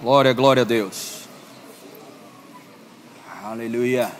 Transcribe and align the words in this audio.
Glória, 0.00 0.32
glória 0.34 0.60
a 0.60 0.64
Deus. 0.64 1.22
Aleluia. 3.42 4.10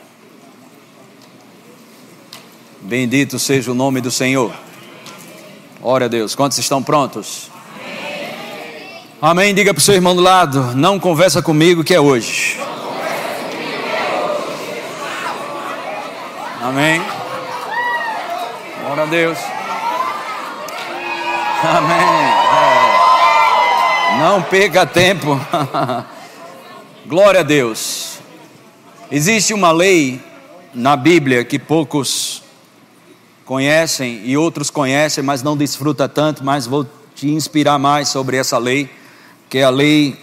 Bendito 2.81 3.37
seja 3.37 3.71
o 3.71 3.75
nome 3.75 4.01
do 4.01 4.09
Senhor. 4.09 4.51
Glória 5.79 6.05
a 6.05 6.07
Deus. 6.07 6.33
Quantos 6.33 6.57
estão 6.57 6.81
prontos? 6.81 7.51
Amém. 9.21 9.49
Amém. 9.49 9.53
Diga 9.53 9.71
para 9.71 9.79
o 9.79 9.83
seu 9.83 9.93
irmão 9.93 10.15
do 10.15 10.21
lado: 10.21 10.75
não 10.75 10.99
conversa 10.99 11.43
comigo 11.43 11.83
que 11.83 11.93
é 11.93 11.99
hoje. 11.99 12.57
Amém. 16.61 17.01
Glória 18.81 19.03
a 19.03 19.05
Deus. 19.05 19.37
Amém. 21.63 22.06
Não 24.27 24.43
perca 24.43 24.85
tempo. 24.85 25.39
Glória 27.07 27.39
a 27.39 27.43
Deus. 27.43 28.17
Existe 29.09 29.53
uma 29.53 29.71
lei 29.71 30.21
na 30.73 30.97
Bíblia 30.97 31.45
que 31.45 31.57
poucos 31.57 32.43
conhecem 33.45 34.23
e 34.25 34.35
outros 34.35 34.69
conhecem, 34.69 35.23
mas 35.23 35.41
não 35.41 35.55
desfruta 35.55 36.09
tanto, 36.09 36.43
mas 36.43 36.67
vou 36.67 36.85
te 37.15 37.29
inspirar 37.29 37.79
mais 37.79 38.09
sobre 38.09 38.35
essa 38.35 38.57
lei, 38.57 38.89
que 39.49 39.59
é 39.59 39.63
a 39.63 39.69
lei 39.69 40.19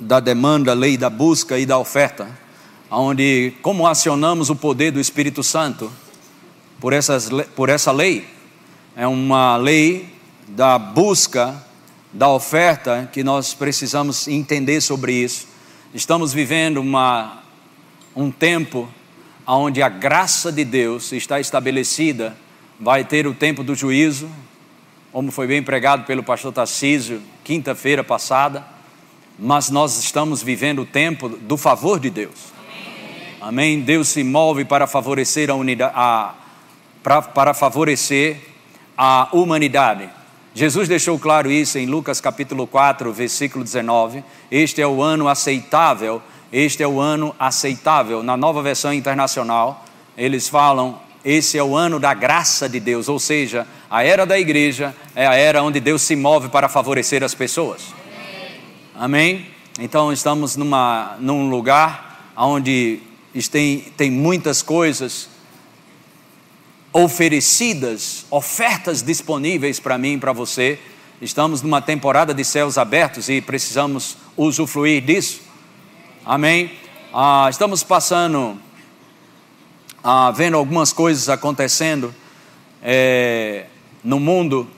da 0.00 0.18
demanda, 0.18 0.70
a 0.70 0.74
lei 0.74 0.96
da 0.96 1.10
busca 1.10 1.58
e 1.58 1.66
da 1.66 1.76
oferta, 1.76 2.26
onde 2.90 3.52
como 3.60 3.86
acionamos 3.86 4.48
o 4.48 4.56
poder 4.56 4.92
do 4.92 4.98
Espírito 4.98 5.42
Santo 5.42 5.92
por, 6.80 6.94
essas, 6.94 7.28
por 7.54 7.68
essa 7.68 7.92
lei, 7.92 8.26
é 8.96 9.06
uma 9.06 9.58
lei 9.58 10.08
da 10.48 10.78
busca, 10.78 11.54
da 12.12 12.28
oferta, 12.28 13.08
que 13.12 13.24
nós 13.24 13.54
precisamos 13.54 14.28
entender 14.28 14.80
sobre 14.80 15.14
isso. 15.14 15.48
Estamos 15.94 16.32
vivendo 16.32 16.78
uma, 16.78 17.42
um 18.14 18.30
tempo 18.30 18.88
onde 19.46 19.82
a 19.82 19.88
graça 19.88 20.52
de 20.52 20.64
Deus 20.64 21.12
está 21.12 21.40
estabelecida, 21.40 22.36
vai 22.78 23.04
ter 23.04 23.26
o 23.26 23.34
tempo 23.34 23.64
do 23.64 23.74
juízo, 23.74 24.28
como 25.10 25.32
foi 25.32 25.46
bem 25.46 25.62
pregado 25.62 26.04
pelo 26.04 26.22
pastor 26.22 26.52
Tarcísio, 26.52 27.22
quinta-feira 27.44 28.04
passada, 28.04 28.64
mas 29.38 29.70
nós 29.70 29.98
estamos 29.98 30.42
vivendo 30.42 30.82
o 30.82 30.86
tempo 30.86 31.28
do 31.28 31.56
favor 31.56 31.98
de 31.98 32.10
Deus. 32.10 32.52
Amém? 33.40 33.80
Deus 33.80 34.08
se 34.08 34.22
move 34.22 34.64
para 34.64 34.86
favorecer 34.86 35.50
a 35.50 35.54
unidade, 35.54 35.92
a, 35.96 36.34
para, 37.02 37.22
para 37.22 37.54
favorecer 37.54 38.38
a 38.96 39.28
humanidade. 39.32 40.08
Jesus 40.54 40.86
deixou 40.86 41.18
claro 41.18 41.50
isso 41.50 41.78
em 41.78 41.86
Lucas 41.86 42.20
capítulo 42.20 42.66
4, 42.66 43.10
versículo 43.10 43.64
19. 43.64 44.22
Este 44.50 44.82
é 44.82 44.86
o 44.86 45.02
ano 45.02 45.26
aceitável, 45.26 46.20
este 46.52 46.82
é 46.82 46.86
o 46.86 47.00
ano 47.00 47.34
aceitável. 47.38 48.22
Na 48.22 48.36
nova 48.36 48.60
versão 48.60 48.92
internacional, 48.92 49.82
eles 50.16 50.48
falam: 50.48 51.00
esse 51.24 51.56
é 51.56 51.64
o 51.64 51.74
ano 51.74 51.98
da 51.98 52.12
graça 52.12 52.68
de 52.68 52.78
Deus, 52.78 53.08
ou 53.08 53.18
seja, 53.18 53.66
a 53.90 54.04
era 54.04 54.26
da 54.26 54.38
igreja 54.38 54.94
é 55.16 55.26
a 55.26 55.34
era 55.34 55.62
onde 55.62 55.80
Deus 55.80 56.02
se 56.02 56.14
move 56.14 56.50
para 56.50 56.68
favorecer 56.68 57.24
as 57.24 57.34
pessoas. 57.34 57.94
Amém? 58.94 59.46
Então 59.80 60.12
estamos 60.12 60.54
numa, 60.54 61.16
num 61.18 61.48
lugar 61.48 62.30
onde 62.36 63.00
tem, 63.50 63.80
tem 63.96 64.10
muitas 64.10 64.60
coisas 64.60 65.30
oferecidas, 66.92 68.26
ofertas 68.30 69.02
disponíveis 69.02 69.80
para 69.80 69.96
mim 69.96 70.14
e 70.14 70.18
para 70.18 70.32
você. 70.32 70.78
Estamos 71.20 71.62
numa 71.62 71.80
temporada 71.80 72.34
de 72.34 72.44
céus 72.44 72.76
abertos 72.76 73.28
e 73.28 73.40
precisamos 73.40 74.16
usufruir 74.36 75.02
disso. 75.02 75.40
Amém? 76.24 76.70
Ah, 77.14 77.46
estamos 77.48 77.82
passando, 77.82 78.58
ah, 80.04 80.30
vendo 80.32 80.56
algumas 80.56 80.92
coisas 80.92 81.28
acontecendo 81.28 82.14
é, 82.82 83.66
no 84.04 84.20
mundo 84.20 84.68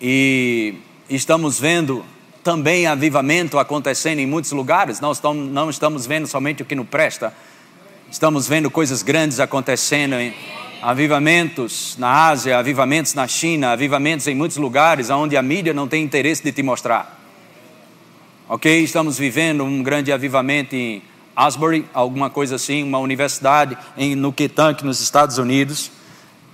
e 0.00 0.74
estamos 1.08 1.58
vendo 1.58 2.04
também 2.44 2.86
avivamento 2.86 3.58
acontecendo 3.58 4.20
em 4.20 4.26
muitos 4.26 4.52
lugares. 4.52 5.00
Nós 5.00 5.20
não 5.22 5.68
estamos 5.68 6.06
vendo 6.06 6.26
somente 6.26 6.62
o 6.62 6.66
que 6.66 6.74
não 6.74 6.84
presta, 6.84 7.34
estamos 8.10 8.46
vendo 8.46 8.70
coisas 8.70 9.02
grandes 9.02 9.40
acontecendo. 9.40 10.14
Em, 10.14 10.34
avivamentos 10.82 11.96
na 11.98 12.28
Ásia, 12.28 12.58
avivamentos 12.58 13.14
na 13.14 13.28
China, 13.28 13.72
avivamentos 13.72 14.26
em 14.26 14.34
muitos 14.34 14.56
lugares 14.56 15.10
onde 15.10 15.36
a 15.36 15.42
mídia 15.42 15.74
não 15.74 15.86
tem 15.86 16.02
interesse 16.02 16.42
de 16.42 16.52
te 16.52 16.62
mostrar. 16.62 17.18
Ok? 18.48 18.82
Estamos 18.82 19.18
vivendo 19.18 19.62
um 19.62 19.82
grande 19.82 20.12
avivamento 20.12 20.74
em 20.74 21.02
Asbury, 21.36 21.84
alguma 21.94 22.28
coisa 22.30 22.56
assim, 22.56 22.82
uma 22.82 22.98
universidade 22.98 23.76
em, 23.96 24.14
no 24.14 24.34
nos 24.82 25.00
Estados 25.00 25.38
Unidos, 25.38 25.90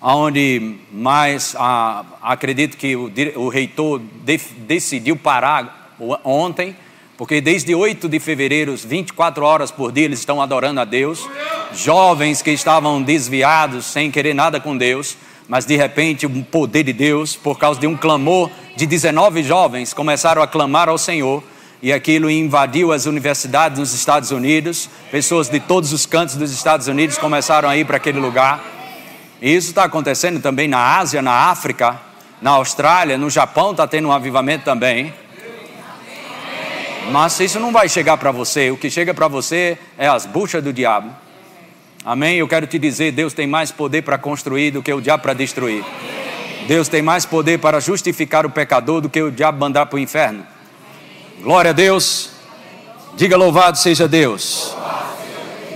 onde 0.00 0.76
mais 0.92 1.54
ah, 1.58 2.04
acredito 2.22 2.76
que 2.76 2.94
o, 2.94 3.10
o 3.36 3.48
reitor 3.48 4.00
de, 4.24 4.38
decidiu 4.58 5.16
parar 5.16 5.94
ontem 6.22 6.76
porque 7.16 7.40
desde 7.40 7.74
8 7.74 8.08
de 8.08 8.20
fevereiro, 8.20 8.76
24 8.76 9.44
horas 9.44 9.70
por 9.70 9.90
dia, 9.90 10.04
eles 10.04 10.18
estão 10.18 10.40
adorando 10.40 10.80
a 10.80 10.84
Deus. 10.84 11.26
Jovens 11.74 12.42
que 12.42 12.50
estavam 12.50 13.02
desviados, 13.02 13.86
sem 13.86 14.10
querer 14.10 14.34
nada 14.34 14.60
com 14.60 14.76
Deus, 14.76 15.16
mas 15.48 15.64
de 15.64 15.76
repente 15.76 16.26
o 16.26 16.44
poder 16.44 16.82
de 16.82 16.92
Deus, 16.92 17.34
por 17.34 17.58
causa 17.58 17.80
de 17.80 17.86
um 17.86 17.96
clamor 17.96 18.50
de 18.76 18.86
19 18.86 19.42
jovens, 19.42 19.94
começaram 19.94 20.42
a 20.42 20.46
clamar 20.46 20.90
ao 20.90 20.98
Senhor 20.98 21.42
e 21.82 21.90
aquilo 21.90 22.30
invadiu 22.30 22.92
as 22.92 23.06
universidades 23.06 23.78
nos 23.78 23.94
Estados 23.94 24.30
Unidos. 24.30 24.90
Pessoas 25.10 25.48
de 25.48 25.58
todos 25.58 25.94
os 25.94 26.04
cantos 26.04 26.34
dos 26.36 26.52
Estados 26.52 26.86
Unidos 26.86 27.16
começaram 27.16 27.68
a 27.68 27.76
ir 27.76 27.86
para 27.86 27.96
aquele 27.96 28.20
lugar. 28.20 28.62
E 29.40 29.54
isso 29.54 29.68
está 29.68 29.84
acontecendo 29.84 30.40
também 30.40 30.68
na 30.68 30.98
Ásia, 30.98 31.22
na 31.22 31.32
África, 31.50 31.98
na 32.42 32.50
Austrália, 32.52 33.16
no 33.16 33.30
Japão 33.30 33.70
está 33.70 33.86
tendo 33.86 34.08
um 34.08 34.12
avivamento 34.12 34.64
também. 34.64 35.14
Mas 37.10 37.38
isso 37.38 37.60
não 37.60 37.72
vai 37.72 37.88
chegar 37.88 38.16
para 38.16 38.32
você. 38.32 38.70
O 38.70 38.76
que 38.76 38.90
chega 38.90 39.14
para 39.14 39.28
você 39.28 39.78
é 39.96 40.08
as 40.08 40.26
buchas 40.26 40.62
do 40.62 40.72
diabo. 40.72 41.10
Amém? 42.04 42.38
Eu 42.38 42.48
quero 42.48 42.66
te 42.66 42.78
dizer: 42.78 43.12
Deus 43.12 43.32
tem 43.32 43.46
mais 43.46 43.70
poder 43.70 44.02
para 44.02 44.18
construir 44.18 44.72
do 44.72 44.82
que 44.82 44.92
o 44.92 45.00
diabo 45.00 45.22
para 45.22 45.34
destruir. 45.34 45.84
Deus 46.66 46.88
tem 46.88 47.02
mais 47.02 47.24
poder 47.24 47.58
para 47.58 47.80
justificar 47.80 48.44
o 48.44 48.50
pecador 48.50 49.00
do 49.00 49.08
que 49.08 49.22
o 49.22 49.30
diabo 49.30 49.58
mandar 49.58 49.86
para 49.86 49.96
o 49.96 50.00
inferno. 50.00 50.44
Glória 51.40 51.70
a 51.70 51.74
Deus. 51.74 52.30
Diga 53.16 53.36
louvado 53.36 53.78
seja 53.78 54.08
Deus. 54.08 54.74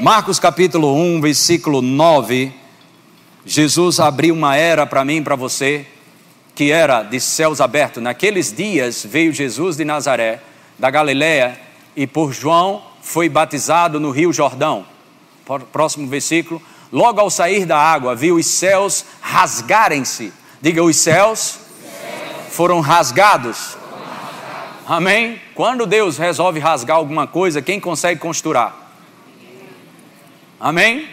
Marcos 0.00 0.40
capítulo 0.40 0.96
1, 0.96 1.20
versículo 1.20 1.80
9. 1.80 2.52
Jesus 3.46 4.00
abriu 4.00 4.34
uma 4.34 4.56
era 4.56 4.84
para 4.84 5.04
mim 5.04 5.16
e 5.16 5.22
para 5.22 5.36
você, 5.36 5.86
que 6.54 6.70
era 6.70 7.02
de 7.02 7.20
céus 7.20 7.60
abertos. 7.60 8.02
Naqueles 8.02 8.52
dias 8.52 9.06
veio 9.08 9.32
Jesus 9.32 9.76
de 9.76 9.84
Nazaré 9.84 10.40
da 10.80 10.90
Galiléia 10.90 11.60
e 11.94 12.06
por 12.06 12.32
João 12.32 12.82
foi 13.02 13.28
batizado 13.28 14.00
no 14.00 14.10
Rio 14.10 14.32
Jordão. 14.32 14.86
Próximo 15.70 16.08
versículo. 16.08 16.60
Logo 16.90 17.20
ao 17.20 17.28
sair 17.30 17.66
da 17.66 17.76
água, 17.76 18.16
viu 18.16 18.36
os 18.36 18.46
céus 18.46 19.04
rasgarem-se. 19.20 20.32
Diga, 20.60 20.82
os 20.82 20.96
céus 20.96 21.60
foram 22.48 22.80
rasgados. 22.80 23.76
Amém? 24.86 25.38
Quando 25.54 25.86
Deus 25.86 26.16
resolve 26.16 26.58
rasgar 26.58 26.96
alguma 26.96 27.26
coisa, 27.26 27.60
quem 27.60 27.78
consegue 27.78 28.18
costurar? 28.18 28.74
Amém? 30.58 31.06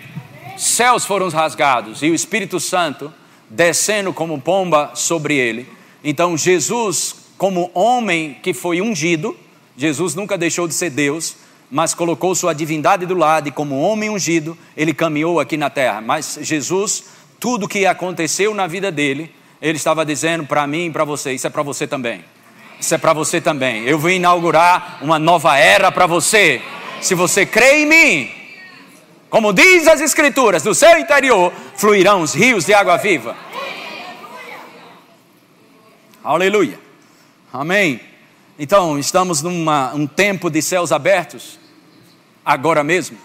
Céus 0.58 1.06
foram 1.06 1.28
rasgados 1.30 2.02
e 2.02 2.10
o 2.10 2.16
Espírito 2.16 2.60
Santo 2.60 3.14
descendo 3.50 4.14
como 4.14 4.40
pomba 4.40 4.92
sobre 4.96 5.36
ele. 5.36 5.70
Então 6.04 6.38
Jesus, 6.38 7.16
como 7.38 7.70
homem 7.74 8.38
que 8.42 8.54
foi 8.54 8.82
ungido, 8.82 9.38
Jesus 9.78 10.16
nunca 10.16 10.36
deixou 10.38 10.68
de 10.68 10.74
ser 10.74 10.90
Deus, 10.90 11.36
mas 11.70 11.94
colocou 11.94 12.34
sua 12.34 12.52
divindade 12.52 13.06
do 13.06 13.14
lado 13.14 13.48
e, 13.48 13.52
como 13.52 13.80
homem 13.80 14.10
ungido, 14.10 14.58
ele 14.76 14.92
caminhou 14.92 15.40
aqui 15.40 15.56
na 15.56 15.70
terra. 15.70 16.02
Mas 16.02 16.40
Jesus, 16.42 17.04
tudo 17.40 17.68
que 17.68 17.86
aconteceu 17.86 18.56
na 18.56 18.66
vida 18.66 18.92
dele, 18.92 19.32
ele 19.62 19.78
estava 19.78 20.04
dizendo 20.04 20.46
para 20.46 20.66
mim 20.66 20.88
e 20.88 20.92
para 20.92 21.06
você: 21.06 21.32
Isso 21.34 21.46
é 21.46 21.50
para 21.50 21.62
você 21.62 21.86
também. 21.86 22.26
Isso 22.80 22.94
é 22.94 22.98
para 22.98 23.14
você 23.14 23.40
também. 23.40 23.84
Eu 23.84 24.00
vou 24.00 24.10
inaugurar 24.10 24.98
uma 25.02 25.20
nova 25.20 25.58
era 25.58 25.92
para 25.92 26.08
você. 26.08 26.60
Se 27.00 27.14
você 27.14 27.46
crê 27.46 27.84
em 27.84 27.86
mim, 27.86 28.32
como 29.30 29.54
diz 29.54 29.88
as 29.88 30.02
Escrituras, 30.02 30.64
do 30.64 30.74
seu 30.74 30.98
interior 30.98 31.54
fluirão 31.76 32.22
os 32.22 32.34
rios 32.34 32.66
de 32.66 32.74
água 32.74 32.98
viva. 32.98 33.36
Aleluia. 36.24 36.80
Amém. 37.54 38.00
Então, 38.60 38.98
estamos 38.98 39.44
num 39.44 39.70
um 39.94 40.08
tempo 40.08 40.50
de 40.50 40.64
céus 40.64 40.92
abertos, 40.92 41.60
agora 42.44 42.84
mesmo. 42.84 43.18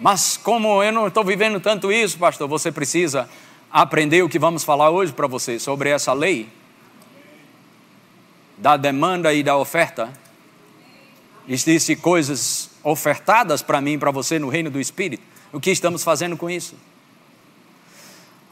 Mas 0.00 0.36
como 0.36 0.82
eu 0.82 0.90
não 0.90 1.06
estou 1.06 1.22
vivendo 1.22 1.60
tanto 1.60 1.92
isso, 1.92 2.18
pastor, 2.18 2.48
você 2.48 2.72
precisa 2.72 3.28
aprender 3.70 4.22
o 4.22 4.28
que 4.28 4.38
vamos 4.38 4.64
falar 4.64 4.90
hoje 4.90 5.12
para 5.12 5.28
você 5.28 5.58
sobre 5.58 5.90
essa 5.90 6.12
lei 6.12 6.48
da 8.58 8.76
demanda 8.76 9.32
e 9.32 9.42
da 9.42 9.56
oferta. 9.56 10.12
Existem 11.46 11.96
coisas 11.96 12.70
ofertadas 12.82 13.62
para 13.62 13.80
mim 13.80 13.92
e 13.92 13.98
para 13.98 14.10
você 14.10 14.38
no 14.38 14.48
reino 14.48 14.70
do 14.70 14.80
Espírito. 14.80 15.22
O 15.52 15.60
que 15.60 15.70
estamos 15.70 16.02
fazendo 16.02 16.36
com 16.36 16.50
isso? 16.50 16.74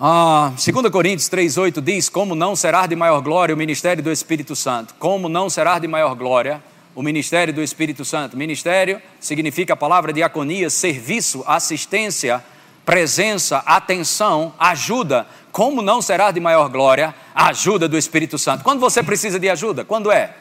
Ah, 0.00 0.52
2 0.54 0.90
Coríntios 0.92 1.28
3,8 1.28 1.80
diz: 1.80 2.08
Como 2.08 2.36
não 2.36 2.54
será 2.54 2.86
de 2.86 2.94
maior 2.94 3.20
glória 3.20 3.52
o 3.52 3.58
ministério 3.58 4.00
do 4.00 4.12
Espírito 4.12 4.54
Santo? 4.54 4.94
Como 4.96 5.28
não 5.28 5.50
será 5.50 5.80
de 5.80 5.88
maior 5.88 6.14
glória 6.14 6.62
o 6.94 7.02
ministério 7.02 7.52
do 7.52 7.60
Espírito 7.60 8.04
Santo? 8.04 8.36
Ministério 8.36 9.02
significa 9.18 9.72
a 9.72 9.76
palavra 9.76 10.12
diaconia, 10.12 10.70
serviço, 10.70 11.42
assistência, 11.48 12.44
presença, 12.86 13.58
atenção, 13.66 14.54
ajuda. 14.56 15.26
Como 15.50 15.82
não 15.82 16.00
será 16.00 16.30
de 16.30 16.38
maior 16.38 16.68
glória 16.68 17.12
a 17.34 17.48
ajuda 17.48 17.88
do 17.88 17.98
Espírito 17.98 18.38
Santo? 18.38 18.62
Quando 18.62 18.78
você 18.78 19.02
precisa 19.02 19.40
de 19.40 19.50
ajuda? 19.50 19.84
Quando 19.84 20.12
é? 20.12 20.36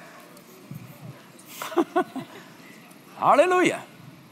Aleluia! 3.19 3.80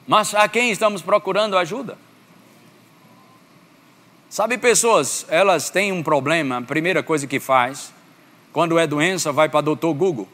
Mas 0.05 0.35
a 0.35 0.47
quem 0.47 0.69
estamos 0.69 1.01
procurando 1.01 1.57
ajuda? 1.57 1.97
Sabe, 4.35 4.57
pessoas, 4.57 5.25
elas 5.29 5.69
têm 5.69 5.93
um 5.93 6.03
problema, 6.03 6.57
a 6.57 6.61
primeira 6.61 7.01
coisa 7.01 7.25
que 7.25 7.39
faz, 7.39 7.93
quando 8.51 8.77
é 8.77 8.85
doença, 8.85 9.31
vai 9.31 9.47
para 9.47 9.59
o 9.59 9.61
doutor 9.61 9.93
Google. 9.93 10.27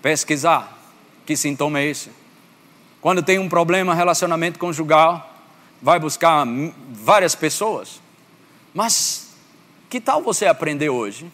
Pesquisar 0.00 0.78
que 1.26 1.36
sintoma 1.36 1.80
é 1.80 1.86
esse. 1.86 2.08
Quando 3.00 3.20
tem 3.20 3.40
um 3.40 3.48
problema 3.48 3.96
relacionamento 3.96 4.60
conjugal, 4.60 5.28
vai 5.82 5.98
buscar 5.98 6.46
várias 6.92 7.34
pessoas. 7.34 8.00
Mas 8.72 9.34
que 9.88 10.00
tal 10.00 10.22
você 10.22 10.46
aprender 10.46 10.88
hoje 10.88 11.26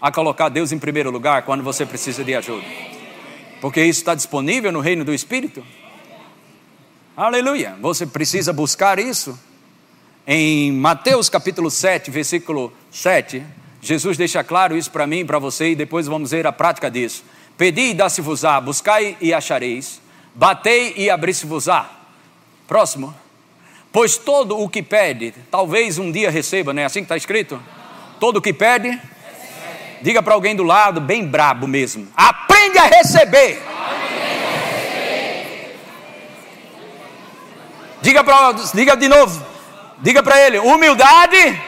a 0.00 0.10
colocar 0.10 0.48
Deus 0.48 0.72
em 0.72 0.78
primeiro 0.78 1.10
lugar 1.10 1.42
quando 1.42 1.62
você 1.62 1.84
precisa 1.84 2.24
de 2.24 2.34
ajuda? 2.34 2.64
Porque 3.60 3.84
isso 3.84 4.00
está 4.00 4.14
disponível 4.14 4.72
no 4.72 4.80
reino 4.80 5.04
do 5.04 5.12
Espírito. 5.12 5.62
Aleluia! 7.14 7.76
Você 7.82 8.06
precisa 8.06 8.50
buscar 8.50 8.98
isso 8.98 9.38
em 10.30 10.70
Mateus 10.72 11.30
capítulo 11.30 11.70
7, 11.70 12.10
versículo 12.10 12.70
7, 12.90 13.42
Jesus 13.80 14.18
deixa 14.18 14.44
claro 14.44 14.76
isso 14.76 14.90
para 14.90 15.06
mim 15.06 15.20
e 15.20 15.24
para 15.24 15.38
você, 15.38 15.70
e 15.70 15.74
depois 15.74 16.06
vamos 16.06 16.32
ver 16.32 16.46
a 16.46 16.52
prática 16.52 16.90
disso. 16.90 17.24
Pedi 17.56 17.92
e 17.92 17.94
dá-se-vos-á, 17.94 18.60
buscai 18.60 19.16
e 19.22 19.32
achareis, 19.32 20.02
batei 20.34 20.92
e 20.98 21.08
abri-se-vos-á. 21.08 21.90
Próximo. 22.66 23.14
Pois 23.90 24.18
todo 24.18 24.58
o 24.58 24.68
que 24.68 24.82
pede, 24.82 25.32
talvez 25.50 25.96
um 25.96 26.12
dia 26.12 26.30
receba, 26.30 26.74
não 26.74 26.82
é 26.82 26.84
assim 26.84 27.00
que 27.00 27.06
está 27.06 27.16
escrito? 27.16 27.58
Todo 28.20 28.36
o 28.36 28.42
que 28.42 28.52
pede, 28.52 29.00
diga 30.02 30.22
para 30.22 30.34
alguém 30.34 30.54
do 30.54 30.62
lado, 30.62 31.00
bem 31.00 31.26
brabo 31.26 31.66
mesmo, 31.66 32.06
aprende 32.14 32.76
a 32.76 32.84
receber. 32.84 33.62
Diga, 38.02 38.22
pra, 38.22 38.52
diga 38.74 38.94
de 38.94 39.08
novo, 39.08 39.57
Diga 40.00 40.22
para 40.22 40.40
ele: 40.40 40.58
humildade, 40.58 41.36
humildade, 41.36 41.62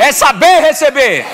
é 0.00 0.12
saber 0.12 0.60
receber. 0.60 1.24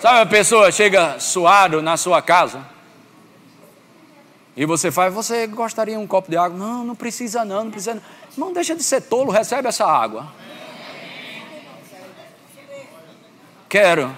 Sabe 0.00 0.20
a 0.20 0.26
pessoa 0.26 0.70
chega 0.70 1.18
suado 1.18 1.82
na 1.82 1.96
sua 1.96 2.22
casa 2.22 2.76
e 4.56 4.64
você 4.64 4.90
faz, 4.90 5.12
você 5.12 5.46
gostaria 5.46 5.96
de 5.96 6.00
um 6.00 6.06
copo 6.06 6.30
de 6.30 6.36
água? 6.36 6.56
Não, 6.56 6.82
não 6.82 6.94
precisa 6.94 7.44
não, 7.44 7.64
não 7.64 7.70
precisa 7.70 7.94
não. 7.94 8.02
Não 8.36 8.52
deixa 8.52 8.74
de 8.74 8.82
ser 8.82 9.02
tolo, 9.02 9.30
recebe 9.30 9.68
essa 9.68 9.84
água. 9.84 10.32
Quero. 13.68 14.16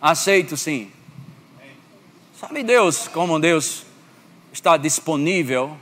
Aceito 0.00 0.56
sim. 0.56 0.90
Sabe 2.38 2.62
Deus 2.62 3.08
como 3.08 3.38
Deus 3.38 3.84
está 4.52 4.76
disponível. 4.76 5.76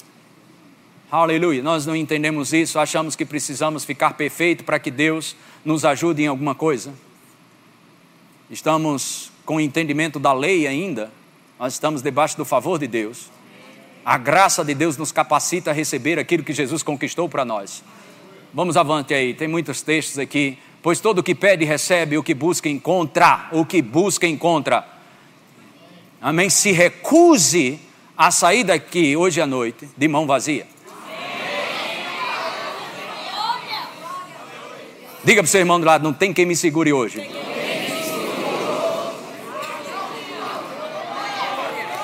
Aleluia. 1.11 1.63
Nós 1.63 1.87
não 1.87 1.97
entendemos 1.97 2.53
isso, 2.53 2.79
achamos 2.79 3.17
que 3.17 3.25
precisamos 3.25 3.85
ficar 3.85 4.15
perfeito 4.15 4.65
para 4.65 4.79
que 4.79 4.91
Deus 4.91 5.35
nos 5.65 5.85
ajude 5.85 6.23
em 6.23 6.27
alguma 6.27 6.55
coisa. 6.55 6.93
Estamos 8.51 9.33
com 9.45 9.57
o 9.57 9.61
entendimento 9.61 10.19
da 10.19 10.33
lei 10.33 10.67
ainda, 10.67 11.11
nós 11.59 11.73
estamos 11.73 12.03
debaixo 12.03 12.37
do 12.37 12.45
favor 12.45 12.79
de 12.79 12.87
Deus. 12.87 13.31
A 14.05 14.17
graça 14.17 14.65
de 14.65 14.75
Deus 14.75 14.97
nos 14.97 15.13
capacita 15.13 15.71
a 15.71 15.75
receber 15.75 16.19
aquilo 16.19 16.43
que 16.45 16.53
Jesus 16.53 16.83
conquistou 16.83 17.29
para 17.29 17.45
nós. 17.45 17.83
Vamos 18.53 18.77
avante 18.77 19.13
aí, 19.13 19.35
tem 19.35 19.49
muitos 19.49 19.83
textos 19.83 20.19
aqui. 20.19 20.59
Pois 20.83 21.01
todo 21.01 21.19
o 21.19 21.23
que 21.23 21.35
pede 21.35 21.65
recebe, 21.65 22.17
o 22.17 22.23
que 22.23 22.33
busca 22.33 22.69
encontra, 22.69 23.49
o 23.53 23.65
que 23.67 23.83
busca 23.83 24.27
encontra. 24.27 24.87
Amém? 26.21 26.49
Se 26.49 26.73
recuse 26.73 27.81
a 28.19 28.33
sair 28.33 28.65
daqui 28.65 29.17
hoje 29.17 29.41
à 29.41 29.47
noite 29.47 29.89
de 29.97 30.09
mão 30.09 30.27
vazia. 30.27 30.67
Diga 35.23 35.41
para 35.41 35.47
o 35.47 35.51
seu 35.51 35.61
irmão 35.61 35.79
do 35.79 35.87
lado: 35.87 36.03
não 36.03 36.13
tem 36.13 36.35
quem 36.35 36.45
me 36.45 36.57
segure 36.57 36.93
hoje. 36.93 37.21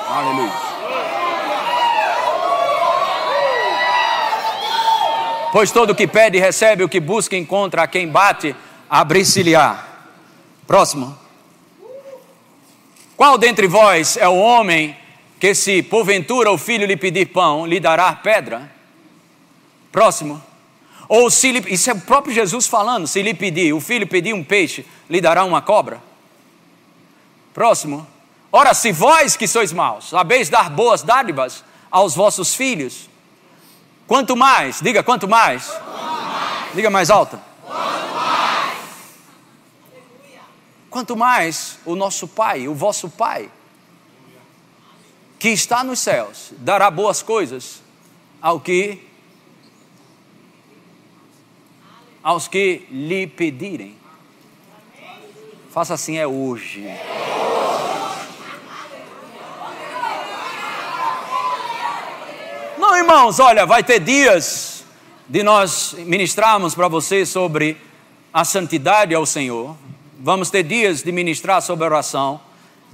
Aleluia. 0.08 0.52
Pois 5.50 5.72
todo 5.72 5.94
que 5.94 6.06
pede 6.06 6.38
recebe, 6.38 6.84
o 6.84 6.88
que 6.88 7.00
busca 7.00 7.36
encontra, 7.36 7.82
a 7.82 7.86
quem 7.88 8.08
bate, 8.08 8.54
abre-se-lhe-á. 8.88 9.84
Próximo. 10.66 11.18
Qual 13.16 13.38
dentre 13.38 13.66
vós 13.66 14.16
é 14.16 14.28
o 14.28 14.36
homem 14.36 14.96
que 15.44 15.54
se 15.54 15.82
porventura 15.82 16.50
o 16.50 16.56
filho 16.56 16.86
lhe 16.86 16.96
pedir 16.96 17.26
pão, 17.26 17.66
lhe 17.66 17.78
dará 17.78 18.10
pedra? 18.14 18.72
Próximo. 19.92 20.42
Ou 21.06 21.30
se 21.30 21.52
lhe, 21.52 21.58
isso 21.70 21.90
é 21.90 21.92
o 21.92 22.00
próprio 22.00 22.34
Jesus 22.34 22.66
falando, 22.66 23.06
se 23.06 23.20
lhe 23.20 23.34
pedir, 23.34 23.74
o 23.74 23.78
filho 23.78 24.06
pedir 24.06 24.32
um 24.32 24.42
peixe, 24.42 24.86
lhe 25.06 25.20
dará 25.20 25.44
uma 25.44 25.60
cobra? 25.60 26.02
Próximo. 27.52 28.06
Ora, 28.50 28.72
se 28.72 28.90
vós 28.90 29.36
que 29.36 29.46
sois 29.46 29.70
maus, 29.70 30.08
sabeis 30.08 30.48
dar 30.48 30.70
boas 30.70 31.02
dádivas 31.02 31.62
aos 31.90 32.14
vossos 32.14 32.54
filhos, 32.54 33.10
quanto 34.06 34.34
mais, 34.34 34.80
diga 34.80 35.02
quanto 35.02 35.28
mais, 35.28 35.66
quanto 35.66 35.84
mais. 35.84 36.74
diga 36.74 36.88
mais 36.88 37.10
alto. 37.10 37.38
Quanto 37.66 38.14
mais. 38.14 38.78
quanto 40.88 41.16
mais 41.18 41.78
o 41.84 41.94
nosso 41.94 42.26
Pai, 42.26 42.66
o 42.66 42.74
vosso 42.74 43.10
Pai, 43.10 43.50
que 45.44 45.50
está 45.50 45.84
nos 45.84 45.98
céus 45.98 46.54
dará 46.56 46.90
boas 46.90 47.22
coisas 47.22 47.82
ao 48.40 48.58
que 48.58 49.06
aos 52.22 52.48
que 52.48 52.86
lhe 52.90 53.26
pedirem. 53.26 53.94
Faça 55.68 55.92
assim 55.92 56.16
é 56.16 56.26
hoje. 56.26 56.88
Não, 62.78 62.96
irmãos, 62.96 63.38
olha, 63.38 63.66
vai 63.66 63.84
ter 63.84 64.00
dias 64.00 64.82
de 65.28 65.42
nós 65.42 65.94
ministrarmos 66.06 66.74
para 66.74 66.88
você 66.88 67.26
sobre 67.26 67.76
a 68.32 68.46
santidade 68.46 69.14
ao 69.14 69.26
Senhor. 69.26 69.76
Vamos 70.20 70.48
ter 70.48 70.62
dias 70.62 71.02
de 71.02 71.12
ministrar 71.12 71.60
sobre 71.60 71.84
a 71.84 71.88
oração 71.88 72.40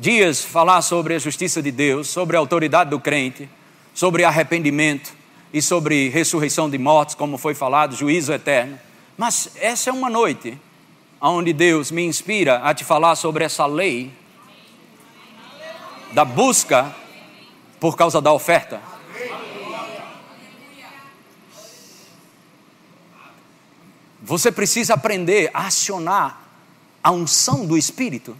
dias 0.00 0.42
falar 0.42 0.80
sobre 0.80 1.14
a 1.14 1.18
justiça 1.18 1.60
de 1.60 1.70
Deus, 1.70 2.08
sobre 2.08 2.34
a 2.34 2.40
autoridade 2.40 2.88
do 2.88 2.98
crente, 2.98 3.46
sobre 3.92 4.24
arrependimento 4.24 5.12
e 5.52 5.60
sobre 5.60 6.08
ressurreição 6.08 6.70
de 6.70 6.78
mortos, 6.78 7.14
como 7.14 7.36
foi 7.36 7.54
falado, 7.54 7.94
juízo 7.94 8.32
eterno. 8.32 8.80
Mas 9.18 9.50
essa 9.56 9.90
é 9.90 9.92
uma 9.92 10.08
noite 10.08 10.58
onde 11.20 11.52
Deus 11.52 11.90
me 11.90 12.02
inspira 12.02 12.60
a 12.64 12.72
te 12.72 12.82
falar 12.82 13.14
sobre 13.14 13.44
essa 13.44 13.66
lei 13.66 14.10
da 16.12 16.24
busca 16.24 16.96
por 17.78 17.94
causa 17.94 18.22
da 18.22 18.32
oferta. 18.32 18.80
Você 24.22 24.50
precisa 24.50 24.94
aprender 24.94 25.50
a 25.52 25.66
acionar 25.66 26.40
a 27.02 27.10
unção 27.10 27.66
do 27.66 27.76
Espírito 27.76 28.34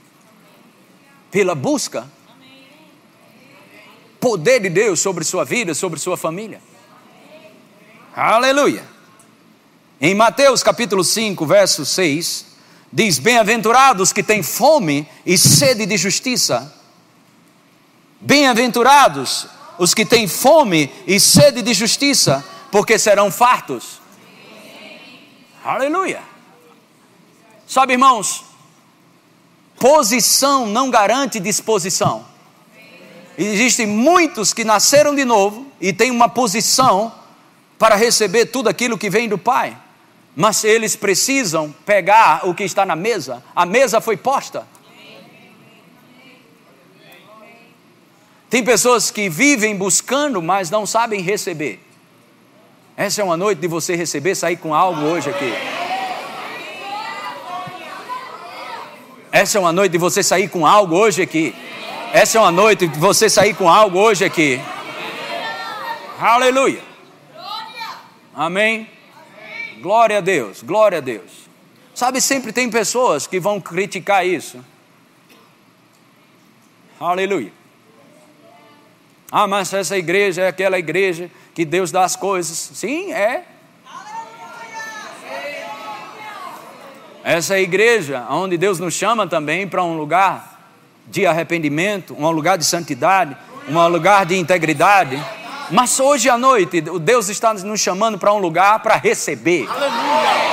pela 1.31 1.55
busca. 1.55 2.09
Poder 4.19 4.61
de 4.61 4.69
Deus 4.69 5.01
sobre 5.01 5.25
sua 5.25 5.45
vida, 5.45 5.75
sobre 5.75 5.99
sua 5.99 6.17
família. 6.17 6.61
Aleluia. 8.15 8.85
Em 10.01 10.15
Mateus 10.15 10.63
capítulo 10.63 11.05
5, 11.05 11.47
verso 11.47 11.87
6, 11.87 12.47
diz: 12.93 13.19
Bem-aventurados 13.19 14.13
que 14.13 14.23
têm 14.23 14.43
fome 14.43 15.09
e 15.25 15.39
sede 15.39 15.87
de 15.87 15.97
justiça. 15.97 16.75
Bem-aventurados 18.21 19.47
os 19.79 19.95
que 19.95 20.05
têm 20.05 20.29
fome 20.29 20.93
e 21.07 21.19
sede 21.19 21.63
de 21.63 21.73
justiça, 21.73 22.45
porque 22.71 22.99
serão 22.99 23.31
fartos. 23.31 24.01
Aleluia. 25.65 26.21
Sabe, 27.67 27.95
irmãos, 27.95 28.45
posição 29.81 30.67
não 30.67 30.91
garante 30.91 31.41
disposição. 31.41 32.27
Existem 33.37 33.87
muitos 33.87 34.53
que 34.53 34.63
nasceram 34.63 35.15
de 35.15 35.25
novo 35.25 35.67
e 35.81 35.91
têm 35.91 36.11
uma 36.11 36.29
posição 36.29 37.13
para 37.79 37.97
receber 37.97 38.45
tudo 38.47 38.69
aquilo 38.69 38.99
que 38.99 39.09
vem 39.09 39.27
do 39.27 39.39
Pai, 39.39 39.75
mas 40.37 40.63
eles 40.65 40.95
precisam 40.95 41.75
pegar 41.87 42.47
o 42.47 42.55
que 42.55 42.63
está 42.63 42.85
na 42.85 42.95
mesa. 42.95 43.43
A 43.57 43.65
mesa 43.65 44.03
foi 44.03 44.19
posta. 44.19 44.69
Tem 48.51 48.63
pessoas 48.63 49.11
que 49.11 49.31
vivem 49.31 49.75
buscando, 49.75 50.43
mas 50.43 50.69
não 50.69 50.85
sabem 50.85 51.23
receber. 51.23 51.81
Essa 52.97 53.23
é 53.23 53.25
uma 53.25 53.37
noite 53.37 53.61
de 53.61 53.67
você 53.67 53.97
receber, 53.97 54.35
sair 54.35 54.57
com 54.57 54.75
algo 54.75 55.01
hoje 55.01 55.31
aqui. 55.31 55.70
Essa 59.41 59.57
é 59.57 59.61
uma 59.63 59.73
noite 59.73 59.93
de 59.93 59.97
você 59.97 60.23
sair 60.23 60.51
com 60.51 60.67
algo 60.67 60.95
hoje 60.95 61.23
aqui. 61.23 61.55
Essa 62.13 62.37
é 62.37 62.41
uma 62.43 62.51
noite 62.51 62.87
de 62.87 62.99
você 62.99 63.27
sair 63.31 63.55
com 63.55 63.71
algo 63.71 63.99
hoje 63.99 64.23
aqui. 64.23 64.61
Aleluia. 66.21 66.83
Amém. 68.35 68.87
Glória 69.81 70.19
a 70.19 70.21
Deus, 70.21 70.63
glória 70.63 70.99
a 70.99 71.01
Deus. 71.01 71.49
Sabe, 71.95 72.21
sempre 72.21 72.53
tem 72.53 72.69
pessoas 72.69 73.27
que 73.27 73.41
vão 73.41 73.59
criticar 73.59 74.27
isso. 74.27 74.63
Aleluia. 77.01 77.51
Ah, 79.33 79.47
mas 79.47 79.73
essa 79.73 79.97
igreja 79.97 80.43
é 80.43 80.49
aquela 80.49 80.79
igreja 80.79 81.31
que 81.55 81.65
Deus 81.65 81.91
dá 81.91 82.05
as 82.05 82.15
coisas. 82.15 82.73
Sim, 82.75 83.11
é. 83.15 83.47
Essa 87.23 87.59
igreja 87.59 88.27
onde 88.31 88.57
Deus 88.57 88.79
nos 88.79 88.95
chama 88.95 89.27
também 89.27 89.69
para 89.69 89.85
um 89.85 89.97
lugar 89.97 90.59
de 91.07 91.27
arrependimento, 91.27 92.17
um 92.19 92.31
lugar 92.31 92.57
de 92.57 92.65
santidade, 92.65 93.37
um 93.69 93.89
lugar 93.89 94.25
de 94.25 94.37
integridade. 94.37 95.23
Mas 95.71 96.01
hoje 96.01 96.31
à 96.31 96.39
noite, 96.39 96.81
Deus 96.81 97.29
está 97.29 97.53
nos 97.53 97.81
chamando 97.81 98.19
para 98.19 98.33
um 98.33 98.39
lugar 98.39 98.81
para 98.83 98.97
receber. 98.97 99.69
Aleluia. 99.69 100.49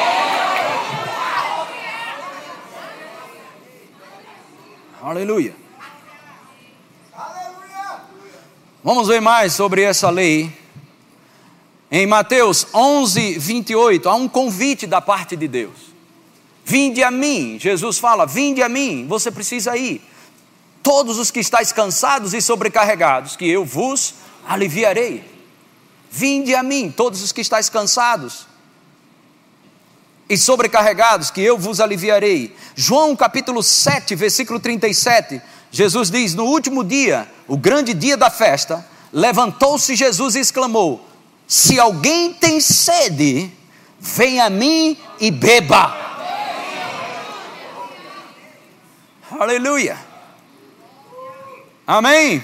Aleluia. 5.02 5.56
Vamos 8.84 9.08
ver 9.08 9.22
mais 9.22 9.54
sobre 9.54 9.84
essa 9.84 10.10
lei. 10.10 10.52
Em 11.90 12.06
Mateus 12.06 12.68
11, 12.74 13.40
28, 13.40 14.10
há 14.10 14.16
um 14.16 14.28
convite 14.28 14.86
da 14.86 15.00
parte 15.00 15.38
de 15.38 15.48
Deus. 15.48 15.97
Vinde 16.70 17.02
a 17.02 17.10
mim, 17.10 17.58
Jesus 17.58 17.98
fala: 17.98 18.26
Vinde 18.26 18.62
a 18.62 18.68
mim, 18.68 19.06
você 19.08 19.32
precisa 19.32 19.78
ir. 19.78 20.02
Todos 20.84 21.18
os 21.18 21.32
que 21.32 21.40
estáis 21.40 21.72
cansados 21.72 22.34
e 22.34 22.42
sobrecarregados, 22.42 23.38
que 23.38 23.48
eu 23.48 23.64
vos 23.64 24.16
aliviarei. 24.46 25.24
Vinde 26.12 26.54
a 26.54 26.62
mim, 26.62 26.92
todos 26.92 27.24
os 27.24 27.32
que 27.32 27.40
estáis 27.40 27.70
cansados 27.70 28.48
e 30.28 30.38
sobrecarregados, 30.38 31.32
que 31.32 31.40
eu 31.40 31.58
vos 31.58 31.80
aliviarei. 31.80 32.54
João 32.76 33.16
capítulo 33.16 33.64
7, 33.64 34.14
versículo 34.14 34.60
37 34.60 35.42
Jesus 35.72 36.12
diz: 36.12 36.36
No 36.36 36.44
último 36.44 36.84
dia, 36.84 37.32
o 37.48 37.56
grande 37.56 37.94
dia 37.94 38.18
da 38.18 38.30
festa, 38.30 38.86
levantou-se 39.14 39.96
Jesus 39.96 40.36
e 40.36 40.42
exclamou: 40.42 41.08
Se 41.48 41.80
alguém 41.80 42.34
tem 42.34 42.60
sede, 42.60 43.50
venha 43.98 44.48
a 44.48 44.50
mim 44.50 44.98
e 45.18 45.32
beba. 45.32 46.17
Aleluia. 49.32 49.98
Amém. 51.86 52.44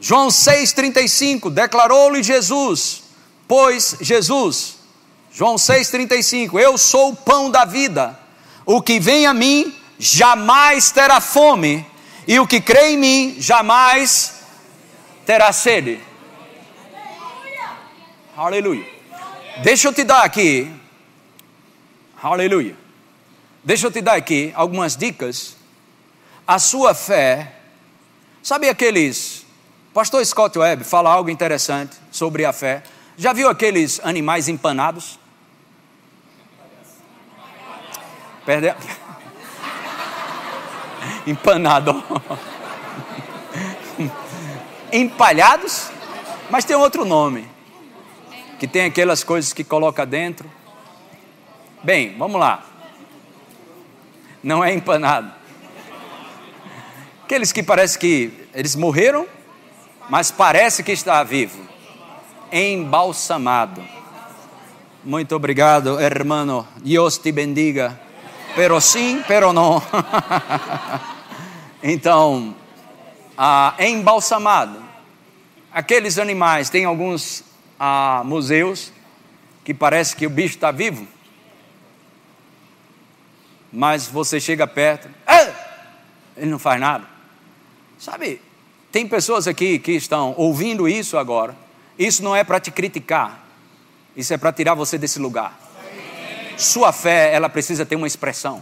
João 0.00 0.28
6,35, 0.28 1.48
declarou-lhe 1.48 2.22
Jesus, 2.22 3.04
pois 3.46 3.96
Jesus, 4.00 4.78
João 5.32 5.54
6,35, 5.54 6.58
eu 6.58 6.76
sou 6.76 7.10
o 7.12 7.16
pão 7.16 7.50
da 7.50 7.64
vida, 7.64 8.18
o 8.66 8.82
que 8.82 8.98
vem 8.98 9.26
a 9.26 9.32
mim 9.32 9.74
jamais 9.98 10.90
terá 10.90 11.20
fome, 11.20 11.86
e 12.26 12.40
o 12.40 12.46
que 12.46 12.60
crê 12.60 12.90
em 12.90 12.96
mim 12.98 13.36
jamais 13.38 14.42
terá 15.24 15.52
sede. 15.52 16.00
Aleluia. 18.36 18.86
Deixa 19.62 19.88
eu 19.88 19.92
te 19.92 20.04
dar 20.04 20.22
aqui. 20.22 20.70
Aleluia. 22.20 22.76
Deixa 23.62 23.86
eu 23.86 23.92
te 23.92 24.00
dar 24.00 24.14
aqui 24.14 24.52
algumas 24.54 24.96
dicas. 24.96 25.61
A 26.52 26.58
sua 26.58 26.92
fé. 26.92 27.50
Sabe 28.42 28.68
aqueles. 28.68 29.46
Pastor 29.94 30.22
Scott 30.26 30.58
Webb 30.58 30.84
fala 30.84 31.10
algo 31.10 31.30
interessante 31.30 31.96
sobre 32.10 32.44
a 32.44 32.52
fé. 32.52 32.82
Já 33.16 33.32
viu 33.32 33.48
aqueles 33.48 33.98
animais 34.04 34.48
empanados? 34.48 35.18
Perde 38.44 38.74
empanado. 41.26 42.04
Empalhados, 44.92 45.88
mas 46.50 46.66
tem 46.66 46.76
outro 46.76 47.06
nome. 47.06 47.48
Que 48.60 48.68
tem 48.68 48.84
aquelas 48.84 49.24
coisas 49.24 49.54
que 49.54 49.64
coloca 49.64 50.04
dentro. 50.04 50.52
Bem, 51.82 52.14
vamos 52.18 52.38
lá. 52.38 52.62
Não 54.42 54.62
é 54.62 54.74
empanado. 54.74 55.40
Aqueles 57.32 57.50
que 57.50 57.62
parece 57.62 57.98
que 57.98 58.30
eles 58.52 58.76
morreram, 58.76 59.26
mas 60.10 60.30
parece 60.30 60.82
que 60.82 60.92
está 60.92 61.24
vivo. 61.24 61.66
Embalsamado. 62.52 63.82
Muito 65.02 65.34
obrigado, 65.34 65.98
hermano. 65.98 66.68
Deus 66.84 67.16
te 67.16 67.32
bendiga. 67.32 67.98
Pero 68.54 68.78
sim, 68.82 69.24
pero 69.26 69.50
não. 69.50 69.82
então, 71.82 72.54
ah, 73.34 73.76
embalsamado. 73.78 74.82
Aqueles 75.72 76.18
animais, 76.18 76.68
tem 76.68 76.84
alguns 76.84 77.44
ah, 77.80 78.20
museus 78.26 78.92
que 79.64 79.72
parece 79.72 80.14
que 80.14 80.26
o 80.26 80.30
bicho 80.30 80.56
está 80.56 80.70
vivo, 80.70 81.08
mas 83.72 84.06
você 84.06 84.38
chega 84.38 84.66
perto, 84.66 85.08
ah! 85.26 85.50
ele 86.36 86.50
não 86.50 86.58
faz 86.58 86.78
nada. 86.78 87.11
Sabe, 88.02 88.40
tem 88.90 89.06
pessoas 89.06 89.46
aqui 89.46 89.78
que 89.78 89.92
estão 89.92 90.34
ouvindo 90.36 90.88
isso 90.88 91.16
agora. 91.16 91.54
Isso 91.96 92.20
não 92.24 92.34
é 92.34 92.42
para 92.42 92.58
te 92.58 92.68
criticar, 92.68 93.46
isso 94.16 94.34
é 94.34 94.36
para 94.36 94.52
tirar 94.52 94.74
você 94.74 94.98
desse 94.98 95.20
lugar. 95.20 95.56
Sua 96.58 96.92
fé, 96.92 97.32
ela 97.32 97.48
precisa 97.48 97.86
ter 97.86 97.94
uma 97.94 98.08
expressão. 98.08 98.60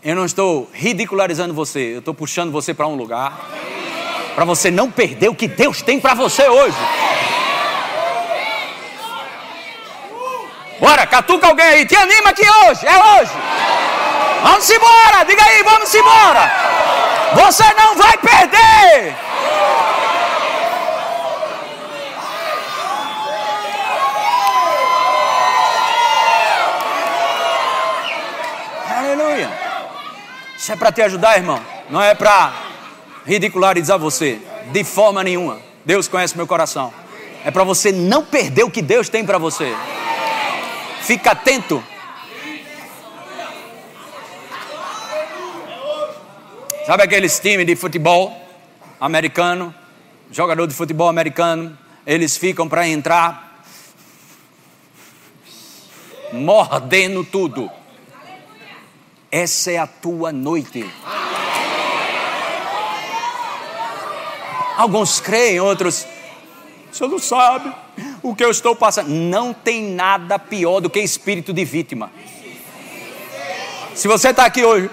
Eu 0.00 0.14
não 0.14 0.24
estou 0.24 0.70
ridicularizando 0.72 1.52
você, 1.52 1.94
eu 1.94 1.98
estou 1.98 2.14
puxando 2.14 2.52
você 2.52 2.72
para 2.72 2.86
um 2.86 2.94
lugar 2.94 3.50
para 4.36 4.44
você 4.44 4.70
não 4.70 4.90
perder 4.92 5.28
o 5.28 5.34
que 5.34 5.48
Deus 5.48 5.82
tem 5.82 5.98
para 5.98 6.14
você 6.14 6.48
hoje. 6.48 6.76
Bora, 10.82 11.06
catuca 11.06 11.46
alguém 11.46 11.64
aí, 11.64 11.86
te 11.86 11.94
anima 11.94 12.32
que 12.32 12.42
hoje, 12.42 12.84
é 12.84 12.98
hoje. 12.98 13.30
Vamos 14.42 14.68
embora, 14.68 15.22
diga 15.22 15.44
aí, 15.44 15.62
vamos 15.62 15.94
embora. 15.94 16.52
Você 17.36 17.62
não 17.74 17.96
vai 17.96 18.18
perder. 18.18 19.14
Aleluia. 28.90 29.50
Isso 30.58 30.72
é 30.72 30.74
para 30.74 30.90
te 30.90 31.02
ajudar, 31.02 31.36
irmão. 31.36 31.60
Não 31.90 32.02
é 32.02 32.12
para 32.12 32.54
ridicularizar 33.24 34.00
você. 34.00 34.40
De 34.72 34.82
forma 34.82 35.22
nenhuma. 35.22 35.60
Deus 35.84 36.08
conhece 36.08 36.36
meu 36.36 36.48
coração. 36.48 36.92
É 37.44 37.52
para 37.52 37.62
você 37.62 37.92
não 37.92 38.24
perder 38.24 38.64
o 38.64 38.70
que 38.70 38.82
Deus 38.82 39.08
tem 39.08 39.24
para 39.24 39.38
você. 39.38 39.72
Fica 41.02 41.32
atento 41.32 41.82
Sabe 46.84 47.04
aqueles 47.04 47.38
times 47.38 47.64
de 47.64 47.76
futebol 47.76 48.36
americano, 49.00 49.72
jogador 50.32 50.66
de 50.66 50.74
futebol 50.74 51.08
americano, 51.08 51.78
eles 52.04 52.36
ficam 52.36 52.68
para 52.68 52.88
entrar 52.88 53.62
mordendo 56.32 57.22
tudo. 57.22 57.70
Essa 59.30 59.70
é 59.70 59.78
a 59.78 59.86
tua 59.86 60.32
noite. 60.32 60.84
Alguns 64.76 65.20
creem, 65.20 65.60
outros. 65.60 66.04
Senhor 66.90 67.08
não 67.08 67.20
sabe 67.20 67.72
o 68.22 68.34
que 68.34 68.44
eu 68.44 68.50
estou 68.50 68.74
passando. 68.74 69.08
Não 69.08 69.52
tem 69.52 69.82
nada 69.82 70.38
pior 70.38 70.80
do 70.80 70.90
que 70.90 71.00
espírito 71.00 71.52
de 71.52 71.64
vítima. 71.64 72.10
Se 73.94 74.08
você 74.08 74.30
está 74.30 74.46
aqui 74.46 74.64
hoje, 74.64 74.90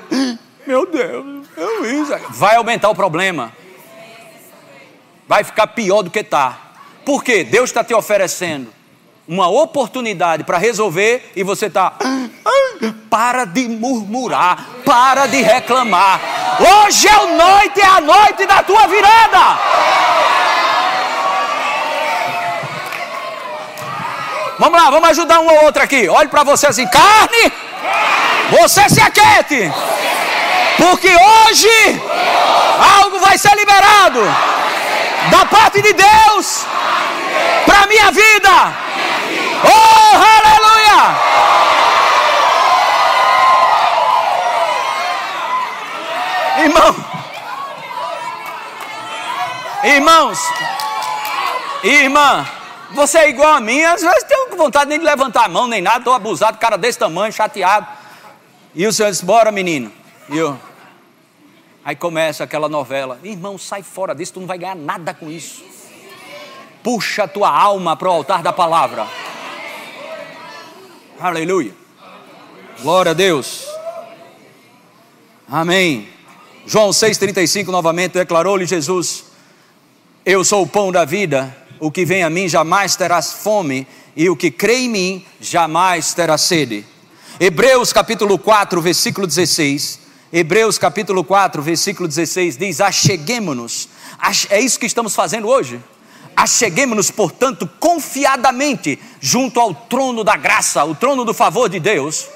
meu 0.67 0.85
Deus, 0.85 1.47
eu 1.55 2.01
isso. 2.01 2.13
Vai 2.29 2.55
aumentar 2.55 2.89
o 2.89 2.95
problema. 2.95 3.53
Vai 5.27 5.43
ficar 5.43 5.67
pior 5.67 6.01
do 6.01 6.09
que 6.09 6.19
está. 6.19 6.71
Por 7.05 7.23
quê? 7.23 7.43
Deus 7.43 7.69
está 7.69 7.83
te 7.83 7.93
oferecendo 7.93 8.73
uma 9.27 9.47
oportunidade 9.47 10.43
para 10.43 10.57
resolver 10.57 11.31
e 11.35 11.43
você 11.43 11.67
está. 11.67 11.93
Para 13.09 13.45
de 13.45 13.67
murmurar, 13.67 14.67
para 14.83 15.27
de 15.27 15.41
reclamar. 15.41 16.19
Hoje 16.59 17.07
é 17.07 17.11
a 17.11 17.27
noite, 17.27 17.79
é 17.79 17.85
a 17.85 18.01
noite 18.01 18.45
da 18.47 18.63
tua 18.63 18.87
virada. 18.87 19.59
Vamos 24.59 24.77
lá, 24.77 24.89
vamos 24.89 25.09
ajudar 25.11 25.39
um 25.39 25.47
ou 25.47 25.63
outro 25.63 25.81
aqui. 25.81 26.09
Olhe 26.09 26.27
para 26.27 26.43
você 26.43 26.67
assim, 26.67 26.85
carne, 26.87 27.53
você 28.51 28.89
se 28.89 28.99
aquete. 28.99 29.71
Porque 30.77 31.07
hoje 31.07 32.01
algo 32.99 33.19
vai 33.19 33.37
ser 33.37 33.55
liberado 33.55 34.21
da 35.31 35.45
parte 35.45 35.81
de 35.81 35.93
Deus 35.93 36.65
para 37.65 37.87
minha 37.87 38.11
vida. 38.11 38.73
Oh, 39.63 40.15
aleluia! 40.17 41.29
Irmão, 46.57 46.95
irmãos, 49.83 50.39
irmã, 51.81 52.45
você 52.93 53.19
é 53.19 53.29
igual 53.29 53.53
a 53.53 53.59
mim, 53.61 53.81
às 53.81 54.01
vezes 54.01 54.23
tenho 54.23 54.55
vontade 54.57 54.89
nem 54.89 54.99
de 54.99 55.05
levantar 55.05 55.45
a 55.45 55.49
mão, 55.49 55.67
nem 55.67 55.81
nada, 55.81 55.99
estou 55.99 56.13
abusado, 56.13 56.57
cara 56.57 56.77
desse 56.77 56.97
tamanho, 56.99 57.31
chateado. 57.31 57.87
E 58.73 58.85
o 58.85 58.93
senhor 58.93 59.09
disse, 59.11 59.25
bora 59.25 59.51
menino. 59.51 59.91
E 60.29 60.37
eu, 60.37 60.57
Aí 61.89 61.95
começa 61.95 62.43
aquela 62.43 62.69
novela. 62.69 63.19
Irmão, 63.23 63.57
sai 63.57 63.81
fora 63.81 64.13
disso, 64.13 64.33
tu 64.33 64.39
não 64.39 64.47
vai 64.47 64.57
ganhar 64.57 64.75
nada 64.75 65.11
com 65.11 65.27
isso. 65.27 65.63
Puxa 66.83 67.23
a 67.23 67.27
tua 67.27 67.49
alma 67.49 67.95
para 67.95 68.07
o 68.07 68.11
altar 68.11 68.43
da 68.43 68.53
palavra. 68.53 69.07
Aleluia. 71.19 71.73
Glória 72.81 73.09
a 73.09 73.13
Deus. 73.13 73.65
Amém. 75.49 76.07
João 76.65 76.91
6,35 76.91 77.69
novamente 77.69 78.13
declarou-lhe 78.13 78.67
Jesus: 78.67 79.25
Eu 80.23 80.43
sou 80.45 80.61
o 80.61 80.67
pão 80.67 80.91
da 80.91 81.05
vida, 81.05 81.57
o 81.79 81.91
que 81.91 82.05
vem 82.05 82.23
a 82.23 82.29
mim 82.29 82.47
jamais 82.47 82.95
terá 82.95 83.21
fome, 83.21 83.87
e 84.15 84.29
o 84.29 84.35
que 84.35 84.51
crê 84.51 84.79
em 84.79 84.89
mim 84.89 85.25
jamais 85.39 86.13
terá 86.13 86.37
sede. 86.37 86.85
Hebreus 87.39 87.93
capítulo 87.93 88.37
4, 88.37 88.81
versículo 88.81 89.25
16 89.25 90.09
Hebreus 90.31 90.77
capítulo 90.77 91.23
4, 91.23 91.59
versículo 91.61 92.07
16 92.07 92.55
diz: 92.55 92.79
Acheguemo-nos. 92.79 93.89
É 94.49 94.59
isso 94.59 94.79
que 94.79 94.85
estamos 94.85 95.15
fazendo 95.15 95.47
hoje. 95.47 95.81
Acheguemo-nos, 96.35 97.09
portanto, 97.09 97.67
confiadamente 97.79 98.99
junto 99.19 99.59
ao 99.59 99.73
trono 99.73 100.23
da 100.23 100.37
graça, 100.37 100.85
o 100.85 100.93
trono 100.93 101.25
do 101.25 101.33
favor 101.33 101.67
de 101.67 101.79
Deus, 101.79 102.27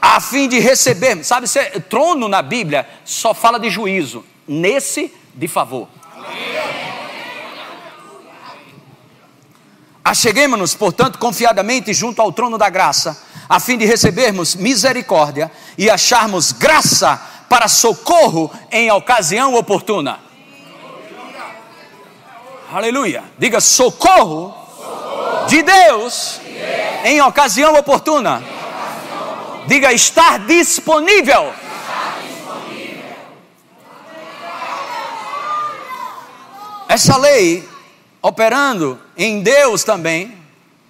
a 0.00 0.18
fim 0.18 0.48
de 0.48 0.58
receber. 0.58 1.22
Sabe, 1.22 1.46
trono 1.90 2.26
na 2.26 2.40
Bíblia 2.40 2.88
só 3.04 3.34
fala 3.34 3.60
de 3.60 3.68
juízo, 3.68 4.24
nesse 4.48 5.12
de 5.34 5.46
favor. 5.46 5.88
Acheguemo-nos, 10.04 10.74
portanto, 10.74 11.18
confiadamente 11.18 11.94
junto 11.94 12.20
ao 12.20 12.30
trono 12.30 12.58
da 12.58 12.68
graça 12.68 13.16
a 13.48 13.58
fim 13.58 13.78
de 13.78 13.84
recebermos 13.84 14.54
misericórdia 14.54 15.50
e 15.76 15.88
acharmos 15.88 16.52
graça 16.52 17.20
para 17.48 17.68
socorro 17.68 18.50
em 18.70 18.90
ocasião 18.90 19.54
oportuna. 19.54 20.18
Aleluia. 22.72 23.24
Diga 23.38 23.60
socorro. 23.60 24.62
De, 25.48 25.62
Deus, 25.62 26.40
de 26.42 26.52
Deus 26.52 27.04
em 27.04 27.20
ocasião 27.22 27.74
oportuna. 27.74 28.42
Diga 29.66 29.92
estar 29.92 30.38
disponível. 30.40 31.52
Essa 36.88 37.16
lei 37.16 37.68
operando 38.22 38.98
em 39.16 39.42
Deus 39.42 39.84
também 39.84 40.36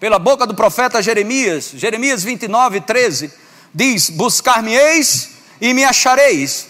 pela 0.01 0.19
boca 0.19 0.47
do 0.47 0.55
profeta 0.55 1.03
Jeremias, 1.03 1.73
Jeremias 1.75 2.23
29, 2.23 2.81
13, 2.83 3.33
diz: 3.73 4.11
Buscar-me-eis 4.11 5.39
e 5.61 5.73
me 5.73 5.85
achareis, 5.85 6.69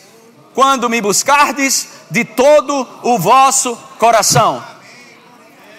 quando 0.54 0.88
me 0.88 1.00
buscardes 1.00 1.88
de 2.10 2.24
todo 2.24 2.86
o 3.02 3.18
vosso 3.18 3.76
coração. 3.98 4.64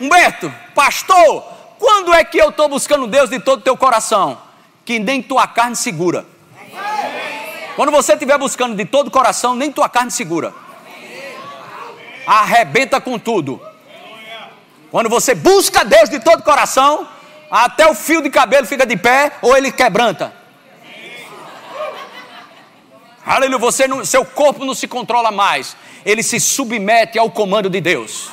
Humberto, 0.02 0.54
pastor, 0.74 1.44
quando 1.80 2.14
é 2.14 2.24
que 2.24 2.38
eu 2.38 2.50
estou 2.50 2.68
buscando 2.68 3.08
Deus 3.08 3.30
de 3.30 3.40
todo 3.40 3.60
o 3.60 3.64
teu 3.64 3.78
coração? 3.78 4.38
Que 4.84 5.00
nem 5.00 5.22
tua 5.22 5.48
carne 5.48 5.76
segura. 5.76 6.26
Quando 7.76 7.92
você 7.92 8.14
estiver 8.14 8.38
buscando 8.38 8.76
de 8.76 8.86
todo 8.86 9.08
o 9.08 9.12
coração, 9.12 9.56
nem 9.56 9.72
tua 9.72 9.88
carne 9.88 10.12
segura. 10.12 10.54
Arrebenta 12.26 13.00
com 13.00 13.18
tudo. 13.18 13.62
Quando 14.96 15.10
você 15.10 15.36
busca 15.36 15.84
Deus 15.84 16.10
de 16.10 16.22
todo 16.22 16.40
o 16.40 16.44
coração, 16.44 17.06
até 17.52 17.86
o 17.86 17.94
fio 17.94 18.22
de 18.22 18.30
cabelo 18.30 18.66
fica 18.66 18.86
de 18.86 18.96
pé 18.96 19.34
ou 19.42 19.54
ele 19.58 19.70
quebranta. 19.70 20.34
Aleluia, 23.26 23.58
você 23.58 23.90
não, 23.90 24.06
seu 24.06 24.24
corpo 24.24 24.64
não 24.64 24.74
se 24.74 24.88
controla 24.88 25.32
mais, 25.32 25.76
ele 26.06 26.24
se 26.24 26.40
submete 26.40 27.20
ao 27.20 27.30
comando 27.30 27.70
de 27.70 27.82
Deus. 27.82 28.30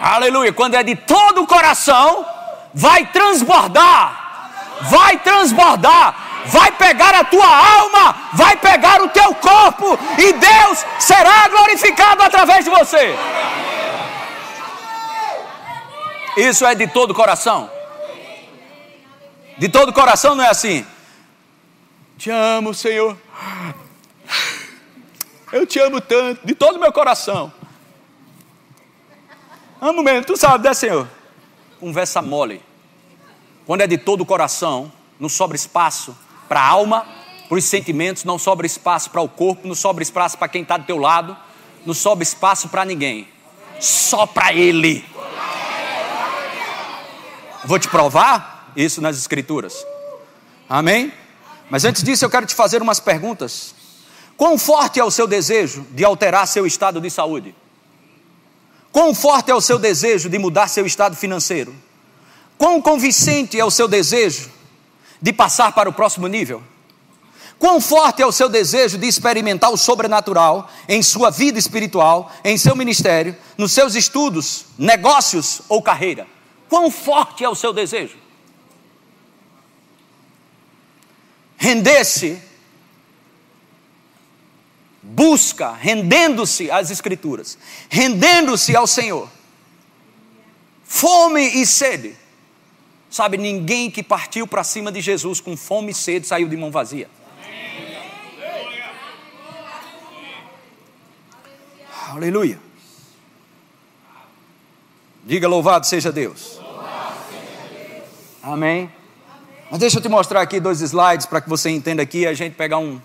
Aleluia, 0.00 0.52
quando 0.52 0.74
é 0.74 0.82
de 0.82 0.96
todo 0.96 1.42
o 1.42 1.46
coração, 1.46 2.26
vai 2.74 3.06
transbordar, 3.06 4.80
vai 4.90 5.16
transbordar, 5.18 6.42
vai 6.46 6.72
pegar 6.72 7.14
a 7.14 7.22
tua 7.22 7.46
alma, 7.46 8.16
vai 8.32 8.56
pegar 8.56 9.00
o 9.00 9.10
teu 9.10 9.32
corpo 9.36 9.96
e 10.18 10.32
Deus 10.32 10.84
será 10.98 11.46
glorificado 11.46 12.20
através 12.20 12.64
de 12.64 12.70
você. 12.72 13.16
Isso 16.36 16.64
é 16.64 16.74
de 16.74 16.86
todo 16.86 17.10
o 17.10 17.14
coração. 17.14 17.70
De 19.58 19.68
todo 19.68 19.90
o 19.90 19.92
coração 19.92 20.34
não 20.34 20.44
é 20.44 20.48
assim. 20.48 20.86
Te 22.16 22.30
amo, 22.30 22.72
Senhor. 22.72 23.16
Eu 25.52 25.66
te 25.66 25.78
amo 25.78 26.00
tanto, 26.00 26.46
de 26.46 26.54
todo 26.54 26.76
o 26.76 26.80
meu 26.80 26.92
coração. 26.92 27.52
Amo 29.80 30.02
mesmo, 30.02 30.24
tu 30.24 30.36
sabe, 30.36 30.66
né, 30.66 30.72
Senhor? 30.72 31.06
Conversa 31.78 32.22
mole. 32.22 32.62
Quando 33.66 33.82
é 33.82 33.86
de 33.86 33.98
todo 33.98 34.22
o 34.22 34.26
coração, 34.26 34.90
não 35.20 35.28
sobra 35.28 35.56
espaço 35.56 36.16
para 36.48 36.60
a 36.60 36.66
alma, 36.66 37.06
para 37.48 37.58
os 37.58 37.64
sentimentos, 37.64 38.24
não 38.24 38.38
sobra 38.38 38.66
espaço 38.66 39.10
para 39.10 39.20
o 39.20 39.28
corpo, 39.28 39.68
não 39.68 39.74
sobra 39.74 40.02
espaço 40.02 40.38
para 40.38 40.48
quem 40.48 40.62
está 40.62 40.76
do 40.76 40.86
teu 40.86 40.96
lado, 40.96 41.36
não 41.84 41.92
sobra 41.92 42.22
espaço 42.22 42.68
para 42.68 42.84
ninguém. 42.84 43.28
Só 43.78 44.26
para 44.26 44.54
Ele. 44.54 45.04
Vou 47.64 47.78
te 47.78 47.88
provar? 47.88 48.52
isso 48.76 49.00
nas 49.00 49.16
Escrituras. 49.16 49.84
Amém? 50.68 51.12
Mas 51.70 51.84
antes 51.84 52.02
disso, 52.02 52.24
eu 52.24 52.30
quero 52.30 52.46
te 52.46 52.54
fazer 52.54 52.82
umas 52.82 53.00
perguntas. 53.00 53.74
Quão 54.36 54.58
forte 54.58 54.98
é 54.98 55.04
o 55.04 55.10
seu 55.10 55.26
desejo 55.26 55.86
de 55.90 56.04
alterar 56.04 56.46
seu 56.46 56.66
estado 56.66 57.00
de 57.00 57.10
saúde? 57.10 57.54
Quão 58.90 59.14
forte 59.14 59.50
é 59.50 59.54
o 59.54 59.60
seu 59.60 59.78
desejo 59.78 60.28
de 60.28 60.38
mudar 60.38 60.68
seu 60.68 60.84
estado 60.84 61.16
financeiro? 61.16 61.74
Quão 62.58 62.80
convincente 62.80 63.58
é 63.58 63.64
o 63.64 63.70
seu 63.70 63.88
desejo 63.88 64.50
de 65.20 65.32
passar 65.32 65.72
para 65.72 65.88
o 65.88 65.92
próximo 65.92 66.26
nível? 66.26 66.62
Quão 67.58 67.80
forte 67.80 68.20
é 68.20 68.26
o 68.26 68.32
seu 68.32 68.48
desejo 68.48 68.98
de 68.98 69.06
experimentar 69.06 69.70
o 69.70 69.76
sobrenatural 69.76 70.68
em 70.88 71.02
sua 71.02 71.30
vida 71.30 71.58
espiritual, 71.58 72.30
em 72.44 72.58
seu 72.58 72.74
ministério, 72.74 73.36
nos 73.56 73.72
seus 73.72 73.94
estudos, 73.94 74.66
negócios 74.76 75.62
ou 75.68 75.80
carreira? 75.80 76.26
Quão 76.72 76.90
forte 76.90 77.44
é 77.44 77.48
o 77.48 77.54
seu 77.54 77.72
desejo? 77.72 78.22
render-se, 81.62 82.42
busca, 85.00 85.72
rendendo-se 85.72 86.68
às 86.68 86.90
Escrituras, 86.90 87.56
rendendo-se 87.88 88.74
ao 88.74 88.84
Senhor. 88.84 89.30
Fome 90.84 91.40
e 91.40 91.64
sede. 91.64 92.16
Sabe, 93.08 93.38
ninguém 93.38 93.88
que 93.88 94.02
partiu 94.02 94.44
para 94.44 94.64
cima 94.64 94.90
de 94.90 95.00
Jesus 95.00 95.40
com 95.40 95.56
fome 95.56 95.92
e 95.92 95.94
sede 95.94 96.26
saiu 96.26 96.48
de 96.48 96.56
mão 96.56 96.72
vazia. 96.72 97.08
Aleluia. 102.08 102.58
Diga 105.24 105.46
louvado 105.46 105.86
seja 105.86 106.10
Deus. 106.10 106.61
Amém. 108.42 108.90
Mas 109.70 109.78
deixa 109.78 109.98
eu 109.98 110.02
te 110.02 110.08
mostrar 110.08 110.40
aqui 110.40 110.58
dois 110.58 110.80
slides 110.80 111.26
para 111.26 111.40
que 111.40 111.48
você 111.48 111.70
entenda 111.70 112.02
aqui, 112.02 112.26
a 112.26 112.34
gente 112.34 112.54
pegar 112.54 112.78
um, 112.78 113.00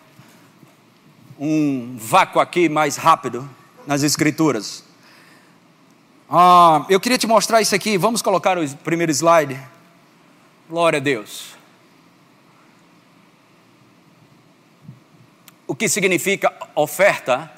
um 1.40 1.96
vácuo 1.96 2.40
aqui 2.40 2.68
mais 2.68 2.96
rápido 2.96 3.48
nas 3.86 4.02
escrituras. 4.02 4.84
Ah, 6.28 6.84
eu 6.90 7.00
queria 7.00 7.20
te 7.20 7.28
mostrar 7.28 7.62
isso 7.62 7.76
aqui, 7.76 8.00
vamos 8.00 8.24
colocar 8.24 8.58
o 8.58 8.68
primeiro 8.78 9.12
slide. 9.12 9.60
Glória 10.68 10.98
a 10.98 11.00
Deus. 11.00 11.50
O 15.68 15.76
que 15.76 15.88
significa 15.88 16.52
oferta? 16.74 17.52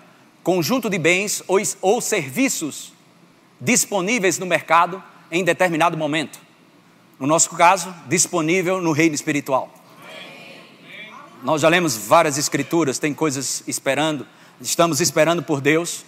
Conjunto 0.43 0.89
de 0.89 0.97
bens 0.97 1.41
ou, 1.47 1.59
ou 1.81 2.01
serviços 2.01 2.91
disponíveis 3.61 4.37
no 4.37 4.45
mercado 4.45 5.01
em 5.31 5.45
determinado 5.45 5.95
momento. 5.97 6.48
No 7.19 7.27
nosso 7.27 7.49
caso, 7.49 7.93
disponível 8.07 8.81
no 8.81 8.93
reino 8.93 9.13
espiritual. 9.13 9.69
Nós 11.43 11.61
já 11.61 11.67
lemos 11.67 11.97
várias 11.97 12.37
escrituras, 12.37 12.97
tem 12.97 13.13
coisas 13.13 13.61
esperando, 13.67 14.25
estamos 14.61 15.01
esperando 15.01 15.43
por 15.43 15.59
Deus. 15.59 16.05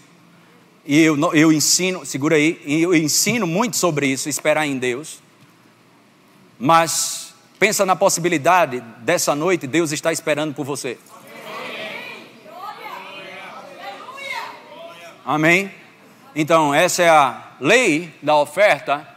E 0.85 0.99
eu, 0.99 1.17
eu 1.33 1.51
ensino, 1.51 2.05
segura 2.05 2.37
aí, 2.37 2.61
eu 2.65 2.95
ensino 2.95 3.45
muito 3.45 3.75
sobre 3.75 4.07
isso, 4.07 4.29
esperar 4.29 4.65
em 4.65 4.77
Deus. 4.77 5.19
Mas 6.57 7.33
pensa 7.59 7.85
na 7.85 7.95
possibilidade 7.95 8.79
dessa 8.99 9.35
noite 9.35 9.67
Deus 9.67 9.91
está 9.91 10.11
esperando 10.13 10.53
por 10.53 10.65
você. 10.65 10.97
Amém? 15.25 15.71
Então, 16.35 16.73
essa 16.73 17.03
é 17.03 17.09
a 17.09 17.51
lei 17.59 18.13
da 18.21 18.35
oferta 18.37 19.07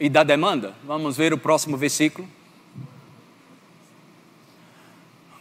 e 0.00 0.08
da 0.08 0.24
demanda. 0.24 0.74
Vamos 0.82 1.18
ver 1.18 1.34
o 1.34 1.38
próximo 1.38 1.76
versículo. 1.76 2.26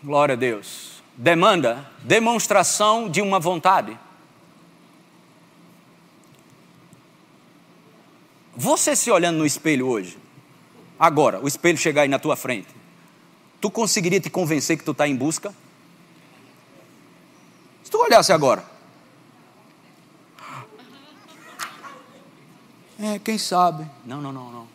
Glória 0.04 0.34
a 0.34 0.36
Deus. 0.36 1.02
Demanda, 1.16 1.90
demonstração 2.04 3.10
de 3.10 3.22
uma 3.22 3.40
vontade. 3.40 3.98
Você 8.56 8.94
se 8.96 9.10
olhando 9.10 9.38
no 9.38 9.46
espelho 9.46 9.88
hoje, 9.88 10.18
agora, 11.00 11.40
o 11.40 11.48
espelho 11.48 11.78
chegar 11.78 12.02
aí 12.02 12.10
na 12.10 12.20
tua 12.20 12.36
frente, 12.36 12.68
tu 13.62 13.72
conseguiria 13.72 14.20
te 14.20 14.30
convencer 14.30 14.78
que 14.78 14.84
tu 14.84 14.92
está 14.92 15.08
em 15.08 15.16
busca? 15.16 15.56
Se 17.84 17.90
tu 17.90 17.98
olhasse 17.98 18.34
agora, 18.34 18.66
É, 23.02 23.18
quem 23.18 23.38
sabe? 23.38 23.90
Não, 24.06 24.22
não, 24.22 24.34
não, 24.34 24.52
não. 24.52 24.68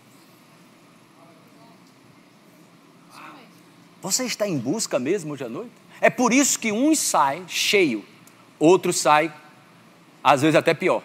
Você 4.00 4.24
está 4.24 4.48
em 4.48 4.58
busca 4.58 4.98
mesmo 4.98 5.34
hoje 5.34 5.44
à 5.44 5.48
noite? 5.48 5.72
É 6.00 6.08
por 6.08 6.32
isso 6.32 6.58
que 6.58 6.72
um 6.72 6.94
sai 6.94 7.44
cheio, 7.46 8.04
outro 8.58 8.92
sai, 8.92 9.32
às 10.22 10.42
vezes 10.42 10.56
até 10.56 10.72
pior. 10.74 11.02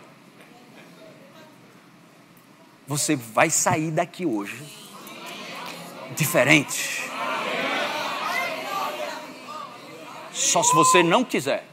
Você 2.88 3.16
vai 3.16 3.50
sair 3.50 3.92
daqui 3.92 4.26
hoje 4.26 4.64
diferente. 6.16 7.10
Só 10.34 10.64
se 10.64 10.74
você 10.74 11.04
não 11.04 11.24
quiser. 11.24 11.68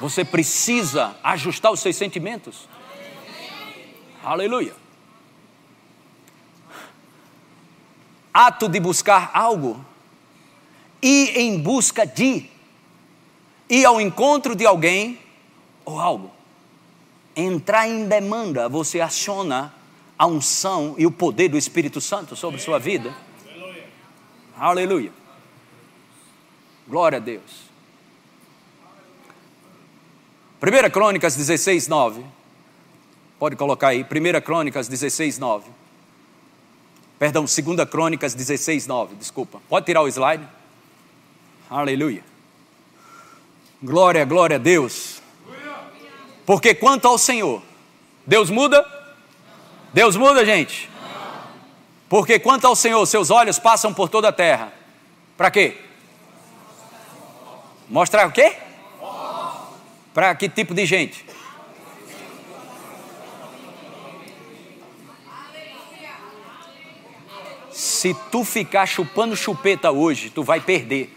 Você 0.00 0.24
precisa 0.24 1.16
ajustar 1.22 1.72
os 1.72 1.80
seus 1.80 1.96
sentimentos. 1.96 2.68
Aleluia. 4.22 4.74
Ato 8.32 8.68
de 8.68 8.78
buscar 8.78 9.30
algo, 9.34 9.84
ir 11.02 11.36
em 11.36 11.58
busca 11.60 12.06
de, 12.06 12.48
ir 13.68 13.84
ao 13.84 14.00
encontro 14.00 14.54
de 14.54 14.66
alguém 14.66 15.18
ou 15.84 15.98
algo. 15.98 16.30
Entrar 17.34 17.88
em 17.88 18.06
demanda, 18.06 18.68
você 18.68 19.00
aciona 19.00 19.74
a 20.18 20.26
unção 20.26 20.94
e 20.98 21.06
o 21.06 21.10
poder 21.10 21.48
do 21.48 21.56
Espírito 21.56 22.00
Santo 22.00 22.34
sobre 22.34 22.60
sua 22.60 22.78
vida. 22.78 23.14
Aleluia. 24.56 25.12
Glória 26.88 27.18
a 27.18 27.20
Deus. 27.20 27.68
1 30.60 30.90
Crônicas 30.90 31.36
16, 31.36 31.86
9. 31.86 32.37
Pode 33.38 33.56
colocar 33.56 33.88
aí, 33.88 34.02
1 34.02 34.40
Crônicas 34.40 34.88
16, 34.88 35.38
9. 35.38 35.70
Perdão, 37.18 37.44
2 37.44 37.88
Crônicas 37.88 38.34
16, 38.34 38.86
9, 38.86 39.16
desculpa. 39.16 39.60
Pode 39.68 39.86
tirar 39.86 40.02
o 40.02 40.08
slide? 40.08 40.46
Aleluia. 41.70 42.24
Glória, 43.82 44.24
glória 44.24 44.56
a 44.56 44.58
Deus. 44.58 45.22
Porque 46.44 46.74
quanto 46.74 47.06
ao 47.06 47.18
Senhor, 47.18 47.62
Deus 48.26 48.50
muda? 48.50 48.84
Deus 49.92 50.16
muda, 50.16 50.44
gente? 50.44 50.90
Porque 52.08 52.38
quanto 52.38 52.66
ao 52.66 52.74
Senhor, 52.74 53.04
seus 53.06 53.30
olhos 53.30 53.58
passam 53.58 53.92
por 53.92 54.08
toda 54.08 54.28
a 54.28 54.32
terra. 54.32 54.72
Para 55.36 55.50
quê? 55.50 55.76
Mostrar 57.88 58.26
o 58.26 58.32
quê? 58.32 58.56
Para 60.14 60.34
que 60.34 60.48
tipo 60.48 60.74
de 60.74 60.86
gente? 60.86 61.24
Se 67.98 68.14
tu 68.30 68.44
ficar 68.44 68.86
chupando 68.86 69.34
chupeta 69.34 69.90
hoje, 69.90 70.30
tu 70.30 70.44
vai 70.44 70.60
perder. 70.60 71.12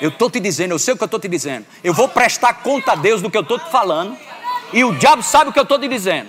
Eu 0.00 0.08
estou 0.08 0.28
te 0.28 0.40
dizendo, 0.40 0.72
eu 0.72 0.80
sei 0.80 0.94
o 0.94 0.96
que 0.96 1.04
eu 1.04 1.06
estou 1.06 1.20
te 1.20 1.28
dizendo. 1.28 1.64
Eu 1.84 1.94
vou 1.94 2.08
prestar 2.08 2.54
conta 2.54 2.90
a 2.90 2.94
Deus 2.96 3.22
do 3.22 3.30
que 3.30 3.36
eu 3.36 3.42
estou 3.42 3.56
te 3.56 3.70
falando. 3.70 4.16
E 4.72 4.82
o 4.82 4.92
diabo 4.96 5.22
sabe 5.22 5.50
o 5.50 5.52
que 5.52 5.60
eu 5.60 5.62
estou 5.62 5.78
te 5.78 5.86
dizendo. 5.86 6.28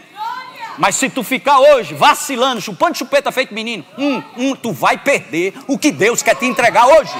Mas 0.77 0.95
se 0.95 1.09
tu 1.09 1.23
ficar 1.23 1.57
hoje 1.57 1.95
vacilando, 1.95 2.61
chupando 2.61 2.99
chupeta 2.99 3.31
feito 3.31 3.51
menino, 3.51 3.83
hum, 3.97 4.21
hum, 4.37 4.55
tu 4.55 4.71
vai 4.71 4.95
perder 4.95 5.55
o 5.65 5.75
que 5.75 5.91
Deus 5.91 6.21
quer 6.21 6.35
te 6.35 6.45
entregar 6.45 6.85
hoje. 6.85 7.11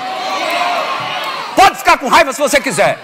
Pode 1.56 1.78
ficar 1.78 1.98
com 1.98 2.08
raiva 2.08 2.32
se 2.34 2.40
você 2.40 2.62
quiser. 2.62 3.00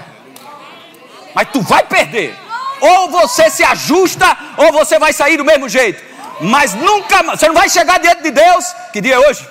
Mas 1.34 1.48
tu 1.52 1.60
vai 1.60 1.84
perder. 1.84 2.36
Ou 2.80 3.10
você 3.10 3.50
se 3.50 3.64
ajusta, 3.64 4.38
ou 4.58 4.72
você 4.72 5.00
vai 5.00 5.12
sair 5.12 5.38
do 5.38 5.44
mesmo 5.44 5.68
jeito. 5.68 6.13
Mas 6.44 6.74
nunca 6.74 7.24
mais, 7.24 7.40
você 7.40 7.48
não 7.48 7.56
vai 7.56 7.70
chegar 7.70 8.00
diante 8.00 8.22
de 8.24 8.32
Deus. 8.32 8.76
Que 8.92 9.00
dia 9.00 9.16
é 9.16 9.20
hoje? 9.20 9.48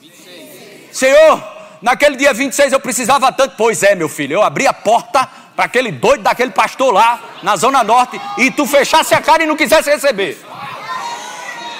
26. 0.00 0.48
Senhor, 0.92 1.42
naquele 1.80 2.16
dia 2.16 2.34
26 2.34 2.72
eu 2.72 2.80
precisava 2.80 3.32
tanto. 3.32 3.54
Pois 3.56 3.82
é, 3.82 3.94
meu 3.94 4.08
filho, 4.08 4.34
eu 4.34 4.42
abri 4.42 4.66
a 4.66 4.72
porta 4.72 5.26
para 5.56 5.64
aquele 5.64 5.90
doido 5.90 6.22
daquele 6.22 6.50
pastor 6.50 6.92
lá 6.92 7.18
na 7.42 7.56
Zona 7.56 7.82
Norte 7.82 8.20
e 8.36 8.50
tu 8.50 8.66
fechasse 8.66 9.14
a 9.14 9.20
cara 9.20 9.42
e 9.42 9.46
não 9.46 9.56
quisesse 9.56 9.90
receber. 9.90 10.38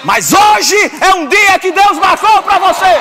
Mas 0.04 0.32
hoje 0.32 0.76
é 1.02 1.14
um 1.14 1.26
dia 1.26 1.58
que 1.58 1.70
Deus 1.70 1.98
marcou 1.98 2.42
para 2.42 2.58
você. 2.58 2.98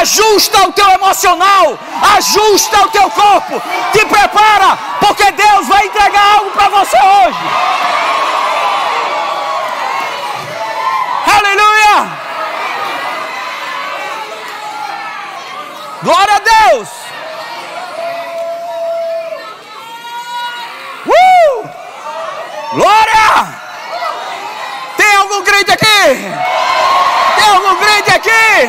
Ajusta 0.00 0.68
o 0.68 0.72
teu 0.72 0.88
emocional, 0.90 1.78
ajusta 2.16 2.82
o 2.82 2.88
teu 2.88 3.10
corpo, 3.10 3.60
te 3.92 4.06
prepara, 4.06 4.78
porque 5.00 5.30
Deus 5.32 5.66
vai 5.66 5.86
entregar 5.86 6.36
algo 6.36 6.50
para 6.52 6.68
você 6.68 6.96
hoje. 6.96 7.38
Aleluia! 11.38 12.10
Glória 16.02 16.34
a 16.34 16.38
Deus! 16.38 16.88
Uh! 21.06 21.68
Glória! 22.74 23.60
Tem 24.96 25.16
algum 25.16 25.42
crente 25.42 25.70
aqui? 25.72 25.86
Tem 27.36 27.48
algum 27.48 27.76
crente 27.76 28.10
aqui? 28.10 28.68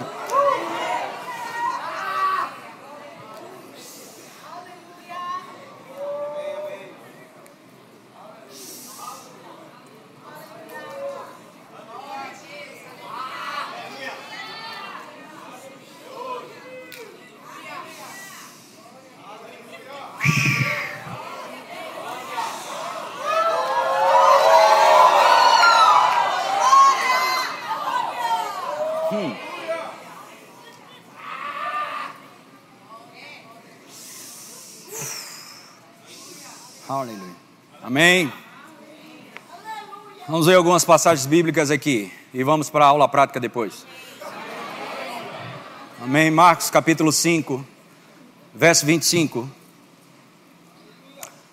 Aleluia. 37.01 37.35
Amém. 37.81 38.31
Vamos 40.27 40.45
ver 40.45 40.53
algumas 40.53 40.85
passagens 40.85 41.25
bíblicas 41.25 41.71
aqui 41.71 42.11
e 42.31 42.43
vamos 42.43 42.69
para 42.69 42.85
a 42.85 42.89
aula 42.89 43.09
prática 43.09 43.39
depois. 43.39 43.87
Amém. 45.99 46.29
Marcos 46.29 46.69
capítulo 46.69 47.11
5, 47.11 47.65
verso 48.53 48.85
25. 48.85 49.49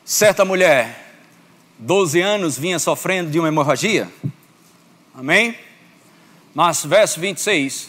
Certa 0.04 0.44
mulher, 0.44 1.16
12 1.78 2.20
anos, 2.20 2.58
vinha 2.58 2.78
sofrendo 2.78 3.30
de 3.30 3.38
uma 3.38 3.48
hemorragia. 3.48 4.06
Amém? 5.14 5.56
Mas, 6.54 6.84
verso 6.84 7.18
26. 7.20 7.88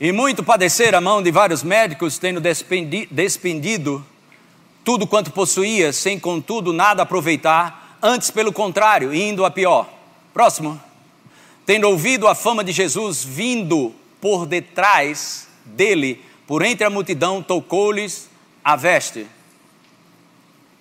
E 0.00 0.10
muito 0.12 0.42
padecer 0.42 0.94
a 0.94 1.00
mão 1.00 1.22
de 1.22 1.30
vários 1.30 1.62
médicos, 1.62 2.16
tendo 2.16 2.40
despendido 3.10 4.02
tudo 4.84 5.06
quanto 5.06 5.30
possuía, 5.30 5.92
sem 5.92 6.18
contudo 6.18 6.72
nada 6.72 7.02
aproveitar, 7.02 7.98
antes 8.02 8.30
pelo 8.30 8.52
contrário, 8.52 9.14
indo 9.14 9.44
a 9.44 9.50
pior. 9.50 9.88
Próximo. 10.34 10.80
Tendo 11.64 11.88
ouvido 11.88 12.26
a 12.26 12.34
fama 12.34 12.64
de 12.64 12.72
Jesus 12.72 13.22
vindo 13.24 13.94
por 14.20 14.46
detrás 14.46 15.48
dele, 15.64 16.22
por 16.46 16.62
entre 16.62 16.84
a 16.84 16.90
multidão, 16.90 17.42
tocou-lhes 17.42 18.28
a 18.64 18.74
veste. 18.74 19.26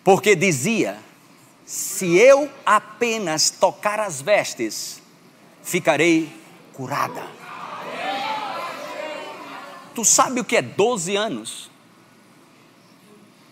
Porque 0.03 0.35
dizia: 0.35 0.97
Se 1.65 2.17
eu 2.17 2.49
apenas 2.65 3.51
tocar 3.51 3.99
as 3.99 4.21
vestes, 4.21 5.01
ficarei 5.63 6.29
curada. 6.73 7.23
Tu 9.93 10.03
sabe 10.05 10.39
o 10.39 10.45
que 10.45 10.57
é 10.57 10.61
12 10.61 11.15
anos? 11.15 11.70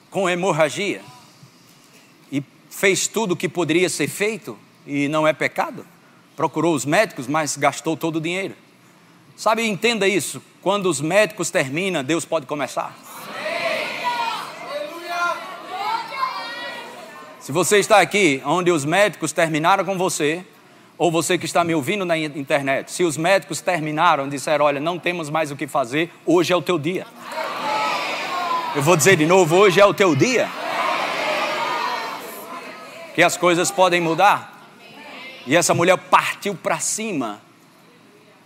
Com 0.09 0.29
hemorragia 0.29 1.01
e 2.31 2.43
fez 2.69 3.07
tudo 3.07 3.33
o 3.33 3.35
que 3.35 3.47
poderia 3.47 3.89
ser 3.89 4.07
feito 4.07 4.57
e 4.85 5.07
não 5.07 5.27
é 5.27 5.33
pecado. 5.33 5.85
Procurou 6.35 6.73
os 6.73 6.85
médicos, 6.85 7.27
mas 7.27 7.57
gastou 7.57 7.97
todo 7.97 8.15
o 8.17 8.21
dinheiro. 8.21 8.55
Sabe, 9.35 9.65
entenda 9.67 10.07
isso. 10.07 10.41
Quando 10.61 10.89
os 10.89 10.99
médicos 10.99 11.49
terminam, 11.49 12.03
Deus 12.03 12.25
pode 12.25 12.45
começar. 12.45 12.97
Se 17.39 17.51
você 17.51 17.77
está 17.77 17.99
aqui 17.99 18.41
onde 18.45 18.71
os 18.71 18.85
médicos 18.85 19.31
terminaram 19.31 19.83
com 19.83 19.97
você, 19.97 20.45
ou 20.97 21.09
você 21.09 21.37
que 21.37 21.45
está 21.45 21.63
me 21.63 21.73
ouvindo 21.73 22.03
na 22.03 22.17
internet, 22.17 22.91
se 22.91 23.03
os 23.03 23.17
médicos 23.17 23.61
terminaram 23.61 24.27
disseram: 24.27 24.65
Olha, 24.65 24.79
não 24.79 24.99
temos 24.99 25.29
mais 25.29 25.49
o 25.49 25.55
que 25.55 25.65
fazer, 25.65 26.11
hoje 26.25 26.51
é 26.51 26.55
o 26.55 26.61
teu 26.61 26.77
dia. 26.77 27.07
Eu 28.75 28.83
vou 28.83 28.95
dizer 28.95 29.15
de 29.15 29.25
novo: 29.25 29.55
hoje 29.55 29.81
é 29.81 29.85
o 29.85 29.93
teu 29.93 30.15
dia. 30.15 30.47
Que 33.15 33.23
as 33.23 33.35
coisas 33.35 33.71
podem 33.71 33.99
mudar. 33.99 34.67
E 35.47 35.55
essa 35.55 35.73
mulher 35.73 35.97
partiu 35.97 36.53
para 36.53 36.79
cima. 36.79 37.41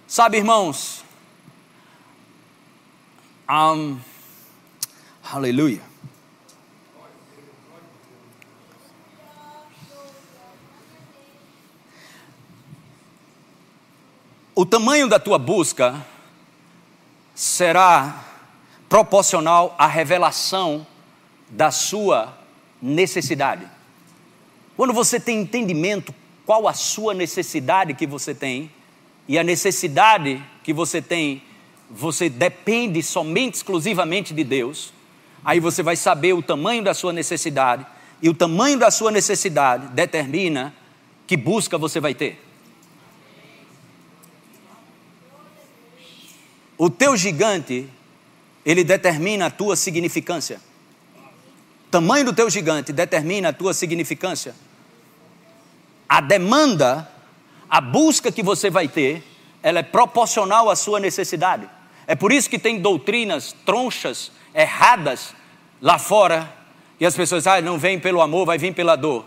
Sabe, 0.08 0.38
irmãos? 0.38 1.04
Um, 3.50 4.00
aleluia. 5.30 5.82
O 14.56 14.66
tamanho 14.66 15.10
da 15.10 15.20
tua 15.20 15.38
busca 15.38 16.06
será 17.36 18.33
proporcional 18.94 19.74
à 19.76 19.88
revelação 19.88 20.86
da 21.50 21.72
sua 21.72 22.38
necessidade. 22.80 23.68
Quando 24.78 24.94
você 24.94 25.20
tem 25.20 25.42
entendimento 25.42 26.14
qual 26.46 26.68
a 26.68 26.74
sua 26.74 27.12
necessidade 27.12 27.96
que 27.96 28.06
você 28.06 28.36
tem, 28.36 28.70
e 29.28 29.40
a 29.40 29.44
necessidade 29.44 30.46
que 30.64 30.72
você 30.72 31.02
tem, 31.02 31.42
você 31.90 32.30
depende 32.30 33.02
somente 33.02 33.56
exclusivamente 33.56 34.32
de 34.32 34.44
Deus, 34.44 34.94
aí 35.44 35.60
você 35.60 35.82
vai 35.82 35.96
saber 35.96 36.34
o 36.34 36.44
tamanho 36.44 36.84
da 36.84 36.94
sua 36.94 37.12
necessidade, 37.12 37.84
e 38.22 38.30
o 38.30 38.34
tamanho 38.36 38.78
da 38.78 38.92
sua 38.92 39.10
necessidade 39.10 39.88
determina 39.88 40.72
que 41.26 41.36
busca 41.36 41.80
você 41.80 42.00
vai 42.00 42.14
ter. 42.14 42.40
O 46.78 46.92
teu 46.92 47.18
gigante 47.18 47.90
ele 48.66 48.84
determina 48.84 49.48
a 49.48 49.50
tua 49.50 49.76
significância. 49.76 50.60
O 51.88 51.92
tamanho 51.92 52.26
do 52.26 52.34
teu 52.34 52.50
gigante 52.50 52.92
determina 52.92 53.50
a 53.50 53.54
tua 53.54 53.74
significância. 53.74 54.56
A 56.08 56.22
demanda, 56.22 57.10
a 57.70 57.82
busca 57.82 58.32
que 58.32 58.42
você 58.42 58.70
vai 58.70 58.88
ter, 58.88 59.24
ela 59.62 59.80
é 59.80 59.84
proporcional 59.84 60.70
à 60.70 60.76
sua 60.76 61.00
necessidade. 61.00 61.70
É 62.06 62.16
por 62.16 62.32
isso 62.32 62.50
que 62.50 62.60
tem 62.60 62.80
doutrinas 62.80 63.56
tronchas, 63.66 64.32
erradas 64.54 65.34
lá 65.82 65.98
fora, 65.98 66.52
e 67.00 67.06
as 67.06 67.16
pessoas, 67.16 67.48
ah, 67.48 67.62
não 67.62 67.78
vem 67.78 68.00
pelo 68.00 68.22
amor, 68.22 68.46
vai 68.46 68.58
vir 68.58 68.74
pela 68.74 68.96
dor. 68.96 69.26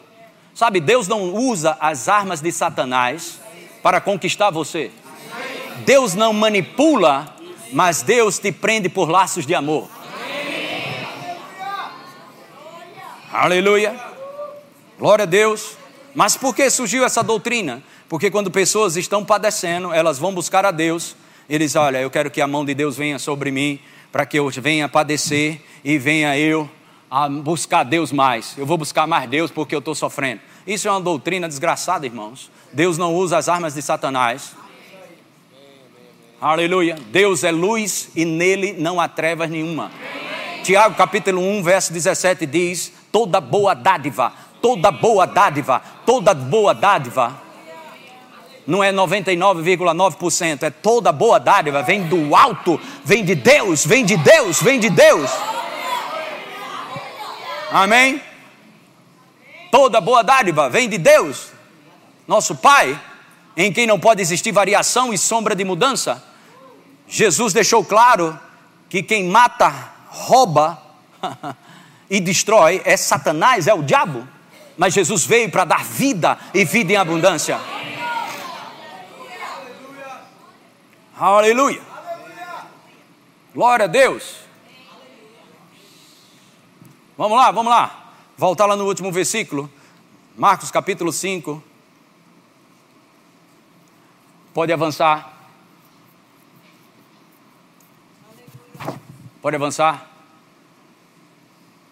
Sabe, 0.55 0.81
Deus 0.81 1.07
não 1.07 1.35
usa 1.35 1.77
as 1.81 2.09
armas 2.09 2.41
de 2.41 2.51
Satanás 2.51 3.39
para 3.83 4.01
conquistar 4.01 4.51
você. 4.51 4.91
Deus 5.85 6.15
não 6.15 6.33
manipula 6.33 7.36
mas 7.73 8.03
Deus 8.03 8.39
te 8.39 8.53
prende 8.53 8.89
por 8.89 9.09
laços 9.09 9.47
de 9.47 9.55
amor. 9.55 9.89
Aleluia. 13.33 13.95
Glória 14.99 15.25
a 15.25 15.27
Deus. 15.27 15.77
Mas 16.15 16.37
por 16.37 16.55
que 16.55 16.71
surgiu 16.71 17.05
essa 17.05 17.23
doutrina? 17.23 17.83
Porque 18.09 18.31
quando 18.31 18.51
pessoas 18.51 18.97
estão 18.97 19.25
padecendo, 19.25 19.93
elas 19.93 20.19
vão 20.19 20.33
buscar 20.33 20.65
a 20.65 20.71
Deus. 20.71 21.15
Eles, 21.49 21.77
olha, 21.77 21.99
eu 21.99 22.11
quero 22.11 22.31
que 22.31 22.41
a 22.41 22.47
mão 22.47 22.65
de 22.65 22.75
Deus 22.75 22.97
venha 22.97 23.19
sobre 23.19 23.51
mim, 23.51 23.79
para 24.11 24.25
que 24.25 24.39
eu 24.39 24.49
venha 24.49 24.89
padecer 24.89 25.61
e 25.85 25.99
venha 25.99 26.39
eu 26.39 26.69
a 27.11 27.29
buscar 27.29 27.85
Deus 27.85 28.11
mais. 28.11 28.57
Eu 28.57 28.65
vou 28.65 28.79
buscar 28.79 29.07
mais 29.07 29.29
Deus 29.29 29.51
porque 29.51 29.75
eu 29.75 29.81
estou 29.81 29.95
sofrendo. 29.95 30.41
Isso 30.67 30.89
é 30.89 30.91
uma 30.91 31.01
doutrina 31.01 31.47
desgraçada, 31.47 32.07
irmãos. 32.07 32.51
Deus 32.73 32.99
não 32.99 33.15
usa 33.15 33.39
as 33.39 33.49
armas 33.49 33.75
de 33.75 33.83
Satanás. 33.83 34.53
Aleluia. 36.49 36.97
Deus 37.09 37.43
é 37.43 37.51
luz 37.51 38.11
e 38.15 38.25
nele 38.25 38.77
não 38.79 39.01
há 39.01 39.09
trevas 39.09 39.51
nenhuma. 39.51 39.91
Tiago 40.63 40.95
capítulo 40.95 41.41
1, 41.43 41.61
verso 41.61 41.93
17 41.93 42.47
diz: 42.47 42.93
toda 43.11 43.41
boa 43.41 43.75
dádiva, 43.75 44.33
toda 44.63 44.93
boa 44.93 45.27
dádiva, 45.27 45.83
toda 46.07 46.33
boa 46.33 46.73
dádiva. 46.73 47.37
Não 48.65 48.83
é 48.85 48.93
99,9%, 48.93 50.63
é 50.63 50.71
toda 50.71 51.11
boa 51.11 51.41
dádiva, 51.41 51.83
vem 51.83 52.05
do 52.05 52.37
alto, 52.37 52.81
vem 53.05 53.25
de 53.25 53.35
Deus, 53.35 53.85
vem 53.85 54.05
de 54.05 54.17
Deus, 54.17 54.63
vem 54.63 54.79
de 54.79 54.89
Deus. 54.89 55.29
Amém? 57.73 58.23
Toda 59.73 60.01
boa 60.01 60.23
dádiva 60.23 60.71
vem 60.71 60.89
de 60.89 60.97
Deus, 60.97 61.49
nosso 62.29 62.55
Pai 62.55 62.97
em 63.57 63.73
quem 63.73 63.87
não 63.87 63.99
pode 63.99 64.21
existir 64.21 64.53
variação 64.53 65.13
e 65.13 65.19
sombra 65.19 65.55
de 65.57 65.65
mudança. 65.65 66.36
Jesus 67.09 67.53
deixou 67.53 67.85
claro 67.85 68.39
que 68.89 69.03
quem 69.03 69.29
mata, 69.29 69.93
rouba 70.09 70.81
e 72.11 72.21
destrói 72.21 72.83
é 72.85 72.97
Satanás, 72.97 73.67
é 73.67 73.75
o 73.75 73.83
diabo. 73.83 74.27
Mas 74.77 74.93
Jesus 74.93 75.25
veio 75.25 75.51
para 75.51 75.65
dar 75.65 75.85
vida 75.85 76.39
e 76.53 76.65
vida 76.65 76.93
em 76.93 76.97
abundância. 76.97 77.59
Aleluia. 81.19 81.81
Glória 83.55 83.85
a 83.85 83.89
Deus. 83.89 84.37
Vamos 87.17 87.39
lá, 87.39 87.51
vamos 87.51 87.71
lá. 87.71 88.13
Voltar 88.37 88.67
lá 88.67 88.77
no 88.77 88.85
último 88.85 89.11
versículo. 89.11 89.71
Marcos 90.37 90.71
capítulo 90.71 91.11
5. 91.11 91.63
Pode 94.53 94.71
avançar. 94.71 95.36
Pode 99.47 99.55
avançar. 99.55 100.11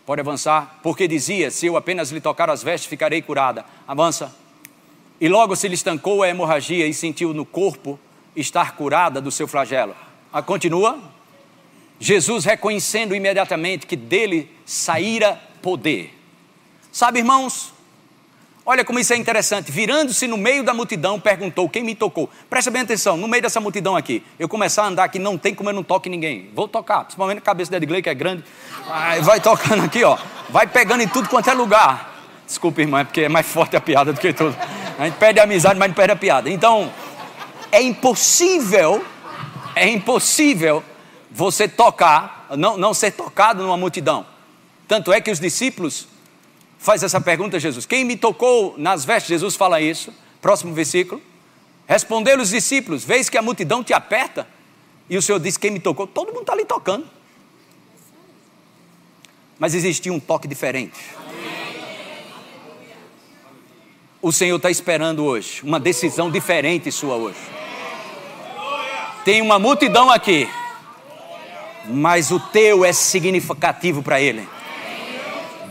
Pode 0.05 0.21
avançar. 0.21 0.81
Porque 0.83 1.07
dizia: 1.07 1.53
Se 1.53 1.67
eu 1.67 1.77
apenas 1.77 2.11
lhe 2.11 2.21
tocar 2.21 2.51
as 2.51 2.65
vestes, 2.65 2.91
ficarei 2.91 3.23
curada. 3.23 3.65
Avança. 3.87 4.35
E 5.21 5.29
logo 5.29 5.55
se 5.55 5.69
lhe 5.69 5.75
estancou 5.75 6.25
a 6.25 6.29
hemorragia 6.29 6.85
e 6.85 6.93
sentiu 6.93 7.33
no 7.33 7.47
corpo 7.47 7.97
estar 8.35 8.75
curada 8.75 9.21
do 9.21 9.31
seu 9.31 9.47
flagelo. 9.47 9.95
Ah, 10.33 10.43
continua. 10.43 10.99
Jesus 12.01 12.45
reconhecendo 12.45 13.15
imediatamente 13.15 13.87
que 13.87 13.95
dele 13.95 14.51
saíra 14.67 15.41
poder. 15.63 16.13
Sabe, 16.91 17.21
irmãos, 17.21 17.73
Olha 18.67 18.83
como 18.83 18.99
isso 18.99 19.13
é 19.13 19.17
interessante. 19.17 19.71
Virando-se 19.71 20.27
no 20.27 20.39
meio 20.39 20.65
da 20.65 20.73
multidão, 20.73 21.21
perguntou: 21.21 21.69
Quem 21.69 21.83
me 21.83 21.95
tocou? 21.95 22.31
Presta 22.49 22.71
bem 22.71 22.81
atenção, 22.81 23.17
no 23.17 23.29
meio 23.29 23.43
dessa 23.43 23.61
multidão 23.61 23.95
aqui. 23.95 24.23
Eu 24.39 24.49
começar 24.49 24.85
a 24.85 24.87
andar 24.87 25.05
aqui, 25.05 25.19
não 25.19 25.37
tem 25.37 25.55
como 25.55 25.69
eu 25.69 25.75
não 25.75 25.83
toque 25.83 26.09
ninguém. 26.09 26.51
Vou 26.55 26.67
tocar, 26.67 27.05
principalmente 27.05 27.39
a 27.39 27.43
cabeça 27.43 27.71
da 27.71 27.77
Edgley, 27.77 28.01
que 28.01 28.09
é 28.09 28.15
grande. 28.15 28.43
Vai 29.23 29.39
tocando 29.41 29.85
aqui, 29.85 30.03
ó. 30.03 30.17
Vai 30.49 30.67
pegando 30.67 31.03
em 31.03 31.09
tudo 31.09 31.29
quanto 31.29 31.51
é 31.51 31.53
lugar. 31.53 32.15
Desculpa, 32.47 32.81
irmã, 32.81 33.01
é 33.01 33.05
porque 33.05 33.23
é 33.23 33.29
mais 33.29 33.47
forte 33.47 33.77
a 33.77 33.81
piada 33.81 34.13
do 34.13 34.21
que 34.21 34.33
tudo. 34.33 34.57
A 34.99 35.05
gente 35.05 35.17
perde 35.17 35.41
a 35.41 35.43
amizade, 35.43 35.79
mas 35.79 35.89
não 35.89 35.95
perde 35.95 36.13
a 36.13 36.17
piada. 36.17 36.49
Então, 36.49 36.91
é 37.71 37.83
impossível, 37.83 39.05
é 39.75 39.89
impossível 39.89 40.83
você 41.31 41.69
tocar, 41.69 42.47
não, 42.57 42.79
não 42.79 42.95
ser 42.95 43.11
tocado 43.11 43.63
numa 43.63 43.77
multidão. 43.77 44.25
Tanto 44.87 45.13
é 45.13 45.21
que 45.21 45.31
os 45.31 45.41
discípulos 45.41 46.07
faz 46.85 47.03
essa 47.03 47.21
pergunta 47.21 47.57
a 47.57 47.61
Jesus: 47.61 47.87
Quem 47.87 48.05
me 48.05 48.17
tocou 48.17 48.75
nas 48.77 49.05
vestes? 49.05 49.31
Jesus 49.31 49.57
fala 49.57 49.81
isso. 49.81 50.13
Próximo 50.41 50.75
versículo. 50.75 51.21
Responderam 51.87 52.43
os 52.43 52.51
discípulos: 52.51 53.05
Vês 53.05 53.31
que 53.31 53.39
a 53.39 53.43
multidão 53.43 53.83
te 53.83 53.95
aperta? 53.95 54.47
E 55.09 55.17
o 55.17 55.23
Senhor 55.23 55.41
disse: 55.41 55.59
Quem 55.59 55.71
me 55.71 55.81
tocou? 55.81 56.07
Todo 56.07 56.29
mundo 56.29 56.43
está 56.43 56.53
ali 56.53 56.65
tocando. 56.65 57.07
Mas 59.59 59.75
existia 59.75 60.13
um 60.13 60.21
toque 60.21 60.47
diferente. 60.47 60.99
O 64.21 64.33
Senhor 64.33 64.57
está 64.57 64.71
esperando 64.71 65.25
hoje 65.25 65.63
uma 65.63 65.81
decisão 65.81 66.31
diferente 66.31 66.93
sua 66.93 67.17
hoje. 67.17 67.39
Tem 69.25 69.41
uma 69.41 69.59
multidão 69.59 70.11
aqui, 70.11 70.49
mas 71.87 72.31
o 72.31 72.39
teu 72.39 72.85
é 72.85 72.93
significativo 72.93 74.03
para 74.03 74.21
Ele. 74.21 74.47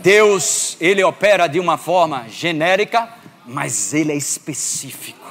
Deus, 0.04 0.76
Ele 0.82 1.02
opera 1.02 1.46
de 1.46 1.58
uma 1.58 1.78
forma 1.78 2.26
genérica, 2.28 3.08
mas 3.46 3.94
Ele 3.94 4.12
é 4.12 4.14
específico. 4.14 5.24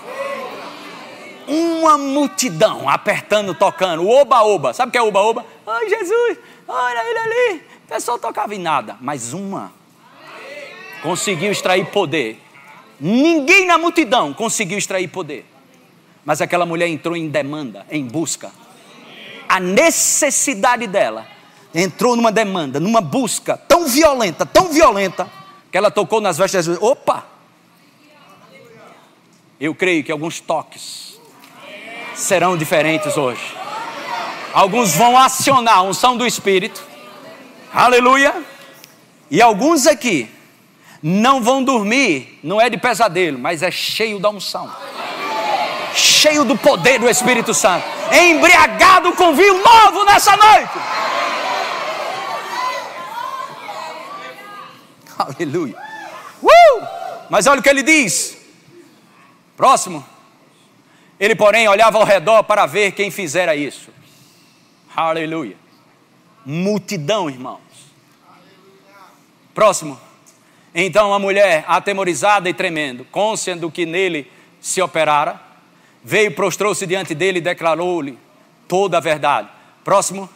Uma 1.47 1.95
multidão 1.95 2.89
apertando, 2.89 3.53
tocando, 3.53 4.09
oba-oba. 4.09 4.73
Sabe 4.73 4.89
o 4.89 4.91
que 4.91 4.97
é 4.97 5.01
oba-oba? 5.03 5.45
Ai, 5.67 5.87
Jesus, 5.87 6.39
olha 6.67 7.03
ele 7.07 7.19
ali. 7.19 7.63
O 7.85 7.87
pessoal 7.87 8.17
tocava 8.17 8.55
em 8.55 8.57
nada, 8.57 8.97
mas 8.99 9.31
uma 9.31 9.71
conseguiu 11.03 11.51
extrair 11.51 11.85
poder. 11.91 12.41
Ninguém 12.99 13.67
na 13.67 13.77
multidão 13.77 14.33
conseguiu 14.33 14.79
extrair 14.79 15.07
poder. 15.07 15.45
Mas 16.25 16.41
aquela 16.41 16.65
mulher 16.65 16.87
entrou 16.87 17.15
em 17.15 17.29
demanda, 17.29 17.85
em 17.91 18.03
busca. 18.03 18.51
A 19.47 19.59
necessidade 19.59 20.87
dela 20.87 21.27
entrou 21.73 22.15
numa 22.15 22.31
demanda, 22.31 22.79
numa 22.79 23.01
busca 23.01 23.57
tão 23.57 23.87
violenta, 23.87 24.45
tão 24.45 24.69
violenta, 24.69 25.29
que 25.71 25.77
ela 25.77 25.89
tocou 25.89 26.21
nas 26.21 26.37
vestes 26.37 26.65
de 26.65 26.71
Jesus. 26.71 26.77
Opa! 26.81 27.25
Eu 29.59 29.73
creio 29.73 30.03
que 30.03 30.11
alguns 30.11 30.39
toques 30.39 31.19
serão 32.15 32.55
diferentes 32.55 33.17
hoje. 33.17 33.41
Alguns 34.53 34.93
vão 34.95 35.17
acionar 35.17 35.77
a 35.77 35.81
unção 35.81 36.15
do 36.15 36.27
Espírito. 36.27 36.83
Aleluia! 37.73 38.43
E 39.31 39.41
alguns 39.41 39.87
aqui 39.87 40.29
não 41.01 41.41
vão 41.41 41.63
dormir, 41.63 42.39
não 42.43 42.61
é 42.61 42.69
de 42.69 42.77
pesadelo, 42.77 43.39
mas 43.39 43.63
é 43.63 43.71
cheio 43.71 44.19
da 44.19 44.29
unção. 44.29 44.71
Cheio 45.95 46.45
do 46.45 46.55
poder 46.57 46.99
do 46.99 47.09
Espírito 47.09 47.53
Santo. 47.53 47.85
Embriagado 48.11 49.11
com 49.13 49.33
vinho 49.33 49.61
novo 49.63 50.05
nessa 50.05 50.35
noite. 50.37 50.71
Aleluia. 55.17 55.75
Uh! 56.41 57.03
Mas 57.29 57.47
olha 57.47 57.59
o 57.59 57.63
que 57.63 57.69
ele 57.69 57.83
diz. 57.83 58.37
Próximo. 59.55 60.05
Ele, 61.19 61.35
porém, 61.35 61.67
olhava 61.67 61.97
ao 61.97 62.03
redor 62.03 62.43
para 62.43 62.65
ver 62.65 62.91
quem 62.91 63.09
fizera 63.09 63.55
isso. 63.55 63.89
Aleluia. 64.95 65.55
Multidão, 66.45 67.29
irmãos. 67.29 67.61
Próximo. 69.53 69.99
Então 70.75 71.13
a 71.13 71.19
mulher, 71.19 71.63
atemorizada 71.67 72.49
e 72.49 72.53
tremendo, 72.53 73.05
consciente 73.05 73.61
do 73.61 73.71
que 73.71 73.85
nele 73.85 74.29
se 74.59 74.81
operara, 74.81 75.39
veio, 76.03 76.31
prostrou-se 76.33 76.85
diante 76.87 77.13
dele 77.13 77.37
e 77.37 77.41
declarou-lhe 77.41 78.17
toda 78.67 78.97
a 78.97 79.01
verdade. 79.01 79.49
Próximo. 79.83 80.29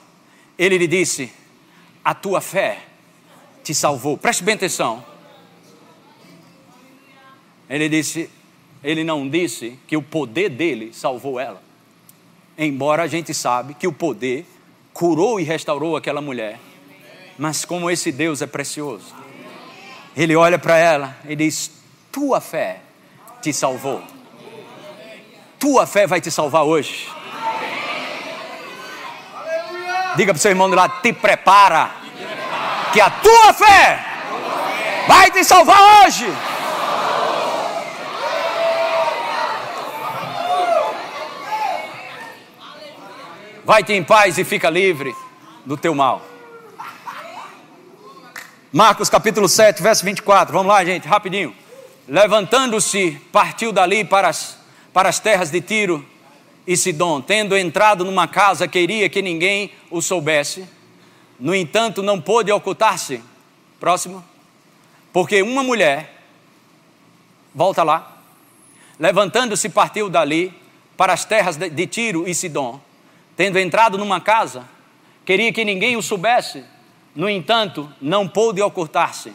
Ele 0.58 0.78
lhe 0.78 0.88
disse: 0.88 1.32
A 2.04 2.14
tua 2.14 2.40
fé 2.40 2.87
te 3.68 3.76
salvou. 3.76 4.18
Preste 4.18 4.46
bem 4.46 4.56
atenção. 4.56 5.04
Ele 7.70 7.90
disse, 7.90 8.30
ele 8.82 9.04
não 9.04 9.28
disse 9.28 9.78
que 9.86 9.98
o 9.98 10.02
poder 10.02 10.48
dele 10.48 10.94
salvou 10.94 11.38
ela. 11.38 11.62
Embora 12.58 13.04
a 13.04 13.08
gente 13.08 13.34
sabe 13.34 13.74
que 13.74 13.86
o 13.86 13.92
poder 13.92 14.46
curou 14.94 15.38
e 15.38 15.44
restaurou 15.44 15.98
aquela 15.98 16.22
mulher. 16.22 16.58
Mas 17.38 17.66
como 17.66 17.92
esse 17.92 18.10
Deus 18.10 18.42
é 18.42 18.48
precioso. 18.48 19.14
Ele 20.16 20.34
olha 20.34 20.58
para 20.58 20.78
ela 20.78 21.18
e 21.28 21.36
diz: 21.36 21.70
"Tua 22.10 22.40
fé 22.40 22.80
te 23.42 23.52
salvou. 23.52 24.02
Tua 25.60 25.86
fé 25.86 26.08
vai 26.08 26.22
te 26.22 26.32
salvar 26.32 26.64
hoje." 26.64 27.10
Diga 30.16 30.34
para 30.34 30.40
o 30.40 30.42
seu 30.42 30.52
irmão 30.52 30.70
do 30.70 30.76
lado: 30.78 31.02
"Te 31.02 31.12
prepara." 31.12 32.07
Que 32.98 33.02
a 33.02 33.12
tua 33.12 33.54
fé 33.54 34.04
vai 35.08 35.30
te 35.30 35.44
salvar 35.44 36.08
hoje. 36.08 36.26
Vai-te 43.64 43.94
em 43.94 44.04
paz 44.04 44.40
e 44.40 44.44
fica 44.44 44.68
livre 44.72 45.16
do 45.64 45.78
teu 45.78 45.94
mal. 45.94 46.24
Marcos 48.74 49.12
capítulo 49.12 49.48
7, 49.48 49.84
verso 49.84 50.04
24. 50.04 50.52
Vamos 50.52 50.74
lá, 50.74 50.84
gente, 50.84 51.08
rapidinho. 51.08 51.56
Levantando-se, 52.08 53.12
partiu 53.32 53.72
dali 53.72 54.04
para 54.04 54.30
as, 54.30 54.58
para 54.92 55.08
as 55.08 55.20
terras 55.20 55.52
de 55.52 55.62
Tiro 55.62 56.04
e 56.66 56.76
Sidom, 56.76 57.22
tendo 57.22 57.56
entrado 57.56 58.04
numa 58.04 58.28
casa, 58.28 58.68
queria 58.68 59.08
que 59.08 59.22
ninguém 59.22 59.72
o 59.92 60.02
soubesse 60.02 60.77
no 61.40 61.54
entanto, 61.54 62.02
não 62.02 62.20
pôde 62.20 62.52
ocultar-se. 62.52 63.22
Próximo. 63.80 64.24
Porque 65.14 65.42
uma 65.42 65.64
mulher, 65.64 66.22
volta 67.54 67.84
lá, 67.84 68.18
levantando-se, 69.00 69.70
partiu 69.70 70.10
dali 70.10 70.54
para 70.96 71.14
as 71.14 71.26
terras 71.26 71.58
de 71.58 71.88
Tiro 71.88 72.28
e 72.28 72.34
Sidom, 72.34 72.82
tendo 73.36 73.60
entrado 73.60 73.98
numa 73.98 74.20
casa, 74.20 74.68
queria 75.26 75.54
que 75.54 75.64
ninguém 75.64 75.96
o 75.96 76.02
soubesse, 76.02 76.64
no 77.16 77.30
entanto, 77.30 77.92
não 78.02 78.28
pôde 78.28 78.62
ocultar-se. 78.62 79.34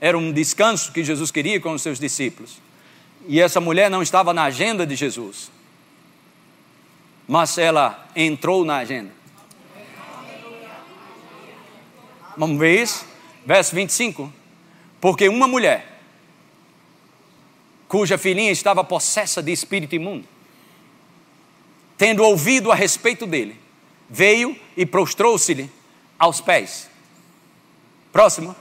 Era 0.00 0.18
um 0.18 0.32
descanso 0.32 0.92
que 0.92 1.02
Jesus 1.02 1.30
queria 1.30 1.60
com 1.60 1.72
os 1.72 1.82
seus 1.82 1.98
discípulos. 1.98 2.58
E 3.26 3.40
essa 3.40 3.60
mulher 3.60 3.90
não 3.90 4.02
estava 4.02 4.34
na 4.34 4.44
agenda 4.44 4.86
de 4.86 4.94
Jesus, 4.94 5.50
mas 7.26 7.56
ela 7.56 8.06
entrou 8.14 8.64
na 8.64 8.76
agenda. 8.76 9.10
Vamos 12.36 12.58
ver 12.58 12.82
isso? 12.82 13.06
Verso 13.46 13.74
25. 13.74 14.32
Porque 15.00 15.28
uma 15.28 15.46
mulher, 15.46 16.00
cuja 17.86 18.16
filhinha 18.16 18.50
estava 18.50 18.82
possessa 18.82 19.42
de 19.42 19.52
espírito 19.52 19.94
imundo, 19.94 20.26
tendo 21.96 22.24
ouvido 22.24 22.72
a 22.72 22.74
respeito 22.74 23.26
dele, 23.26 23.60
veio 24.08 24.58
e 24.76 24.84
prostrou-se-lhe 24.84 25.70
aos 26.18 26.40
pés. 26.40 26.88
Próximo. 28.12 28.54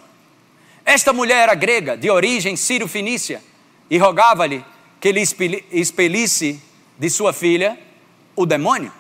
Esta 0.86 1.13
mulher 1.13 1.43
era 1.43 1.55
grega, 1.55 1.95
de 1.95 2.09
origem 2.09 2.55
sírio-fenícia, 2.55 3.41
e 3.89 3.97
rogava-lhe 3.97 4.65
que 4.99 5.11
lhe 5.11 5.21
expelisse 5.71 6.61
de 6.97 7.09
sua 7.09 7.32
filha 7.32 7.80
o 8.36 8.45
demônio. 8.45 8.91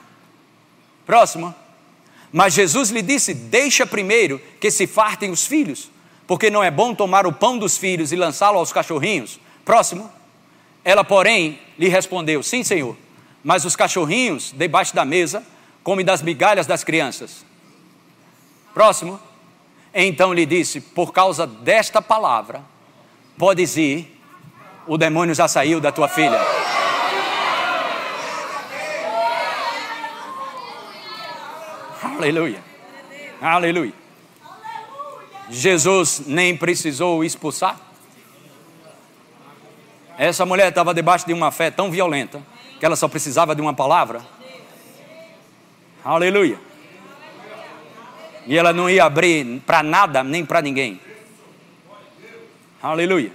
Próximo. 1.05 1.53
Mas 2.33 2.55
Jesus 2.55 2.89
lhe 2.89 3.03
disse: 3.03 3.35
Deixa 3.35 3.85
primeiro 3.85 4.41
que 4.59 4.71
se 4.71 4.87
fartem 4.87 5.29
os 5.29 5.45
filhos, 5.45 5.91
porque 6.25 6.49
não 6.49 6.63
é 6.63 6.71
bom 6.71 6.95
tomar 6.95 7.27
o 7.27 7.31
pão 7.31 7.59
dos 7.59 7.77
filhos 7.77 8.11
e 8.11 8.15
lançá-lo 8.15 8.57
aos 8.57 8.73
cachorrinhos. 8.73 9.39
Próximo. 9.63 10.11
Ela, 10.83 11.03
porém, 11.03 11.59
lhe 11.77 11.87
respondeu: 11.87 12.41
Sim, 12.41 12.63
senhor, 12.63 12.97
mas 13.43 13.63
os 13.65 13.75
cachorrinhos 13.75 14.51
debaixo 14.51 14.95
da 14.95 15.05
mesa 15.05 15.43
comem 15.83 16.03
das 16.03 16.23
migalhas 16.23 16.65
das 16.65 16.83
crianças. 16.83 17.45
Próximo. 18.73 19.19
Então 19.93 20.33
lhe 20.33 20.47
disse: 20.47 20.81
Por 20.81 21.13
causa 21.13 21.45
desta 21.45 22.01
palavra, 22.01 22.63
podes 23.37 23.77
ir, 23.77 24.19
o 24.87 24.97
demônio 24.97 25.35
já 25.35 25.47
saiu 25.47 25.79
da 25.79 25.91
tua 25.91 26.07
filha. 26.07 26.62
Aleluia. 32.23 32.63
Aleluia. 33.41 33.93
Jesus 35.49 36.21
nem 36.25 36.55
precisou 36.55 37.21
expulsar. 37.21 37.77
Essa 40.17 40.45
mulher 40.45 40.69
estava 40.69 40.93
debaixo 40.93 41.25
de 41.27 41.33
uma 41.33 41.51
fé 41.51 41.69
tão 41.69 41.91
violenta 41.91 42.41
que 42.79 42.85
ela 42.85 42.95
só 42.95 43.09
precisava 43.09 43.53
de 43.53 43.61
uma 43.61 43.73
palavra. 43.73 44.21
Aleluia. 46.01 46.57
E 48.47 48.57
ela 48.57 48.71
não 48.71 48.89
ia 48.89 49.03
abrir 49.03 49.61
para 49.65 49.83
nada 49.83 50.23
nem 50.23 50.45
para 50.45 50.61
ninguém. 50.61 51.01
Aleluia. 52.81 53.33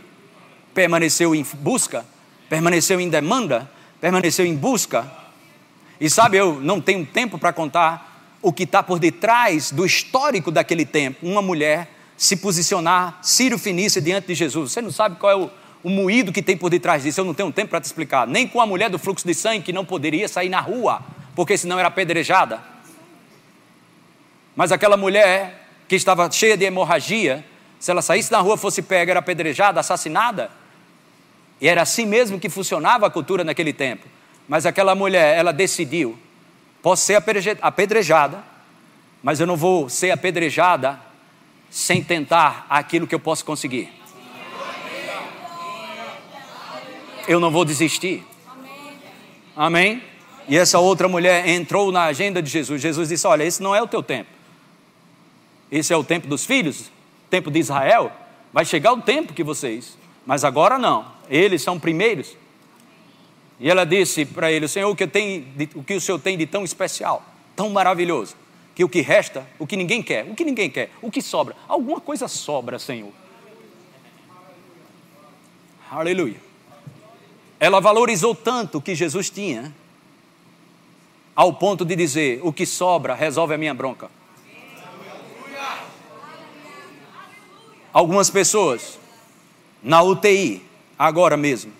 Permaneceu 0.72 1.34
em 1.34 1.45
busca, 1.59 2.07
permaneceu 2.49 2.99
em 2.99 3.11
demanda, 3.11 3.70
permaneceu 4.01 4.47
em 4.47 4.57
busca. 4.57 5.12
E 6.01 6.09
sabe, 6.09 6.39
eu 6.39 6.59
não 6.59 6.80
tenho 6.80 7.05
tempo 7.05 7.36
para 7.39 7.53
contar 7.53 8.07
o 8.41 8.53
que 8.53 8.62
está 8.62 8.82
por 8.82 8.99
detrás 8.99 9.70
do 9.70 9.84
histórico 9.84 10.51
daquele 10.51 10.84
tempo. 10.84 11.26
Uma 11.26 11.43
mulher 11.43 11.91
se 12.16 12.36
posicionar, 12.36 13.18
Ciro 13.22 13.59
Finícia, 13.59 14.01
diante 14.01 14.26
de 14.26 14.34
Jesus. 14.34 14.72
Você 14.72 14.82
não 14.82 14.91
sabe 14.91 15.16
qual 15.16 15.32
é 15.32 15.36
o, 15.36 15.51
o 15.84 15.89
moído 15.89 16.32
que 16.32 16.43
tem 16.43 16.57
por 16.57 16.70
detrás 16.70 17.03
disso. 17.03 17.20
Eu 17.20 17.24
não 17.24 17.34
tenho 17.34 17.53
tempo 17.53 17.70
para 17.70 17.80
te 17.80 17.84
explicar. 17.84 18.26
Nem 18.26 18.47
com 18.47 18.61
a 18.61 18.66
mulher 18.66 18.91
do 18.91 18.99
fluxo 18.99 19.26
de 19.26 19.34
sangue 19.34 19.62
que 19.62 19.72
não 19.72 19.84
poderia 19.84 20.28
sair 20.28 20.49
na 20.49 20.61
rua, 20.61 21.01
porque 21.34 21.57
senão 21.57 21.78
era 21.78 21.89
apedrejada. 21.89 22.61
Mas 24.55 24.72
aquela 24.72 24.97
mulher 24.97 25.68
que 25.86 25.95
estava 25.95 26.28
cheia 26.30 26.57
de 26.57 26.64
hemorragia, 26.64 27.45
se 27.78 27.91
ela 27.91 28.03
saísse 28.03 28.32
na 28.32 28.41
rua, 28.41 28.57
fosse 28.57 28.82
pega, 28.82 29.12
era 29.12 29.20
apedrejada, 29.20 29.78
assassinada. 29.78 30.51
E 31.61 31.68
era 31.68 31.82
assim 31.82 32.07
mesmo 32.07 32.39
que 32.39 32.49
funcionava 32.49 33.07
a 33.07 33.11
cultura 33.11 33.45
naquele 33.45 33.72
tempo. 33.72 34.07
Mas 34.49 34.66
aquela 34.66 34.95
mulher, 34.95 35.36
ela 35.36 35.53
decidiu: 35.53 36.18
posso 36.83 37.05
ser 37.05 37.22
apedrejada, 37.61 38.43
mas 39.22 39.41
eu 39.41 39.47
não 39.47 39.57
vou 39.57 39.89
ser 39.89 40.11
apedrejada 40.11 41.01
sem 41.70 42.03
tentar 42.03 42.66
aquilo 42.68 43.07
que 43.07 43.14
eu 43.14 43.20
posso 43.20 43.45
conseguir. 43.45 43.93
Eu 47.26 47.39
não 47.41 47.51
vou 47.51 47.64
desistir. 47.64 48.24
Amém? 49.55 50.03
E 50.49 50.57
essa 50.57 50.79
outra 50.79 51.09
mulher 51.09 51.47
entrou 51.47 51.93
na 51.93 52.05
agenda 52.05 52.41
de 52.41 52.49
Jesus. 52.49 52.81
Jesus 52.81 53.11
disse: 53.11 53.26
Olha, 53.26 53.45
esse 53.45 53.62
não 53.62 53.74
é 53.74 53.83
o 53.83 53.87
teu 53.87 54.03
tempo. 54.03 54.31
Esse 55.70 55.93
é 55.93 55.97
o 55.97 56.03
tempo 56.03 56.26
dos 56.26 56.47
filhos, 56.47 56.91
tempo 57.29 57.51
de 57.51 57.59
Israel. 57.59 58.11
Vai 58.51 58.64
chegar 58.64 58.93
o 58.93 59.03
tempo 59.03 59.35
que 59.35 59.45
vocês, 59.45 59.99
mas 60.24 60.43
agora 60.43 60.79
não. 60.79 61.05
Eles 61.29 61.61
são 61.61 61.79
primeiros. 61.79 62.35
E 63.61 63.68
ela 63.68 63.84
disse 63.84 64.24
para 64.24 64.52
ele: 64.52 64.68
Senhor, 64.68 64.88
o 64.90 64.96
que, 64.96 65.06
tem, 65.06 65.46
o 65.74 65.82
que 65.82 65.94
o 65.94 66.00
Senhor 66.00 66.18
tem 66.18 66.36
de 66.36 66.46
tão 66.46 66.64
especial, 66.64 67.24
tão 67.56 67.70
maravilhoso, 67.70 68.36
que 68.74 68.84
o 68.84 68.88
que 68.88 69.00
resta, 69.00 69.46
o 69.59 69.66
que 69.66 69.76
ninguém 69.76 70.02
quer, 70.02 70.24
o 70.24 70.34
que 70.34 70.44
ninguém 70.44 70.70
quer, 70.70 70.90
o 71.02 71.11
que 71.11 71.20
sobra, 71.20 71.56
alguma 71.66 72.00
coisa 72.00 72.28
sobra, 72.28 72.78
Senhor. 72.78 73.12
Aleluia. 75.90 76.36
Ela 77.59 77.80
valorizou 77.80 78.34
tanto 78.34 78.78
o 78.78 78.82
que 78.82 78.94
Jesus 78.94 79.30
tinha, 79.30 79.74
ao 81.34 81.52
ponto 81.52 81.84
de 81.84 81.96
dizer: 81.96 82.40
o 82.42 82.52
que 82.52 82.64
sobra 82.64 83.14
resolve 83.14 83.54
a 83.54 83.59
minha 83.59 83.74
bronca. 83.74 84.11
Algumas 87.92 88.30
pessoas 88.30 88.98
na 89.82 90.02
UTI, 90.02 90.62
agora 90.96 91.36
mesmo, 91.36 91.72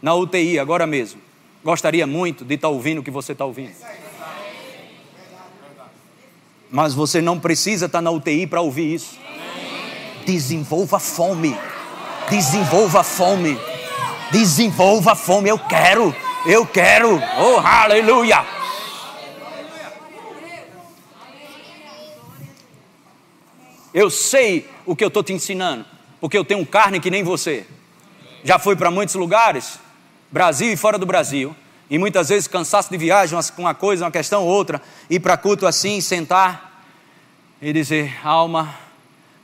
na 0.00 0.14
UTI, 0.14 0.58
agora 0.58 0.86
mesmo, 0.86 1.20
gostaria 1.64 2.06
muito 2.06 2.44
de 2.44 2.54
estar 2.54 2.68
ouvindo 2.68 3.00
o 3.00 3.02
que 3.02 3.10
você 3.10 3.32
está 3.32 3.44
ouvindo. 3.44 3.74
Mas 6.70 6.94
você 6.94 7.20
não 7.20 7.38
precisa 7.40 7.86
estar 7.86 8.02
na 8.02 8.10
UTI 8.10 8.46
para 8.46 8.60
ouvir 8.60 8.94
isso. 8.94 9.18
Desenvolva 10.26 10.98
fome. 10.98 11.56
Desenvolva 12.30 13.02
fome. 13.02 13.58
Desenvolva 14.30 15.14
fome. 15.14 15.48
Eu 15.48 15.58
quero. 15.58 16.14
Eu 16.46 16.66
quero. 16.66 17.20
Oh, 17.38 17.58
aleluia. 17.58 18.44
Eu 23.92 24.10
sei 24.10 24.68
o 24.84 24.94
que 24.94 25.02
eu 25.02 25.08
estou 25.08 25.22
te 25.22 25.32
ensinando, 25.32 25.84
porque 26.20 26.36
eu 26.36 26.44
tenho 26.44 26.64
carne 26.64 27.00
que 27.00 27.10
nem 27.10 27.22
você. 27.22 27.66
Já 28.44 28.58
fui 28.58 28.76
para 28.76 28.90
muitos 28.90 29.14
lugares, 29.14 29.80
Brasil 30.30 30.72
e 30.72 30.76
fora 30.76 30.98
do 30.98 31.06
Brasil, 31.06 31.54
e 31.90 31.98
muitas 31.98 32.28
vezes 32.28 32.46
cansaço 32.46 32.90
de 32.90 32.98
viagem, 32.98 33.38
uma 33.56 33.74
coisa, 33.74 34.04
uma 34.04 34.10
questão, 34.10 34.44
outra, 34.44 34.80
ir 35.08 35.20
para 35.20 35.36
culto 35.36 35.66
assim, 35.66 36.00
sentar 36.00 36.84
e 37.62 37.72
dizer: 37.72 38.18
alma, 38.24 38.74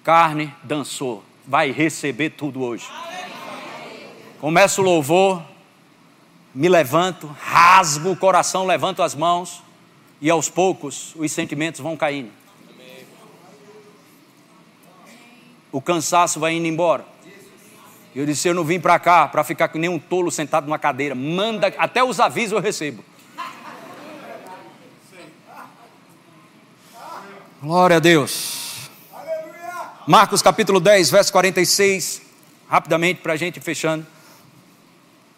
carne, 0.03 0.55
dançou, 0.62 1.24
vai 1.47 1.70
receber 1.70 2.30
tudo 2.30 2.62
hoje. 2.62 2.87
Começa 4.41 4.80
o 4.80 4.85
louvor, 4.85 5.43
me 6.55 6.68
levanto, 6.68 7.35
rasgo 7.41 8.11
o 8.11 8.16
coração, 8.16 8.66
levanto 8.66 9.03
as 9.03 9.14
mãos, 9.14 9.62
e 10.20 10.28
aos 10.28 10.51
poucos 10.51 11.14
os 11.16 11.32
sentimentos 11.32 11.80
vão 11.80 11.97
caindo. 11.97 12.30
o 15.74 15.80
cansaço 15.80 16.39
vai 16.39 16.55
indo 16.55 16.68
embora. 16.68 17.05
E 18.15 18.19
eu 18.19 18.27
disse: 18.27 18.47
Eu 18.47 18.55
não 18.55 18.65
vim 18.65 18.79
para 18.79 18.99
cá 18.99 19.27
para 19.27 19.43
ficar 19.43 19.69
com 19.69 19.79
nenhum 19.79 19.99
tolo 19.99 20.31
sentado 20.31 20.65
numa 20.65 20.79
cadeira. 20.79 21.15
Manda, 21.15 21.73
até 21.77 22.03
os 22.03 22.21
avisos 22.21 22.53
eu 22.53 22.61
recebo. 22.61 23.05
Glória 27.61 27.97
a 27.97 28.01
Deus. 28.01 28.91
Marcos 30.07 30.43
capítulo 30.43 30.79
10, 30.79 31.11
verso 31.11 31.33
46. 31.33 32.23
Rapidamente 32.69 33.21
para 33.21 33.33
a 33.33 33.37
gente 33.37 33.59
fechando. 33.59 34.07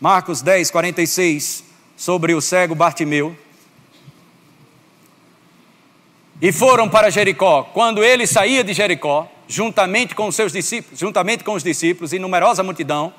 Marcos 0.01 0.43
10, 0.43 0.71
46. 0.71 1.65
Sobre 1.97 2.35
o 2.35 2.41
cego 2.41 2.75
Bartimeu. 2.75 3.37
E 6.41 6.53
foram 6.53 6.89
para 6.89 7.11
Jericó. 7.11 7.63
Quando 7.63 8.05
ele 8.05 8.27
saía 8.27 8.63
de 8.63 8.73
Jericó, 8.75 9.31
juntamente 9.49 10.15
com 10.15 10.29
os 10.29 10.35
seus 10.35 10.53
discípulos, 10.53 10.99
juntamente 10.99 11.45
com 11.45 11.55
os 11.55 11.63
discípulos 11.63 12.13
e 12.13 12.19
numerosa 12.19 12.63
multidão, 12.63 13.13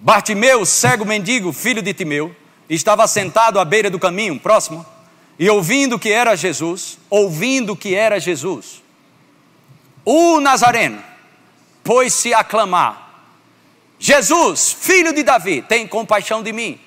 Bartimeu, 0.00 0.64
cego 0.64 1.04
mendigo, 1.04 1.52
filho 1.52 1.82
de 1.82 1.92
Timeu, 1.92 2.34
estava 2.68 3.06
sentado 3.06 3.60
à 3.60 3.64
beira 3.64 3.90
do 3.90 3.98
caminho, 3.98 4.40
próximo, 4.40 4.84
e 5.38 5.48
ouvindo 5.50 5.98
que 5.98 6.10
era 6.10 6.34
Jesus, 6.34 6.98
ouvindo 7.10 7.76
que 7.76 7.94
era 7.94 8.18
Jesus, 8.18 8.82
o 10.04 10.40
Nazareno, 10.40 11.02
pôs-se 11.84 12.32
a 12.32 12.42
clamar: 12.42 13.26
Jesus, 13.98 14.72
filho 14.72 15.12
de 15.12 15.22
Davi, 15.22 15.62
tem 15.62 15.86
compaixão 15.86 16.42
de 16.42 16.52
mim. 16.52 16.80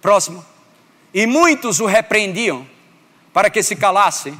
Próximo. 0.00 0.44
E 1.12 1.26
muitos 1.26 1.80
o 1.80 1.86
repreendiam 1.86 2.64
para 3.32 3.50
que 3.50 3.62
se 3.62 3.76
calasse. 3.76 4.34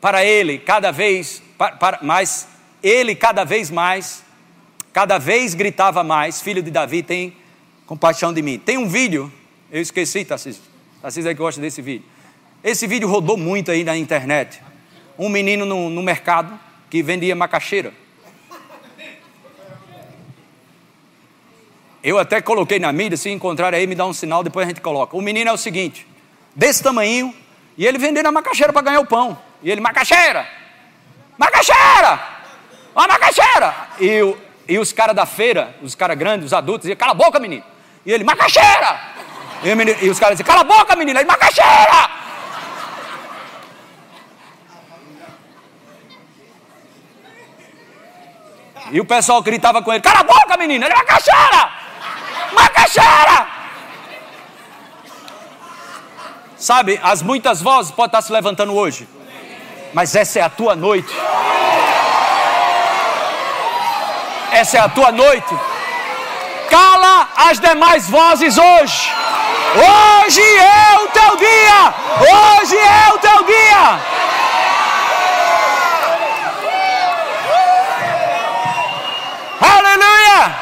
Para 0.00 0.24
ele, 0.24 0.58
cada 0.58 0.90
vez 0.90 1.42
para, 1.56 1.76
para, 1.76 1.98
mas 2.02 2.48
ele 2.82 3.14
cada 3.14 3.44
vez 3.44 3.70
mais, 3.70 4.22
cada 4.92 5.18
vez 5.18 5.54
gritava 5.54 6.02
mais: 6.04 6.42
Filho 6.42 6.62
de 6.62 6.70
Davi, 6.70 7.02
tem 7.02 7.34
compaixão 7.86 8.32
de 8.32 8.42
mim. 8.42 8.58
Tem 8.58 8.76
um 8.76 8.88
vídeo, 8.88 9.32
eu 9.70 9.80
esqueci, 9.80 10.24
Tarcísio. 10.24 10.62
Tarcísio 11.00 11.30
é 11.30 11.34
que 11.34 11.38
gosta 11.38 11.60
desse 11.60 11.80
vídeo. 11.80 12.06
Esse 12.62 12.86
vídeo 12.86 13.08
rodou 13.08 13.36
muito 13.36 13.70
aí 13.70 13.84
na 13.84 13.96
internet. 13.96 14.60
Um 15.18 15.28
menino 15.28 15.64
no, 15.64 15.90
no 15.90 16.02
mercado 16.02 16.58
que 16.90 17.02
vendia 17.02 17.34
macaxeira. 17.34 17.92
Eu 22.02 22.18
até 22.18 22.40
coloquei 22.42 22.78
na 22.78 22.92
mídia, 22.92 23.16
se 23.16 23.30
encontrar 23.30 23.72
aí, 23.72 23.86
me 23.86 23.94
dá 23.94 24.04
um 24.04 24.12
sinal, 24.12 24.42
depois 24.42 24.66
a 24.66 24.68
gente 24.68 24.82
coloca. 24.82 25.16
O 25.16 25.22
menino 25.22 25.48
é 25.48 25.52
o 25.52 25.56
seguinte, 25.56 26.06
desse 26.54 26.82
tamanho, 26.82 27.34
e 27.76 27.86
ele 27.86 27.98
vendendo 27.98 28.26
a 28.26 28.32
macaxeira 28.32 28.72
para 28.72 28.82
ganhar 28.82 29.00
o 29.00 29.06
pão. 29.06 29.38
E 29.62 29.70
ele, 29.70 29.80
macaxeira, 29.80 30.46
Macaxeira! 31.36 32.20
Ó, 32.94 33.08
macaxeira! 33.08 33.74
E, 33.98 34.22
o, 34.22 34.38
e 34.68 34.78
os 34.78 34.92
caras 34.92 35.16
da 35.16 35.26
feira, 35.26 35.74
os 35.82 35.94
caras 35.94 36.16
grandes, 36.16 36.46
os 36.46 36.52
adultos, 36.52 36.82
diziam, 36.82 36.96
cala 36.96 37.12
a 37.12 37.14
boca, 37.14 37.38
menino. 37.38 37.64
E 38.06 38.12
ele, 38.12 38.24
macaxeira! 38.24 39.00
E, 39.62 39.74
menino, 39.74 39.98
e 40.00 40.10
os 40.10 40.18
caras 40.18 40.38
diziam, 40.38 40.46
cala 40.46 40.60
a 40.60 40.78
boca, 40.78 40.94
menino. 40.94 41.18
Ele, 41.18 41.26
macaxeira! 41.26 42.10
E 48.90 49.00
o 49.00 49.04
pessoal 49.04 49.42
gritava 49.42 49.82
com 49.82 49.92
ele, 49.92 50.02
cala 50.02 50.20
a 50.20 50.24
boca, 50.24 50.56
menino. 50.56 50.84
Ele, 50.84 50.94
macaxeira! 50.94 51.72
Macaxeira! 52.52 53.63
Sabe, 56.68 56.98
as 57.02 57.20
muitas 57.22 57.60
vozes 57.60 57.92
podem 57.92 58.06
estar 58.06 58.22
se 58.22 58.32
levantando 58.32 58.74
hoje 58.74 59.06
mas 59.94 60.16
essa 60.16 60.40
é 60.40 60.42
a 60.42 60.50
tua 60.50 60.74
noite. 60.74 61.14
Essa 64.50 64.78
é 64.78 64.80
a 64.80 64.88
tua 64.88 65.12
noite. 65.12 65.56
Cala 66.68 67.28
as 67.36 67.60
demais 67.60 68.10
vozes 68.10 68.58
hoje. 68.58 69.12
Hoje 69.76 70.42
é 70.42 70.98
o 70.98 71.08
teu 71.08 71.36
dia. 71.36 71.94
Hoje 72.34 72.76
é 72.76 73.12
o 73.14 73.18
teu 73.18 73.44
dia. 73.44 74.00
Aleluia! 79.60 80.56